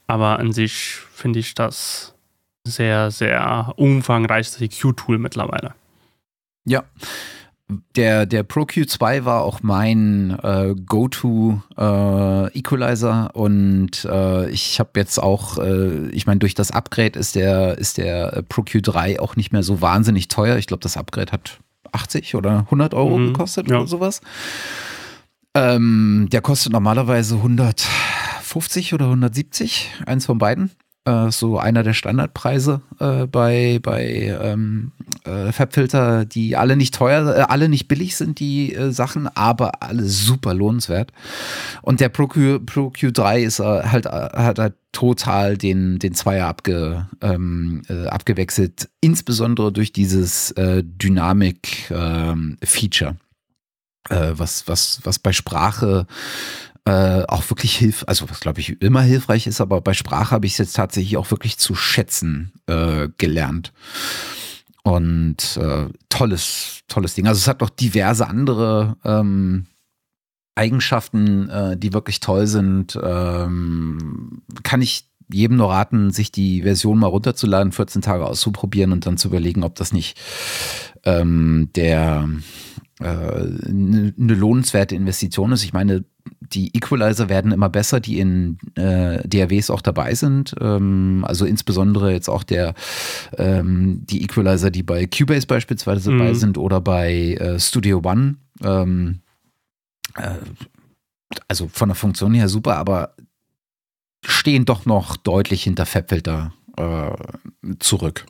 [0.07, 2.15] Aber an sich finde ich das
[2.65, 5.75] sehr, sehr umfangreiches EQ-Tool mittlerweile.
[6.65, 6.85] Ja.
[7.95, 15.23] Der, der Pro Q2 war auch mein äh, Go-To äh, und äh, ich habe jetzt
[15.23, 19.53] auch, äh, ich meine, durch das Upgrade ist der, ist der Pro Q3 auch nicht
[19.53, 20.57] mehr so wahnsinnig teuer.
[20.57, 21.61] Ich glaube, das Upgrade hat
[21.93, 23.79] 80 oder 100 Euro mhm, gekostet ja.
[23.79, 24.21] oder sowas.
[25.55, 30.71] Ähm, der kostet normalerweise 150 oder 170, eins von beiden.
[31.06, 34.93] Äh, so einer der Standardpreise äh, bei, bei ähm,
[35.24, 39.82] äh, Fabfilter, die alle nicht teuer, äh, alle nicht billig sind, die äh, Sachen, aber
[39.82, 41.10] alle super lohnenswert.
[41.81, 46.48] Und der Pro, Q, Pro Q3 ist äh, halt, hat halt total den, den Zweier
[46.48, 53.10] abge, ähm, abgewechselt, insbesondere durch dieses Dynamik-Feature.
[53.10, 53.16] Ähm,
[54.10, 56.06] was, was, was bei Sprache
[56.85, 60.47] äh, auch wirklich hilf, also was glaube ich immer hilfreich ist, aber bei Sprache habe
[60.47, 63.73] ich es jetzt tatsächlich auch wirklich zu schätzen äh, gelernt.
[64.82, 67.27] Und äh, tolles, tolles Ding.
[67.27, 69.66] Also es hat noch diverse andere ähm,
[70.55, 72.98] Eigenschaften, äh, die wirklich toll sind.
[73.02, 79.07] Ähm, kann ich jedem nur raten, sich die Version mal runterzuladen, 14 Tage auszuprobieren und
[79.07, 80.19] dann zu überlegen, ob das nicht
[81.05, 82.28] ähm, der
[83.01, 85.65] eine äh, lohnenswerte Investition ist.
[85.65, 86.05] Ich meine,
[86.41, 90.55] die Equalizer werden immer besser, die in äh, DAWs auch dabei sind.
[90.61, 92.75] Ähm, also insbesondere jetzt auch der
[93.39, 96.19] ähm, die Equalizer, die bei Cubase beispielsweise mhm.
[96.19, 98.37] dabei sind oder bei äh, Studio One.
[98.63, 99.21] Ähm,
[100.17, 100.35] äh,
[101.47, 103.15] also von der Funktion her super, aber
[104.25, 107.13] stehen doch noch deutlich hinter Fabfilter äh,
[107.79, 108.27] zurück.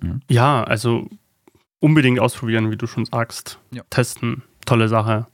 [0.00, 0.20] Hm?
[0.28, 1.08] Ja, also
[1.80, 3.58] unbedingt ausprobieren, wie du schon sagst.
[3.72, 3.82] Ja.
[3.90, 5.26] Testen, tolle Sache.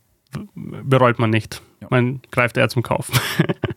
[0.55, 1.63] Bereut man nicht.
[1.81, 1.89] Ja.
[1.91, 3.11] Man greift eher zum Kauf.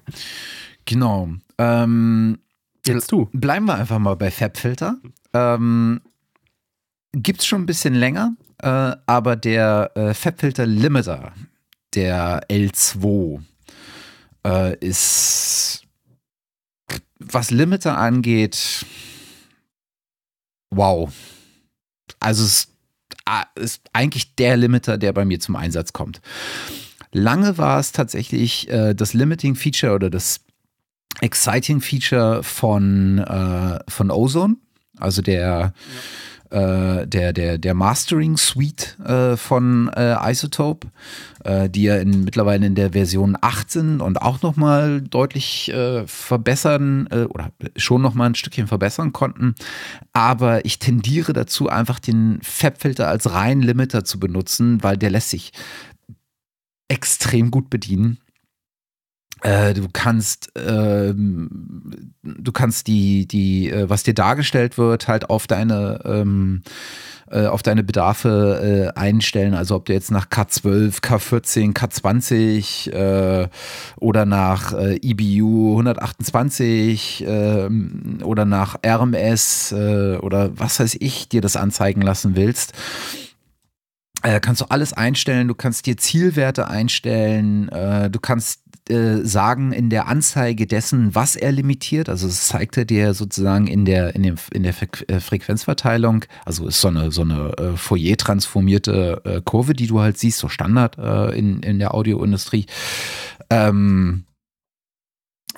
[0.85, 1.30] genau.
[1.57, 2.39] Ähm,
[2.85, 3.30] Jetzt du.
[3.34, 4.97] Bleiben wir einfach mal bei Fabfilter.
[5.34, 6.01] Ähm,
[7.13, 11.34] Gibt es schon ein bisschen länger, äh, aber der äh, Fabfilter Limiter,
[11.95, 13.41] der L2,
[14.45, 15.84] äh, ist,
[17.19, 18.85] was Limiter angeht,
[20.71, 21.11] wow
[22.19, 22.68] also es
[23.56, 26.22] ist eigentlich der Limiter, der bei mir zum Einsatz kommt.
[27.11, 30.41] Lange war es tatsächlich äh, das Limiting Feature oder das
[31.22, 34.56] Exciting Feature von, äh, von Ozone,
[34.97, 35.73] also der
[36.49, 40.88] äh, der, der, der Mastering Suite äh, von äh, Isotope,
[41.43, 46.07] äh, die ja in, mittlerweile in der Version 8 sind und auch nochmal deutlich äh,
[46.07, 49.55] verbessern äh, oder schon nochmal ein Stückchen verbessern konnten.
[50.13, 55.30] Aber ich tendiere dazu, einfach den Fabfilter als rein Limiter zu benutzen, weil der lässt
[55.30, 55.51] sich
[56.88, 58.17] extrem gut bedienen.
[59.41, 65.48] Äh, du kannst, ähm, du kannst die, die, äh, was dir dargestellt wird, halt auf
[65.48, 66.64] deine, ähm,
[67.32, 69.53] äh, auf deine Bedarfe äh, einstellen.
[69.53, 73.48] Also ob du jetzt nach K12, K14, K20 äh,
[73.98, 77.70] oder nach äh, EBU 128 äh,
[78.24, 82.74] oder nach RMS äh, oder was weiß ich dir das anzeigen lassen willst.
[84.22, 88.60] Äh, kannst du alles einstellen, du kannst dir Zielwerte einstellen, äh, du kannst
[88.90, 92.10] äh, sagen in der Anzeige dessen, was er limitiert.
[92.10, 94.74] Also es zeigt er dir sozusagen in der, in dem, in der
[95.07, 100.18] äh, Frequenzverteilung, also ist so eine, so eine äh, Fourier-transformierte äh, Kurve, die du halt
[100.18, 102.66] siehst, so Standard in, in der Audioindustrie.
[103.49, 104.26] Ähm,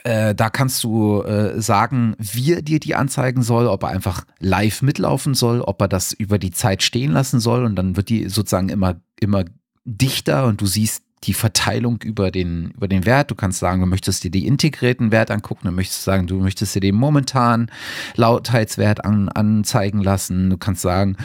[0.03, 4.25] äh, da kannst du äh, sagen, wie er dir die anzeigen soll, ob er einfach
[4.39, 8.09] live mitlaufen soll, ob er das über die Zeit stehen lassen soll und dann wird
[8.09, 9.45] die sozusagen immer, immer
[9.85, 13.29] dichter und du siehst die Verteilung über den, über den Wert.
[13.29, 16.73] Du kannst sagen, du möchtest dir die integrierten Wert angucken, du möchtest sagen, du möchtest
[16.73, 17.71] dir den momentanen
[18.15, 20.49] Lautheitswert an, anzeigen lassen.
[20.49, 21.17] Du kannst sagen,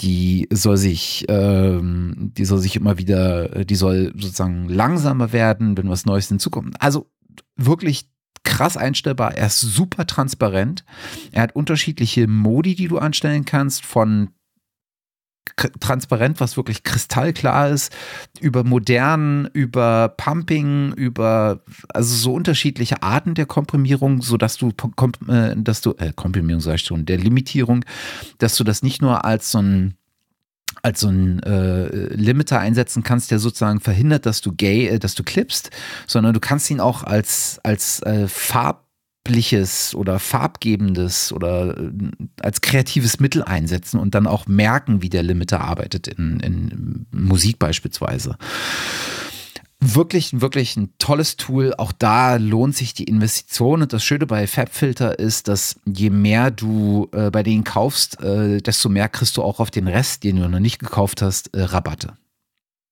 [0.00, 5.88] die soll sich, ähm, die soll sich immer wieder, die soll sozusagen langsamer werden, wenn
[5.88, 6.80] was Neues hinzukommt.
[6.80, 7.10] Also
[7.56, 8.08] wirklich
[8.44, 9.34] krass einstellbar.
[9.34, 10.84] Er ist super transparent.
[11.32, 14.30] Er hat unterschiedliche Modi, die du anstellen kannst, von
[15.56, 17.94] transparent, was wirklich kristallklar ist,
[18.40, 24.72] über modern, über Pumping, über also so unterschiedliche Arten der Komprimierung, so dass du,
[25.28, 27.84] äh, dass du äh, Komprimierung sag ich schon, der Limitierung,
[28.38, 29.94] dass du das nicht nur als so ein
[30.82, 35.14] als so ein äh, Limiter einsetzen kannst, der sozusagen verhindert, dass du gay, äh, dass
[35.14, 35.70] du clippst,
[36.06, 38.28] sondern du kannst ihn auch als, als äh,
[39.28, 41.90] farbliches oder farbgebendes oder äh,
[42.40, 47.58] als kreatives Mittel einsetzen und dann auch merken, wie der Limiter arbeitet in, in Musik
[47.58, 48.36] beispielsweise
[49.80, 51.72] wirklich, wirklich ein tolles Tool.
[51.78, 53.82] Auch da lohnt sich die Investition.
[53.82, 58.60] Und das Schöne bei FabFilter ist, dass je mehr du äh, bei denen kaufst, äh,
[58.60, 61.62] desto mehr kriegst du auch auf den Rest, den du noch nicht gekauft hast, äh,
[61.62, 62.14] Rabatte.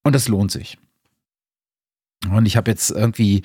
[0.05, 0.79] Und das lohnt sich.
[2.31, 3.43] Und ich habe jetzt irgendwie,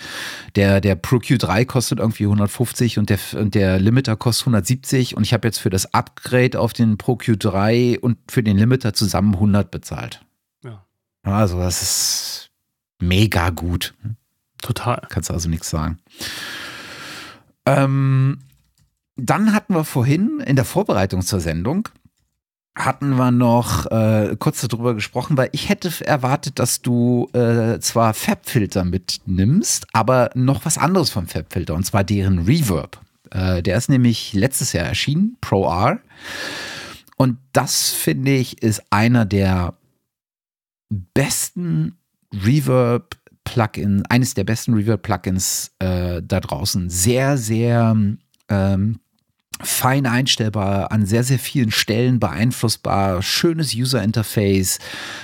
[0.56, 5.24] der, der Pro Q3 kostet irgendwie 150 und der, und der Limiter kostet 170 und
[5.24, 9.36] ich habe jetzt für das Upgrade auf den Pro Q3 und für den Limiter zusammen
[9.36, 10.22] 100 bezahlt.
[10.64, 10.84] Ja.
[11.24, 12.52] Also das ist
[13.00, 13.94] mega gut.
[14.62, 15.06] Total.
[15.10, 16.00] Kannst du also nichts sagen.
[17.66, 18.40] Ähm,
[19.16, 21.90] dann hatten wir vorhin in der Vorbereitung zur Sendung
[22.76, 28.14] hatten wir noch äh, kurz darüber gesprochen, weil ich hätte erwartet, dass du äh, zwar
[28.14, 33.00] Fabfilter mitnimmst, aber noch was anderes vom Fabfilter und zwar deren Reverb.
[33.30, 36.00] Äh, der ist nämlich letztes Jahr erschienen, Pro R.
[37.18, 39.74] Und das finde ich ist einer der
[40.90, 41.98] besten
[42.34, 46.90] Reverb-Plugin, eines der besten Reverb-Plugins äh, da draußen.
[46.90, 47.96] Sehr, sehr
[48.50, 49.00] ähm,
[49.64, 54.80] fein einstellbar, an sehr, sehr vielen Stellen beeinflussbar, schönes User-Interface,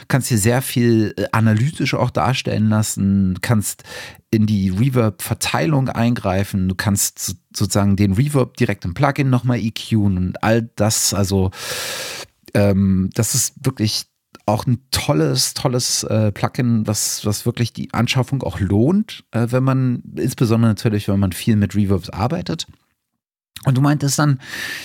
[0.08, 3.84] kannst hier sehr viel äh, analytisch auch darstellen lassen, kannst
[4.32, 10.44] in die Reverb-Verteilung eingreifen, du kannst sozusagen den Reverb direkt im Plugin nochmal EQen und
[10.44, 11.52] all das, also
[12.54, 14.06] ähm, das ist wirklich
[14.46, 19.64] auch ein tolles, tolles äh, Plugin, was, was wirklich die Anschaffung auch lohnt, äh, wenn
[19.64, 22.66] man, insbesondere natürlich, wenn man viel mit Reverbs arbeitet.
[23.66, 24.40] Und du meintest dann,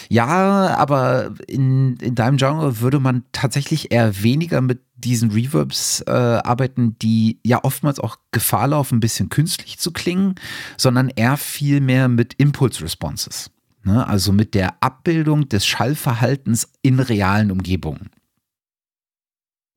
[0.09, 6.11] ja, aber in, in deinem Genre würde man tatsächlich eher weniger mit diesen Reverbs äh,
[6.11, 10.37] arbeiten, die ja oftmals auch Gefahr laufen, ein bisschen künstlich zu klingen,
[10.77, 13.51] sondern eher viel mehr mit Impulse Responses.
[13.85, 14.07] Ne?
[14.07, 18.11] Also mit der Abbildung des Schallverhaltens in realen Umgebungen.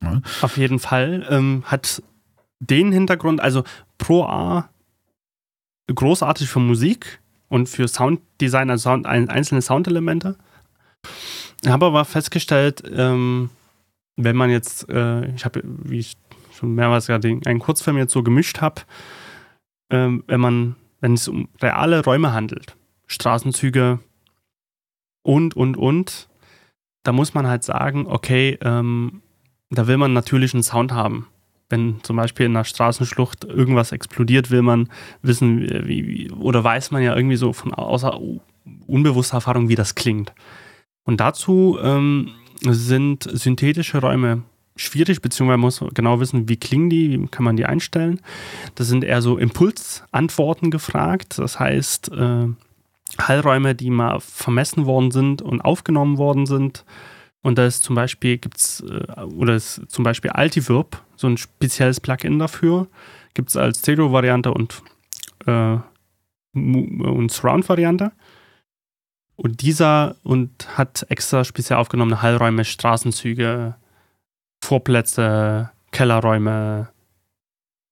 [0.00, 0.22] Ne?
[0.42, 1.26] Auf jeden Fall.
[1.28, 2.02] Ähm, hat
[2.60, 3.64] den Hintergrund, also
[3.98, 4.70] Pro A
[5.92, 10.36] großartig für Musik und für Sounddesign, also Sound, einzelne Soundelemente.
[11.62, 13.50] Ich habe aber festgestellt, ähm,
[14.16, 16.16] wenn man jetzt, äh, ich habe, wie ich
[16.54, 18.82] schon mehrmals gerade einen Kurzfilm jetzt so gemischt habe,
[19.90, 24.00] ähm, wenn man, wenn es um reale Räume handelt, Straßenzüge
[25.22, 26.28] und, und, und,
[27.04, 29.22] da muss man halt sagen, okay, ähm,
[29.70, 31.28] da will man natürlich einen Sound haben.
[31.68, 34.88] Wenn zum Beispiel in einer Straßenschlucht irgendwas explodiert, will man
[35.22, 38.20] wissen, wie, oder weiß man ja irgendwie so von außer
[38.86, 40.32] unbewusster Erfahrung, wie das klingt.
[41.04, 42.30] Und dazu ähm,
[42.62, 44.42] sind synthetische Räume
[44.76, 48.20] schwierig, beziehungsweise muss genau wissen, wie klingen die, wie kann man die einstellen.
[48.74, 51.38] Das sind eher so Impulsantworten gefragt.
[51.38, 52.48] Das heißt, äh,
[53.18, 56.84] Hallräume, die mal vermessen worden sind und aufgenommen worden sind.
[57.42, 62.00] Und da ist zum Beispiel gibt's, äh, oder ist zum Beispiel Altivirb, so ein spezielles
[62.00, 62.88] Plugin dafür.
[63.34, 64.82] Gibt es als Stereo-Variante und,
[65.46, 65.78] äh,
[66.54, 68.12] und Surround-Variante.
[69.36, 73.76] Und dieser und hat extra speziell aufgenommene Hallräume, Straßenzüge,
[74.64, 76.88] Vorplätze, Kellerräume,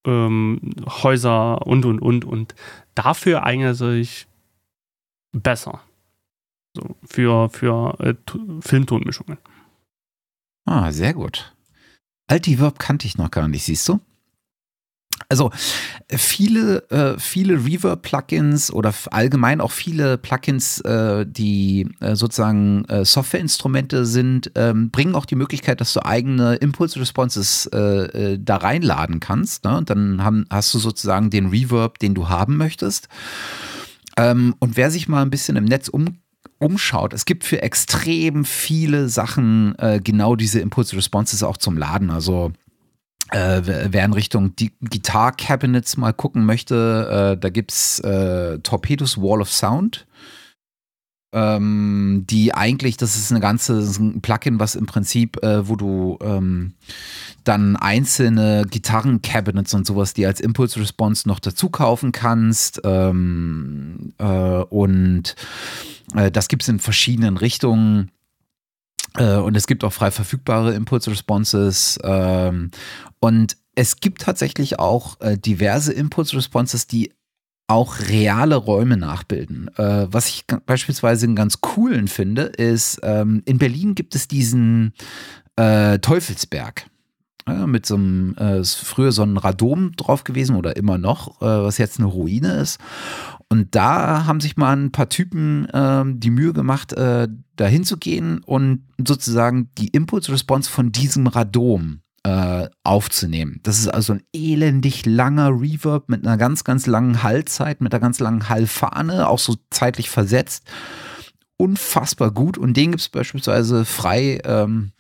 [0.07, 2.25] ähm, Häuser und und und.
[2.25, 2.55] Und
[2.95, 4.27] dafür eignet sich
[5.33, 5.81] besser.
[6.75, 8.15] So, für für äh,
[8.61, 9.39] Filmtonmischungen.
[10.65, 11.54] Ah, sehr gut.
[12.27, 14.01] Altiverb kannte ich noch gar nicht, siehst du?
[15.29, 15.51] Also
[16.11, 24.07] viele, äh, viele Reverb-Plugins oder allgemein auch viele Plugins, äh, die äh, sozusagen äh, Softwareinstrumente
[24.07, 29.65] sind, ähm, bringen auch die Möglichkeit, dass du eigene Impulse-Responses äh, äh, da reinladen kannst.
[29.65, 29.77] Ne?
[29.77, 33.09] Und dann haben, hast du sozusagen den Reverb, den du haben möchtest.
[34.17, 36.19] Ähm, und wer sich mal ein bisschen im Netz um
[36.65, 42.11] umschaut, es gibt für extrem viele Sachen genau diese Impulse-Responses auch zum Laden.
[42.11, 42.53] Also
[43.31, 49.19] äh, wer in Richtung die Guitar Cabinets mal gucken möchte, äh, da gibt's äh, Torpedos
[49.19, 50.07] Wall of Sound.
[51.37, 55.75] Ähm, die eigentlich, das ist eine ganze ist ein Plugin, was im Prinzip, äh, wo
[55.75, 56.75] du ähm,
[57.43, 62.81] dann einzelne Gitarren-Cabinets und sowas, die als Impulse Response noch dazu kaufen kannst.
[62.85, 65.35] Ähm, äh, und
[66.15, 68.13] äh, das gibt's in verschiedenen Richtungen.
[69.17, 71.99] Äh, und es gibt auch frei verfügbare Impulse Responses.
[72.05, 72.71] Ähm,
[73.19, 77.13] und es gibt tatsächlich auch äh, diverse Impulse Responses, die
[77.67, 79.69] auch reale Räume nachbilden.
[79.77, 84.93] Äh, was ich beispielsweise einen ganz coolen finde, ist, ähm, in Berlin gibt es diesen
[85.57, 86.91] Teufelsberg.
[87.47, 91.43] Ja, mit so einem, äh, ist früher so ein Radom drauf gewesen oder immer noch,
[91.43, 92.81] äh, was jetzt eine Ruine ist.
[93.51, 98.39] Und da haben sich mal ein paar Typen äh, die Mühe gemacht, äh, da hinzugehen
[98.43, 103.61] und sozusagen die Impulse-Response von diesem Radom äh, aufzunehmen.
[103.63, 108.01] Das ist also ein elendig langer Reverb mit einer ganz, ganz langen Hallzeit, mit einer
[108.01, 110.65] ganz langen Hallfahne, auch so zeitlich versetzt.
[111.57, 112.59] Unfassbar gut.
[112.59, 114.93] Und den gibt es beispielsweise frei ähm,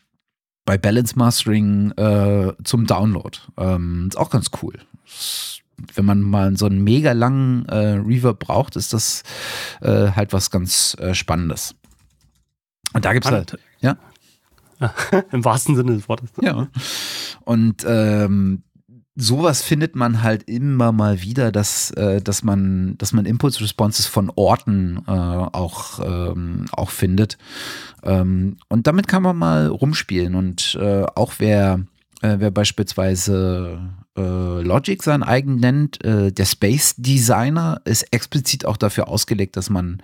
[0.66, 3.38] bei Balance Mastering äh, zum Download.
[3.56, 4.74] Ähm, ist auch ganz cool.
[5.94, 9.22] Wenn man mal so einen mega langen äh, Reverb braucht, ist das
[9.80, 11.74] äh, halt was ganz äh, Spannendes.
[12.92, 13.96] Und da gibt es halt, ja.
[15.32, 16.30] Im wahrsten Sinne des Wortes.
[16.40, 16.68] Ja.
[17.44, 18.62] Und ähm,
[19.16, 24.06] sowas findet man halt immer mal wieder, dass, äh, dass man, dass man Impulse Responses
[24.06, 27.38] von Orten äh, auch, ähm, auch findet.
[28.02, 30.34] Ähm, und damit kann man mal rumspielen.
[30.34, 31.80] Und äh, auch wer,
[32.22, 33.78] äh, wer beispielsweise
[34.16, 39.70] äh, Logic sein eigen nennt, äh, der Space Designer ist explizit auch dafür ausgelegt, dass
[39.70, 40.02] man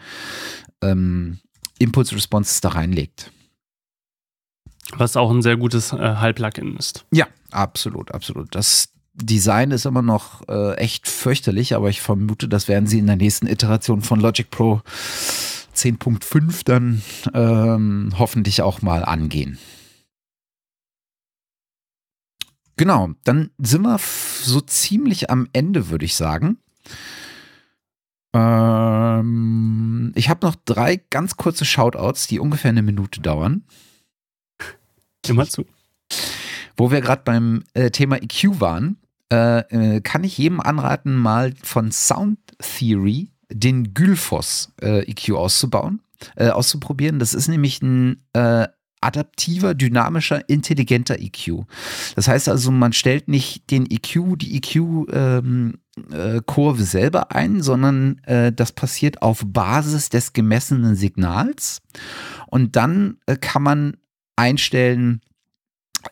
[0.82, 1.38] ähm,
[1.78, 3.32] Impulse Responses da reinlegt.
[4.97, 7.05] Was auch ein sehr gutes äh, Hall-Plugin ist.
[7.12, 8.55] Ja, absolut, absolut.
[8.55, 13.07] Das Design ist immer noch äh, echt fürchterlich, aber ich vermute, das werden sie in
[13.07, 14.81] der nächsten Iteration von Logic Pro
[15.75, 17.03] 10.5 dann
[17.35, 19.59] ähm, hoffentlich auch mal angehen.
[22.77, 26.57] Genau, dann sind wir so ziemlich am Ende, würde ich sagen.
[28.33, 33.65] Ähm, ich habe noch drei ganz kurze Shoutouts, die ungefähr eine Minute dauern.
[35.28, 35.66] Immer zu.
[36.76, 38.97] Wo wir gerade beim äh, Thema EQ waren,
[39.32, 39.60] äh,
[39.97, 46.01] äh, kann ich jedem anraten, mal von Sound Theory den Gylphos äh, EQ auszubauen,
[46.36, 47.18] äh, auszuprobieren.
[47.18, 48.66] Das ist nämlich ein äh,
[49.01, 51.64] adaptiver, dynamischer, intelligenter EQ.
[52.16, 55.72] Das heißt also, man stellt nicht den EQ, die EQ-Kurve
[56.78, 61.80] ähm, selber ein, sondern das passiert auf Basis des gemessenen Signals.
[62.48, 63.97] Und dann kann man
[64.41, 65.21] einstellen,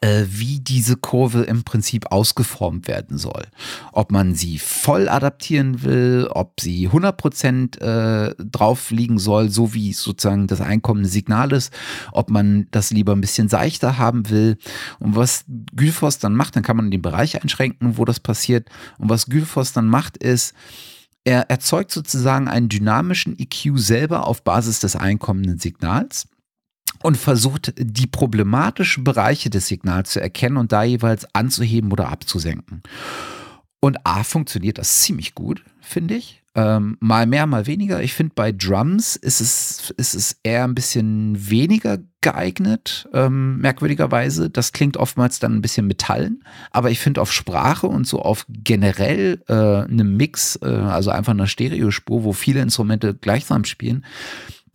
[0.02, 3.46] äh, wie diese Kurve im Prinzip ausgeformt werden soll.
[3.92, 9.94] Ob man sie voll adaptieren will, ob sie 100% äh, drauf liegen soll, so wie
[9.94, 11.72] sozusagen das einkommende Signal ist,
[12.12, 14.58] ob man das lieber ein bisschen seichter haben will.
[14.98, 18.68] Und was Gülfos dann macht, dann kann man den Bereich einschränken, wo das passiert.
[18.98, 20.54] Und was Gülfos dann macht, ist,
[21.24, 26.28] er erzeugt sozusagen einen dynamischen EQ selber auf Basis des einkommenden Signals
[27.02, 32.82] und versucht, die problematischen Bereiche des Signals zu erkennen und da jeweils anzuheben oder abzusenken.
[33.80, 36.42] Und A funktioniert das ziemlich gut, finde ich.
[36.54, 38.02] Ähm, mal mehr, mal weniger.
[38.02, 44.50] Ich finde, bei Drums ist es, ist es eher ein bisschen weniger geeignet, ähm, merkwürdigerweise.
[44.50, 46.42] Das klingt oftmals dann ein bisschen metallen,
[46.72, 51.32] aber ich finde auf Sprache und so auf generell äh, einem Mix, äh, also einfach
[51.32, 54.04] einer Stereospur, wo viele Instrumente gleichsam spielen,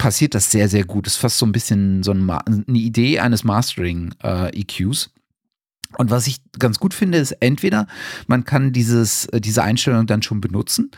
[0.03, 1.05] passiert das sehr, sehr gut.
[1.05, 5.05] Das ist fast so ein bisschen so ein eine Idee eines Mastering-EQs.
[5.05, 7.87] Äh, und was ich ganz gut finde, ist entweder
[8.27, 10.91] man kann dieses, äh, diese Einstellung dann schon benutzen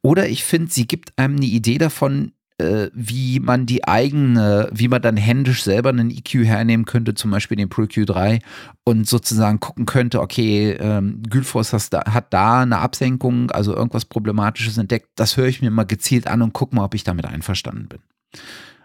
[0.00, 4.86] oder ich finde, sie gibt einem eine Idee davon, äh, wie man die eigene, wie
[4.86, 8.42] man dann händisch selber einen EQ hernehmen könnte, zum Beispiel den Pro Q3
[8.84, 15.08] und sozusagen gucken könnte, okay, ähm, Gülfos hat da eine Absenkung, also irgendwas Problematisches entdeckt,
[15.16, 17.98] das höre ich mir mal gezielt an und gucke mal, ob ich damit einverstanden bin.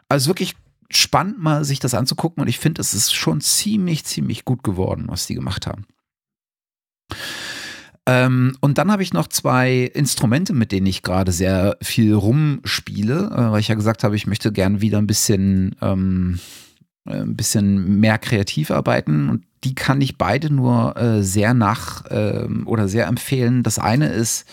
[0.10, 0.56] Also wirklich
[0.90, 5.06] spannend, mal sich das anzugucken und ich finde, es ist schon ziemlich, ziemlich gut geworden,
[5.08, 5.86] was die gemacht haben.
[8.08, 13.32] Ähm, und dann habe ich noch zwei Instrumente, mit denen ich gerade sehr viel rumspiele,
[13.34, 16.40] äh, weil ich ja gesagt habe, ich möchte gerne wieder ein bisschen, ähm,
[17.06, 22.06] äh, ein bisschen mehr kreativ arbeiten und die kann ich beide nur äh, sehr nach
[22.10, 23.64] ähm, oder sehr empfehlen.
[23.64, 24.46] Das eine ist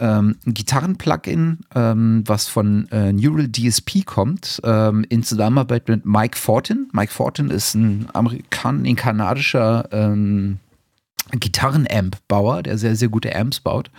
[0.00, 6.36] ähm, ein Gitarren-Plugin, ähm, was von äh, Neural DSP kommt, ähm, in Zusammenarbeit mit Mike
[6.36, 6.88] Fortin.
[6.92, 10.58] Mike Fortin ist ein, Amerikan ein kanadischer ähm,
[11.32, 13.90] Gitarren-Amp-Bauer, der sehr, sehr gute Amps baut.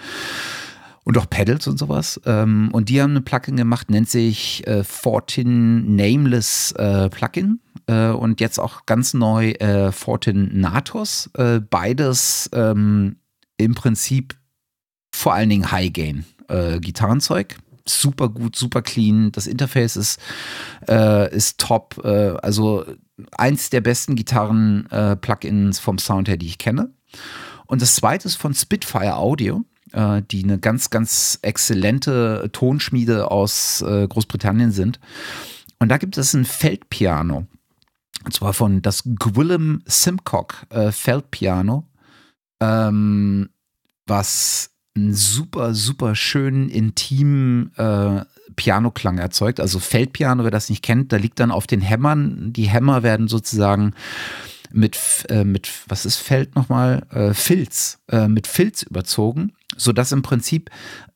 [1.03, 2.21] Und auch Pedals und sowas.
[2.25, 7.59] Ähm, und die haben ein Plugin gemacht, nennt sich äh, Fortin Nameless äh, Plugin.
[7.87, 11.29] Äh, und jetzt auch ganz neu äh, Fortin Natos.
[11.35, 13.15] Äh, beides ähm,
[13.57, 14.35] im Prinzip
[15.11, 16.79] vor allen Dingen High Gain äh.
[17.87, 19.31] Super gut, super clean.
[19.31, 20.19] Das Interface ist,
[20.87, 21.99] äh, ist top.
[22.03, 22.85] Äh, also
[23.37, 26.93] eins der besten Gitarren-Plugins äh, vom Sound her, die ich kenne.
[27.65, 29.63] Und das zweite ist von Spitfire Audio,
[29.93, 34.99] äh, die eine ganz, ganz exzellente Tonschmiede aus Großbritannien sind.
[35.79, 37.47] Und da gibt es ein Feldpiano.
[38.23, 41.87] Und zwar von das Gwillem Simcock Feldpiano.
[42.59, 43.49] Ähm,
[44.05, 49.59] was einen super, super schönen, intimen äh, Pianoklang erzeugt.
[49.59, 52.51] Also Feldpiano, wer das nicht kennt, da liegt dann auf den Hämmern.
[52.53, 53.93] Die Hämmer werden sozusagen
[54.73, 54.97] mit,
[55.29, 57.03] äh, mit was ist Feld nochmal?
[57.09, 60.69] Äh, Filz, äh, mit Filz überzogen, sodass im Prinzip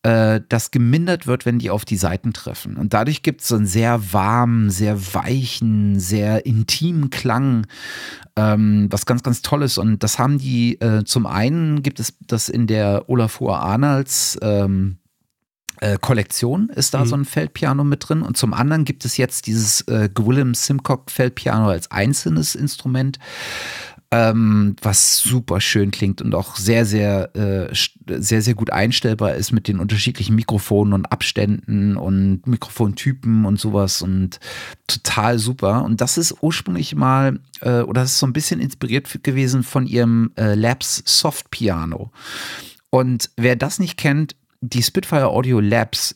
[0.03, 2.77] äh, das gemindert wird, wenn die auf die Seiten treffen.
[2.77, 7.68] Und dadurch gibt es so einen sehr warmen, sehr weichen, sehr intimen Klang,
[8.38, 9.78] ähm, was ganz, ganz toll ist.
[9.78, 14.98] Und das haben die, äh, zum einen gibt es das in der Olafur Arnolds ähm,
[15.82, 17.06] äh, Kollektion ist da mhm.
[17.06, 21.12] so ein Feldpiano mit drin und zum anderen gibt es jetzt dieses äh, Gwillem Simcock
[21.12, 23.20] Feldpiano als einzelnes Instrument,
[24.11, 27.73] ähm, was super schön klingt und auch sehr, sehr, äh,
[28.07, 34.02] sehr, sehr gut einstellbar ist mit den unterschiedlichen Mikrofonen und Abständen und Mikrofontypen und sowas
[34.02, 34.40] und
[34.88, 35.84] total super.
[35.84, 39.88] Und das ist ursprünglich mal, äh, oder das ist so ein bisschen inspiriert gewesen von
[39.88, 42.11] ihrem äh, Labs Soft Piano.
[42.90, 46.15] Und wer das nicht kennt, die Spitfire Audio Labs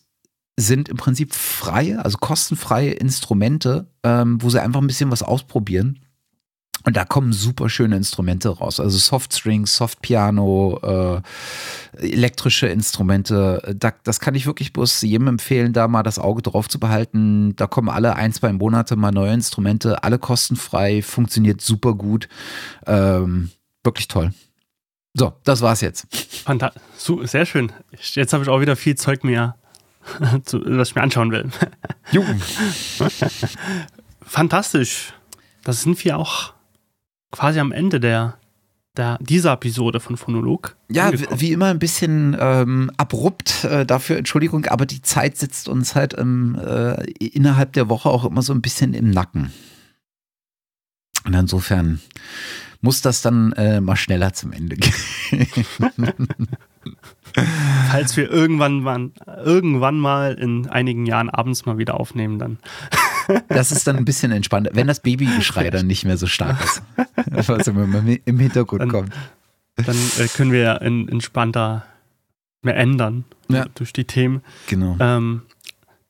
[0.56, 6.00] sind im Prinzip freie, also kostenfreie Instrumente, ähm, wo sie einfach ein bisschen was ausprobieren.
[6.86, 8.80] Und da kommen super schöne Instrumente raus.
[8.80, 13.76] Also Softstrings, Softpiano, äh, elektrische Instrumente.
[13.78, 17.56] Da, das kann ich wirklich bloß jedem empfehlen, da mal das Auge drauf zu behalten.
[17.56, 22.30] Da kommen alle ein, zwei Monate mal neue Instrumente, alle kostenfrei, funktioniert super gut.
[22.86, 23.52] Ähm,
[23.84, 24.32] wirklich toll.
[25.14, 26.08] So, das war's jetzt.
[26.46, 26.72] Fanta
[27.24, 27.72] sehr schön.
[28.14, 29.58] Jetzt habe ich auch wieder viel Zeug mehr,
[30.20, 31.50] was ich mir anschauen will.
[32.12, 32.42] Jugend.
[34.22, 35.14] Fantastisch.
[35.64, 36.54] Das sind wir auch
[37.32, 38.38] quasi am Ende der,
[38.98, 40.76] der dieser Episode von Phonolog.
[40.90, 45.70] Ja, wie, wie immer ein bisschen ähm, abrupt äh, dafür, Entschuldigung, aber die Zeit sitzt
[45.70, 49.52] uns halt im, äh, innerhalb der Woche auch immer so ein bisschen im Nacken.
[51.26, 52.00] Und insofern
[52.82, 54.94] muss das dann äh, mal schneller zum Ende gehen.
[57.92, 59.12] Falls wir irgendwann, mal,
[59.44, 62.58] irgendwann mal in einigen Jahren abends mal wieder aufnehmen, dann.
[63.48, 66.82] Das ist dann ein bisschen entspannter, wenn das Babygeschrei dann nicht mehr so stark ist.
[67.48, 69.14] Was immer im Hintergrund dann, kommt.
[69.76, 71.86] Dann äh, können wir in, entspannter
[72.62, 73.66] mehr ändern ja.
[73.76, 74.42] durch die Themen.
[74.68, 74.98] Genau.
[75.00, 75.44] Ähm,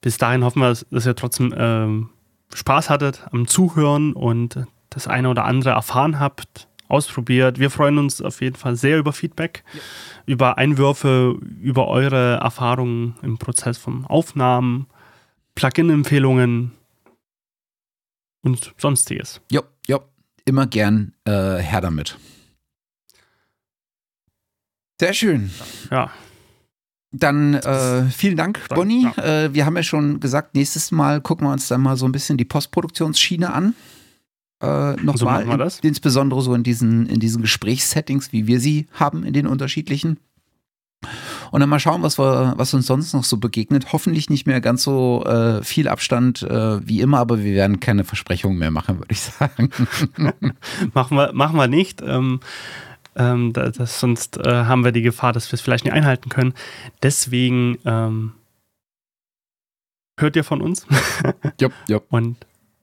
[0.01, 2.09] bis dahin hoffen wir, dass ihr trotzdem ähm,
[2.53, 7.59] Spaß hattet am Zuhören und das eine oder andere erfahren habt, ausprobiert.
[7.59, 9.79] Wir freuen uns auf jeden Fall sehr über Feedback, ja.
[10.25, 14.87] über Einwürfe, über eure Erfahrungen im Prozess von Aufnahmen,
[15.55, 16.71] Plugin-Empfehlungen
[18.41, 19.41] und sonstiges.
[19.51, 19.99] Ja, ja,
[20.45, 22.17] immer gern äh, her damit.
[24.99, 25.49] Sehr schön.
[25.91, 26.11] Ja.
[27.11, 29.09] Dann äh, vielen Dank, Bonnie.
[29.17, 29.45] Ja.
[29.45, 32.11] Äh, wir haben ja schon gesagt, nächstes Mal gucken wir uns dann mal so ein
[32.11, 33.75] bisschen die Postproduktionsschiene an.
[34.61, 35.17] äh, nochmal.
[35.17, 35.79] So machen wir das.
[35.79, 40.19] Insbesondere so in diesen, in diesen Gesprächssettings, wie wir sie haben, in den unterschiedlichen.
[41.51, 43.93] Und dann mal schauen, was, wir, was uns sonst noch so begegnet.
[43.93, 48.03] Hoffentlich nicht mehr ganz so äh, viel Abstand äh, wie immer, aber wir werden keine
[48.03, 49.69] Versprechungen mehr machen, würde ich sagen.
[50.93, 52.01] machen, wir, machen wir nicht.
[52.01, 52.39] Ähm,
[53.15, 56.29] ähm, das, das, sonst äh, haben wir die Gefahr, dass wir es vielleicht nicht einhalten
[56.29, 56.53] können.
[57.01, 58.33] Deswegen ähm,
[60.19, 60.85] hört ihr von uns.
[61.59, 62.05] Jupp, jupp.
[62.09, 62.37] Und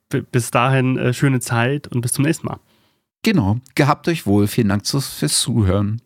[0.09, 2.59] bis dahin äh, schöne Zeit und bis zum nächsten Mal.
[3.23, 3.59] Genau.
[3.75, 4.47] Gehabt euch wohl.
[4.47, 6.01] Vielen Dank fürs Zuhören.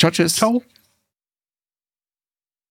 [0.00, 0.34] Churches?